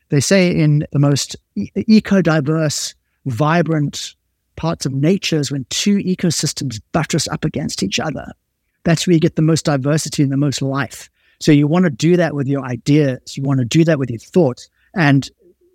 They 0.09 0.19
say 0.19 0.51
in 0.51 0.85
the 0.91 0.99
most 0.99 1.35
eco-diverse, 1.55 2.93
vibrant 3.25 4.15
parts 4.55 4.85
of 4.85 4.93
nature 4.93 5.39
is 5.39 5.51
when 5.51 5.65
two 5.69 5.97
ecosystems 5.97 6.79
buttress 6.91 7.27
up 7.27 7.43
against 7.43 7.81
each 7.81 7.99
other. 7.99 8.31
That's 8.83 9.07
where 9.07 9.15
you 9.15 9.19
get 9.19 9.35
the 9.35 9.41
most 9.41 9.65
diversity 9.65 10.21
and 10.21 10.31
the 10.31 10.37
most 10.37 10.61
life. 10.61 11.09
So 11.39 11.51
you 11.51 11.67
want 11.67 11.85
to 11.85 11.89
do 11.89 12.17
that 12.17 12.35
with 12.35 12.47
your 12.47 12.63
ideas. 12.63 13.35
You 13.35 13.43
want 13.43 13.59
to 13.59 13.65
do 13.65 13.83
that 13.85 13.99
with 13.99 14.09
your 14.09 14.19
thoughts. 14.19 14.69
And 14.95 15.29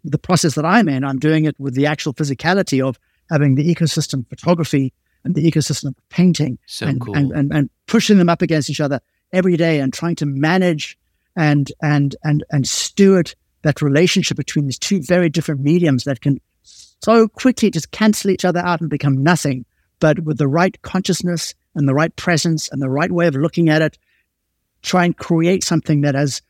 the 0.05 0.19
process 0.19 0.55
that 0.55 0.65
I'm 0.65 0.89
in, 0.89 1.05
I'm 1.05 1.19
doing 1.19 1.45
it 1.45 1.59
with 1.59 1.75
the 1.75 1.87
actual 1.87 2.15
physicality 2.15 2.87
of 2.87 2.99
having 3.29 3.57
the 3.57 3.75
ecosystem 3.75 4.27
photography 4.29 4.93
and 5.25 5.35
the 5.35 5.51
ecosystem 5.51 5.89
of 5.89 6.09
painting 6.09 6.59
so 6.67 6.87
and, 6.87 7.01
cool. 7.01 7.17
and, 7.17 7.33
and, 7.33 7.53
and 7.53 7.71
pushing 7.87 8.19
them 8.19 8.29
up 8.29 8.43
against 8.43 8.71
each 8.71 8.81
other 8.81 9.01
every 9.33 9.57
day 9.57 9.81
and 9.81 9.93
trying 9.93 10.17
to 10.17 10.27
manage 10.27 10.99
and 11.37 11.71
and 11.83 12.17
and 12.25 12.45
and 12.51 12.67
steward 12.67 13.35
that 13.63 13.83
relationship 13.83 14.37
between 14.37 14.67
these 14.67 14.79
two 14.79 15.01
very 15.03 15.29
different 15.29 15.61
mediums 15.61 16.05
that 16.05 16.21
can 16.21 16.41
so 16.63 17.29
quickly 17.29 17.71
just 17.71 17.91
cancel 17.91 18.31
each 18.31 18.45
other 18.45 18.61
out 18.61 18.81
and 18.81 18.91
become 18.91 19.23
nothing. 19.23 19.65
But 20.01 20.21
with 20.21 20.39
the 20.39 20.49
right 20.49 20.81
consciousness 20.83 21.55
and 21.75 21.87
the 21.87 21.95
right 21.95 22.15
presence 22.17 22.69
and 22.71 22.81
the 22.81 22.91
right 22.91 23.13
way 23.13 23.27
of 23.27 23.35
looking 23.35 23.69
at 23.69 23.83
it, 23.83 23.99
try 24.83 25.05
and 25.05 25.17
create 25.17 25.63
something 25.63 26.01
that 26.03 26.15
has, 26.15 26.43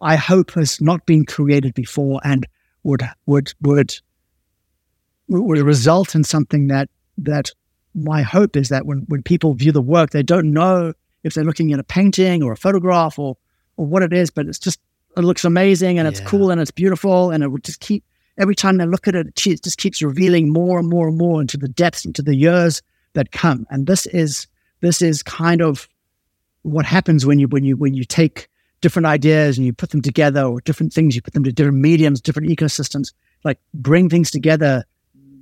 I 0.00 0.16
hope, 0.16 0.52
has 0.52 0.80
not 0.80 1.06
been 1.06 1.24
created 1.24 1.74
before 1.74 2.20
and 2.22 2.46
would 2.82 3.02
would 3.26 3.54
would 3.62 3.94
would 5.28 5.58
result 5.58 6.14
in 6.14 6.22
something 6.22 6.68
that 6.68 6.90
that 7.18 7.50
my 7.94 8.22
hope 8.22 8.56
is 8.56 8.68
that 8.70 8.86
when, 8.86 9.04
when 9.08 9.22
people 9.22 9.54
view 9.54 9.72
the 9.72 9.80
work, 9.80 10.10
they 10.10 10.22
don't 10.22 10.52
know 10.52 10.92
if 11.22 11.34
they're 11.34 11.44
looking 11.44 11.72
at 11.72 11.78
a 11.78 11.84
painting 11.84 12.42
or 12.42 12.52
a 12.52 12.56
photograph 12.56 13.18
or, 13.18 13.36
or 13.76 13.86
what 13.86 14.02
it 14.02 14.12
is, 14.12 14.30
but 14.30 14.46
it's 14.46 14.58
just, 14.58 14.80
it 15.16 15.20
looks 15.22 15.44
amazing 15.44 15.98
and 15.98 16.08
it's 16.08 16.20
yeah. 16.20 16.26
cool 16.26 16.50
and 16.50 16.60
it's 16.60 16.72
beautiful. 16.72 17.30
And 17.30 17.44
it 17.44 17.48
would 17.48 17.64
just 17.64 17.80
keep, 17.80 18.04
every 18.36 18.54
time 18.54 18.78
they 18.78 18.86
look 18.86 19.06
at 19.06 19.14
it, 19.14 19.28
it 19.46 19.62
just 19.62 19.78
keeps 19.78 20.02
revealing 20.02 20.52
more 20.52 20.78
and 20.78 20.88
more 20.88 21.08
and 21.08 21.16
more 21.16 21.40
into 21.40 21.56
the 21.56 21.68
depths, 21.68 22.04
into 22.04 22.20
the 22.20 22.34
years 22.34 22.82
that 23.14 23.30
come. 23.30 23.66
And 23.70 23.86
this 23.86 24.06
is, 24.06 24.48
this 24.80 25.00
is 25.00 25.22
kind 25.22 25.62
of 25.62 25.88
what 26.62 26.84
happens 26.84 27.24
when 27.24 27.38
you, 27.38 27.46
when 27.46 27.64
you, 27.64 27.76
when 27.76 27.94
you 27.94 28.04
take 28.04 28.48
different 28.80 29.06
ideas 29.06 29.56
and 29.56 29.64
you 29.64 29.72
put 29.72 29.90
them 29.90 30.02
together 30.02 30.42
or 30.42 30.60
different 30.60 30.92
things, 30.92 31.14
you 31.14 31.22
put 31.22 31.32
them 31.32 31.44
to 31.44 31.52
different 31.52 31.78
mediums, 31.78 32.20
different 32.20 32.48
ecosystems, 32.48 33.14
like 33.44 33.58
bring 33.72 34.08
things 34.08 34.30
together, 34.30 34.84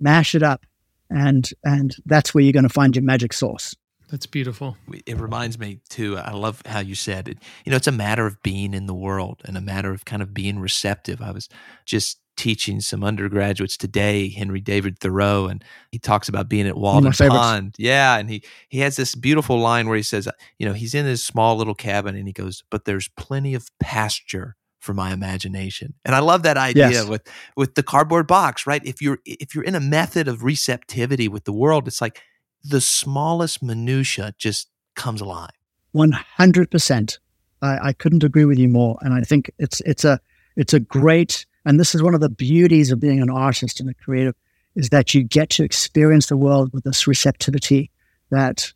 mash 0.01 0.35
it 0.35 0.43
up 0.43 0.67
and 1.15 1.51
and 1.65 1.95
that's 2.07 2.35
where 2.35 2.43
you're 2.43 2.53
going 2.53 2.63
to 2.65 2.69
find 2.69 2.97
your 2.97 3.05
magic 3.05 3.33
sauce. 3.33 3.75
That's 4.11 4.27
beautiful. 4.27 4.77
It 5.07 5.19
reminds 5.19 5.59
me 5.59 5.81
too. 5.89 6.19
I 6.19 6.33
love 6.33 6.61
how 6.67 6.81
you 6.81 6.95
said 6.95 7.29
it. 7.29 7.39
You 7.65 7.71
know, 7.71 7.77
it's 7.77 7.87
a 7.87 7.93
matter 7.93 8.27
of 8.27 8.43
being 8.43 8.75
in 8.75 8.85
the 8.85 8.95
world 8.95 9.41
and 9.47 9.57
a 9.57 9.61
matter 9.63 9.91
of 9.91 10.05
kind 10.05 10.21
of 10.21 10.35
being 10.35 10.59
receptive. 10.59 11.23
I 11.23 11.31
was 11.31 11.49
just 11.87 12.19
teaching 12.37 12.81
some 12.81 13.05
undergraduates 13.05 13.79
today, 13.79 14.29
Henry 14.29 14.61
David 14.61 14.99
Thoreau, 14.99 15.47
and 15.47 15.65
he 15.91 15.99
talks 15.99 16.29
about 16.29 16.49
being 16.49 16.67
at 16.67 16.77
Walden 16.77 17.13
Pond. 17.13 17.75
Yeah, 17.79 18.19
and 18.19 18.29
he 18.29 18.43
he 18.69 18.81
has 18.81 18.97
this 18.97 19.15
beautiful 19.15 19.59
line 19.59 19.89
where 19.89 19.97
he 19.97 20.03
says, 20.03 20.29
you 20.59 20.67
know, 20.67 20.75
he's 20.75 20.95
in 20.95 21.07
his 21.07 21.25
small 21.25 21.57
little 21.57 21.75
cabin 21.75 22.15
and 22.15 22.27
he 22.27 22.33
goes, 22.35 22.65
"But 22.71 22.85
there's 22.85 23.09
plenty 23.17 23.55
of 23.55 23.71
pasture 23.81 24.57
for 24.83 24.93
my 24.93 25.13
imagination." 25.13 25.95
And 26.05 26.15
I 26.15 26.19
love 26.19 26.43
that 26.43 26.59
idea 26.59 26.91
yes. 26.91 27.07
with 27.07 27.23
with 27.57 27.75
the 27.75 27.83
cardboard 27.83 28.27
box, 28.27 28.67
right? 28.67 28.85
If 28.85 29.01
you're 29.01 29.19
if 29.25 29.55
you're 29.55 29.65
in 29.65 29.75
a 29.75 29.81
method 29.81 30.29
of 30.29 30.43
receptivity 30.43 31.29
with 31.29 31.45
the 31.45 31.53
world, 31.53 31.89
it's 31.89 32.01
like 32.01 32.21
the 32.63 32.81
smallest 32.81 33.63
minutia 33.63 34.35
just 34.39 34.69
comes 34.95 35.21
alive. 35.21 35.57
One 35.93 36.13
hundred 36.13 36.71
percent. 36.71 37.19
I 37.65 37.93
couldn't 37.93 38.25
agree 38.25 38.45
with 38.45 38.59
you 38.59 38.69
more. 38.69 38.99
And 39.03 39.15
I 39.15 39.21
think 39.21 39.51
it's 39.59 39.81
it's 39.83 40.05
a 40.05 40.19
it's 40.57 40.75
a 40.75 40.81
great 40.81 41.47
and 41.65 41.79
this 41.79 41.95
is 41.95 42.03
one 42.03 42.15
of 42.15 42.21
the 42.21 42.29
beauties 42.29 42.91
of 42.91 42.99
being 42.99 43.23
an 43.23 43.31
artist 43.31 43.81
and 43.81 43.89
a 43.89 43.95
creative 43.95 44.35
is 44.75 44.89
that 44.89 45.15
you 45.15 45.23
get 45.23 45.51
to 45.51 45.65
experience 45.65 46.27
the 46.27 46.37
world 46.37 46.73
with 46.73 46.85
this 46.85 47.07
receptivity 47.07 47.91
that 48.31 48.73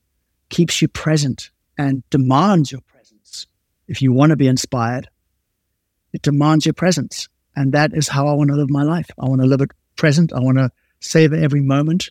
keeps 0.50 0.80
you 0.80 0.88
present 0.88 1.50
and 1.78 2.08
demands 2.10 2.70
your 2.70 2.82
presence. 2.82 3.46
If 3.88 4.02
you 4.02 4.12
want 4.12 4.30
to 4.30 4.36
be 4.36 4.46
inspired, 4.46 5.08
it 6.12 6.22
demands 6.22 6.66
your 6.66 6.72
presence. 6.72 7.28
And 7.54 7.72
that 7.72 7.92
is 7.94 8.08
how 8.08 8.26
I 8.26 8.34
want 8.34 8.50
to 8.50 8.56
live 8.56 8.70
my 8.70 8.82
life. 8.82 9.08
I 9.18 9.28
want 9.28 9.40
to 9.40 9.46
live 9.46 9.60
it 9.60 9.70
present. 9.96 10.32
I 10.32 10.40
want 10.40 10.58
to 10.58 10.70
savor 11.00 11.36
every 11.36 11.60
moment 11.60 12.10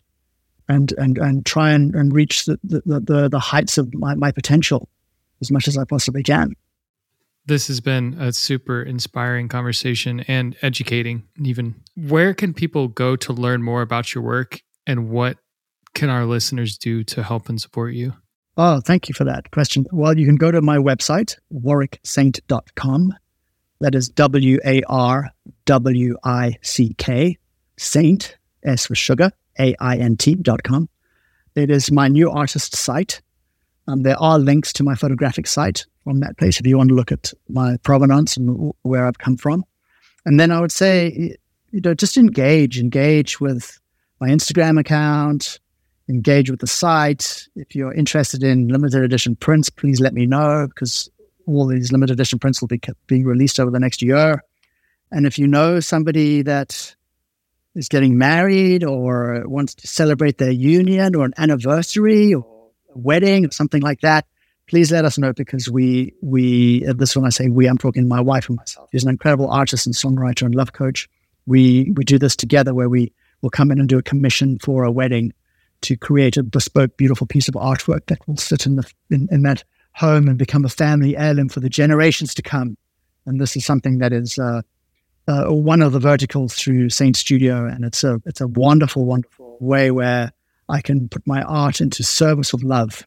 and 0.68 0.92
and 0.98 1.18
and 1.18 1.46
try 1.46 1.70
and, 1.70 1.94
and 1.94 2.12
reach 2.12 2.46
the, 2.46 2.58
the, 2.64 3.00
the, 3.00 3.28
the 3.28 3.38
heights 3.38 3.78
of 3.78 3.94
my, 3.94 4.14
my 4.14 4.32
potential 4.32 4.88
as 5.40 5.50
much 5.50 5.68
as 5.68 5.78
I 5.78 5.84
possibly 5.84 6.22
can. 6.22 6.54
This 7.46 7.68
has 7.68 7.80
been 7.80 8.14
a 8.18 8.32
super 8.32 8.82
inspiring 8.82 9.48
conversation 9.48 10.20
and 10.20 10.56
educating, 10.62 11.28
even. 11.40 11.76
Where 11.94 12.34
can 12.34 12.52
people 12.52 12.88
go 12.88 13.14
to 13.16 13.32
learn 13.32 13.62
more 13.62 13.82
about 13.82 14.14
your 14.14 14.24
work 14.24 14.62
and 14.84 15.10
what 15.10 15.38
can 15.94 16.10
our 16.10 16.24
listeners 16.24 16.76
do 16.76 17.04
to 17.04 17.22
help 17.22 17.48
and 17.48 17.60
support 17.60 17.94
you? 17.94 18.14
Oh, 18.56 18.80
thank 18.80 19.08
you 19.08 19.14
for 19.14 19.24
that 19.24 19.50
question. 19.52 19.86
Well, 19.92 20.18
you 20.18 20.26
can 20.26 20.36
go 20.36 20.50
to 20.50 20.60
my 20.60 20.78
website, 20.78 21.36
warwicksaint.com. 21.52 23.14
That 23.80 23.94
is 23.94 24.08
W 24.08 24.58
A 24.64 24.82
R 24.88 25.30
W 25.66 26.16
I 26.24 26.56
C 26.62 26.94
K, 26.98 27.36
Saint, 27.76 28.36
S 28.64 28.86
for 28.86 28.94
sugar, 28.94 29.30
A 29.58 29.74
I 29.80 29.96
N 29.96 30.16
T 30.16 30.34
dot 30.34 30.62
com. 30.62 30.88
It 31.54 31.70
is 31.70 31.90
my 31.90 32.08
new 32.08 32.30
artist 32.30 32.74
site. 32.74 33.20
Um, 33.88 34.02
there 34.02 34.20
are 34.20 34.38
links 34.38 34.72
to 34.74 34.84
my 34.84 34.94
photographic 34.94 35.46
site 35.46 35.86
from 36.04 36.20
that 36.20 36.36
place 36.38 36.60
if 36.60 36.66
you 36.66 36.76
want 36.76 36.88
to 36.88 36.94
look 36.94 37.12
at 37.12 37.32
my 37.48 37.76
provenance 37.78 38.36
and 38.36 38.72
where 38.82 39.06
I've 39.06 39.18
come 39.18 39.36
from. 39.36 39.64
And 40.24 40.40
then 40.40 40.50
I 40.50 40.60
would 40.60 40.72
say, 40.72 41.36
you 41.70 41.80
know, 41.80 41.94
just 41.94 42.16
engage, 42.16 42.78
engage 42.78 43.40
with 43.40 43.78
my 44.20 44.28
Instagram 44.28 44.80
account, 44.80 45.60
engage 46.08 46.50
with 46.50 46.60
the 46.60 46.66
site. 46.66 47.46
If 47.54 47.74
you're 47.74 47.92
interested 47.92 48.42
in 48.42 48.68
limited 48.68 49.02
edition 49.02 49.36
prints, 49.36 49.70
please 49.70 50.00
let 50.00 50.14
me 50.14 50.26
know 50.26 50.66
because 50.68 51.10
all 51.46 51.66
these 51.66 51.92
limited 51.92 52.14
edition 52.14 52.38
prints 52.38 52.60
will 52.60 52.68
be 52.68 52.80
being 53.06 53.24
released 53.24 53.60
over 53.60 53.70
the 53.70 53.80
next 53.80 54.02
year. 54.02 54.42
And 55.10 55.26
if 55.26 55.38
you 55.38 55.46
know 55.46 55.80
somebody 55.80 56.42
that 56.42 56.94
is 57.74 57.88
getting 57.88 58.18
married 58.18 58.82
or 58.82 59.44
wants 59.46 59.74
to 59.76 59.86
celebrate 59.86 60.38
their 60.38 60.50
union 60.50 61.14
or 61.14 61.24
an 61.24 61.34
anniversary 61.38 62.34
or 62.34 62.70
a 62.94 62.98
wedding 62.98 63.46
or 63.46 63.50
something 63.52 63.82
like 63.82 64.00
that, 64.00 64.26
please 64.66 64.90
let 64.90 65.04
us 65.04 65.18
know 65.18 65.32
because 65.32 65.70
we 65.70 66.12
we 66.22 66.84
this 66.94 67.14
when 67.14 67.24
I 67.24 67.28
say 67.28 67.48
we, 67.48 67.66
I'm 67.66 67.78
talking 67.78 68.08
my 68.08 68.20
wife 68.20 68.48
and 68.48 68.56
myself. 68.56 68.88
She's 68.92 69.04
an 69.04 69.10
incredible 69.10 69.48
artist 69.50 69.86
and 69.86 69.94
songwriter 69.94 70.42
and 70.42 70.54
love 70.54 70.72
coach. 70.72 71.08
We 71.46 71.92
we 71.94 72.04
do 72.04 72.18
this 72.18 72.34
together 72.34 72.74
where 72.74 72.88
we 72.88 73.12
will 73.42 73.50
come 73.50 73.70
in 73.70 73.78
and 73.78 73.88
do 73.88 73.98
a 73.98 74.02
commission 74.02 74.58
for 74.58 74.84
a 74.84 74.90
wedding 74.90 75.32
to 75.82 75.96
create 75.96 76.36
a 76.36 76.42
bespoke, 76.42 76.96
beautiful 76.96 77.26
piece 77.26 77.48
of 77.48 77.54
artwork 77.54 78.06
that 78.06 78.26
will 78.26 78.36
sit 78.36 78.66
in 78.66 78.76
the 78.76 78.90
in, 79.10 79.28
in 79.30 79.42
that 79.42 79.62
home 79.96 80.28
and 80.28 80.38
become 80.38 80.64
a 80.64 80.68
family 80.68 81.16
heirloom 81.16 81.48
for 81.48 81.60
the 81.60 81.70
generations 81.70 82.34
to 82.34 82.42
come. 82.42 82.76
And 83.24 83.40
this 83.40 83.56
is 83.56 83.64
something 83.64 83.98
that 83.98 84.12
is 84.12 84.38
uh, 84.38 84.62
uh, 85.26 85.46
one 85.46 85.82
of 85.82 85.92
the 85.92 85.98
verticals 85.98 86.54
through 86.54 86.90
Saint 86.90 87.16
Studio, 87.16 87.66
and 87.66 87.84
it's 87.84 88.04
a 88.04 88.20
it's 88.24 88.40
a 88.40 88.46
wonderful, 88.46 89.04
wonderful 89.04 89.56
way 89.58 89.90
where 89.90 90.32
I 90.68 90.80
can 90.80 91.08
put 91.08 91.26
my 91.26 91.42
art 91.42 91.80
into 91.80 92.04
service 92.04 92.52
of 92.52 92.62
love, 92.62 93.06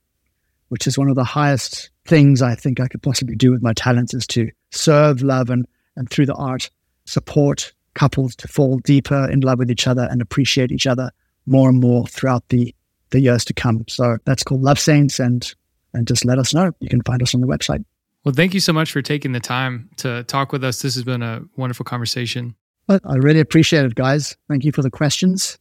which 0.69 0.87
is 0.87 0.97
one 0.97 1.09
of 1.09 1.15
the 1.15 1.23
highest 1.23 1.91
things 2.05 2.41
I 2.41 2.55
think 2.55 2.79
I 2.79 2.87
could 2.87 3.03
possibly 3.03 3.35
do 3.35 3.51
with 3.51 3.61
my 3.61 3.73
talents 3.73 4.13
is 4.13 4.27
to 4.27 4.49
serve 4.71 5.21
love 5.21 5.49
and 5.49 5.65
and 5.95 6.09
through 6.09 6.25
the 6.25 6.35
art 6.35 6.69
support 7.05 7.73
couples 7.93 8.35
to 8.37 8.47
fall 8.47 8.79
deeper 8.79 9.29
in 9.29 9.41
love 9.41 9.59
with 9.59 9.71
each 9.71 9.87
other 9.87 10.07
and 10.09 10.21
appreciate 10.21 10.71
each 10.71 10.87
other 10.87 11.11
more 11.45 11.69
and 11.69 11.79
more 11.79 12.07
throughout 12.07 12.47
the 12.49 12.73
the 13.11 13.21
years 13.21 13.45
to 13.45 13.53
come. 13.53 13.85
So 13.87 14.17
that's 14.25 14.43
called 14.43 14.61
Love 14.61 14.79
Saints, 14.79 15.19
and 15.19 15.53
and 15.93 16.07
just 16.07 16.25
let 16.25 16.37
us 16.39 16.53
know. 16.53 16.71
You 16.79 16.89
can 16.89 17.01
find 17.03 17.21
us 17.21 17.33
on 17.33 17.41
the 17.41 17.47
website. 17.47 17.83
Well, 18.25 18.35
thank 18.35 18.53
you 18.53 18.59
so 18.59 18.73
much 18.73 18.91
for 18.91 19.01
taking 19.01 19.31
the 19.31 19.39
time 19.39 19.89
to 19.97 20.23
talk 20.25 20.51
with 20.51 20.63
us. 20.63 20.81
This 20.81 20.95
has 20.95 21.03
been 21.03 21.23
a 21.23 21.41
wonderful 21.55 21.85
conversation. 21.85 22.55
Well, 22.87 22.99
I 23.05 23.15
really 23.15 23.39
appreciate 23.39 23.85
it, 23.85 23.95
guys. 23.95 24.35
Thank 24.49 24.65
you 24.65 24.71
for 24.71 24.81
the 24.81 24.89
questions. 24.89 25.57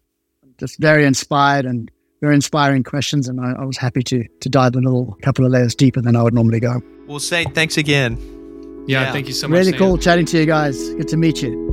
Just 0.59 0.79
very 0.81 1.05
inspired 1.05 1.66
and 1.66 1.91
very 2.20 2.35
inspiring 2.35 2.83
questions, 2.83 3.29
and 3.29 3.41
I, 3.41 3.62
I 3.62 3.64
was 3.64 3.76
happy 3.76 4.03
to 4.03 4.24
to 4.41 4.49
dive 4.49 4.74
a 4.74 4.81
little 4.81 5.16
couple 5.22 5.45
of 5.45 5.53
layers 5.53 5.74
deeper 5.74 6.01
than 6.01 6.16
I 6.16 6.22
would 6.22 6.35
normally 6.35 6.59
go. 6.59 6.83
Well, 7.07 7.20
Saint, 7.20 7.55
thanks 7.55 7.76
again. 7.76 8.16
Yeah, 8.89 9.03
yeah. 9.03 9.12
thank 9.12 9.29
you 9.29 9.35
so 9.35 9.47
much. 9.47 9.57
Really 9.57 9.72
cool 9.72 9.99
chatting 9.99 10.26
to 10.26 10.39
you 10.39 10.47
guys. 10.47 10.76
Good 10.95 11.09
to 11.09 11.16
meet 11.16 11.43
you. 11.43 11.68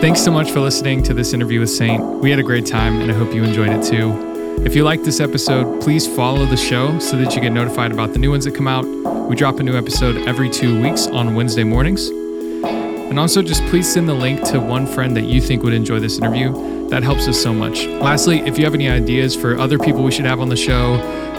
Thanks 0.00 0.22
so 0.22 0.30
much 0.30 0.50
for 0.50 0.60
listening 0.60 1.02
to 1.02 1.14
this 1.14 1.32
interview 1.32 1.60
with 1.60 1.70
Saint. 1.70 2.02
We 2.20 2.30
had 2.30 2.38
a 2.38 2.44
great 2.44 2.64
time, 2.64 3.00
and 3.00 3.10
I 3.10 3.14
hope 3.14 3.34
you 3.34 3.42
enjoyed 3.42 3.70
it 3.70 3.82
too. 3.84 4.29
If 4.62 4.76
you 4.76 4.84
like 4.84 5.02
this 5.02 5.20
episode, 5.20 5.82
please 5.82 6.06
follow 6.06 6.44
the 6.44 6.56
show 6.56 6.98
so 6.98 7.16
that 7.16 7.34
you 7.34 7.40
get 7.40 7.50
notified 7.50 7.92
about 7.92 8.12
the 8.12 8.18
new 8.18 8.30
ones 8.30 8.44
that 8.44 8.54
come 8.54 8.68
out. 8.68 8.84
We 9.26 9.34
drop 9.34 9.58
a 9.58 9.62
new 9.62 9.76
episode 9.76 10.28
every 10.28 10.50
two 10.50 10.80
weeks 10.82 11.06
on 11.06 11.34
Wednesday 11.34 11.64
mornings. 11.64 12.08
And 12.08 13.18
also, 13.18 13.42
just 13.42 13.64
please 13.64 13.90
send 13.90 14.06
the 14.06 14.14
link 14.14 14.42
to 14.48 14.60
one 14.60 14.86
friend 14.86 15.16
that 15.16 15.24
you 15.24 15.40
think 15.40 15.62
would 15.62 15.72
enjoy 15.72 15.98
this 15.98 16.18
interview. 16.18 16.88
That 16.88 17.02
helps 17.02 17.26
us 17.26 17.42
so 17.42 17.54
much. 17.54 17.86
Lastly, 17.86 18.40
if 18.40 18.58
you 18.58 18.64
have 18.64 18.74
any 18.74 18.90
ideas 18.90 19.34
for 19.34 19.58
other 19.58 19.78
people 19.78 20.04
we 20.04 20.12
should 20.12 20.26
have 20.26 20.40
on 20.40 20.50
the 20.50 20.56
show, 20.56 20.98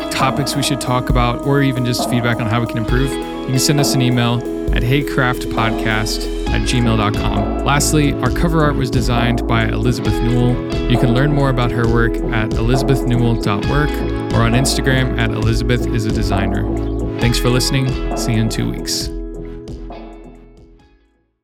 topics 0.09 0.55
we 0.55 0.63
should 0.63 0.81
talk 0.81 1.09
about, 1.11 1.45
or 1.45 1.61
even 1.61 1.85
just 1.85 2.09
feedback 2.09 2.37
on 2.37 2.47
how 2.47 2.59
we 2.59 2.65
can 2.65 2.79
improve, 2.79 3.11
you 3.11 3.47
can 3.47 3.59
send 3.59 3.79
us 3.79 3.93
an 3.93 4.01
email 4.01 4.39
at 4.73 4.83
heycraftpodcast 4.83 6.47
at 6.49 6.61
gmail.com. 6.61 7.63
Lastly, 7.63 8.13
our 8.13 8.31
cover 8.31 8.63
art 8.63 8.75
was 8.75 8.89
designed 8.89 9.47
by 9.47 9.65
Elizabeth 9.67 10.13
Newell. 10.21 10.55
You 10.91 10.97
can 10.97 11.13
learn 11.13 11.31
more 11.33 11.49
about 11.49 11.71
her 11.71 11.87
work 11.87 12.15
at 12.15 12.49
elizabethnewell.work 12.51 14.33
or 14.33 14.41
on 14.41 14.53
Instagram 14.53 15.17
at 15.17 15.31
Elizabeth 15.31 15.87
is 15.87 16.05
a 16.05 16.11
designer. 16.11 16.63
Thanks 17.19 17.39
for 17.39 17.49
listening. 17.49 18.17
See 18.17 18.33
you 18.33 18.41
in 18.41 18.49
two 18.49 18.69
weeks. 18.69 19.09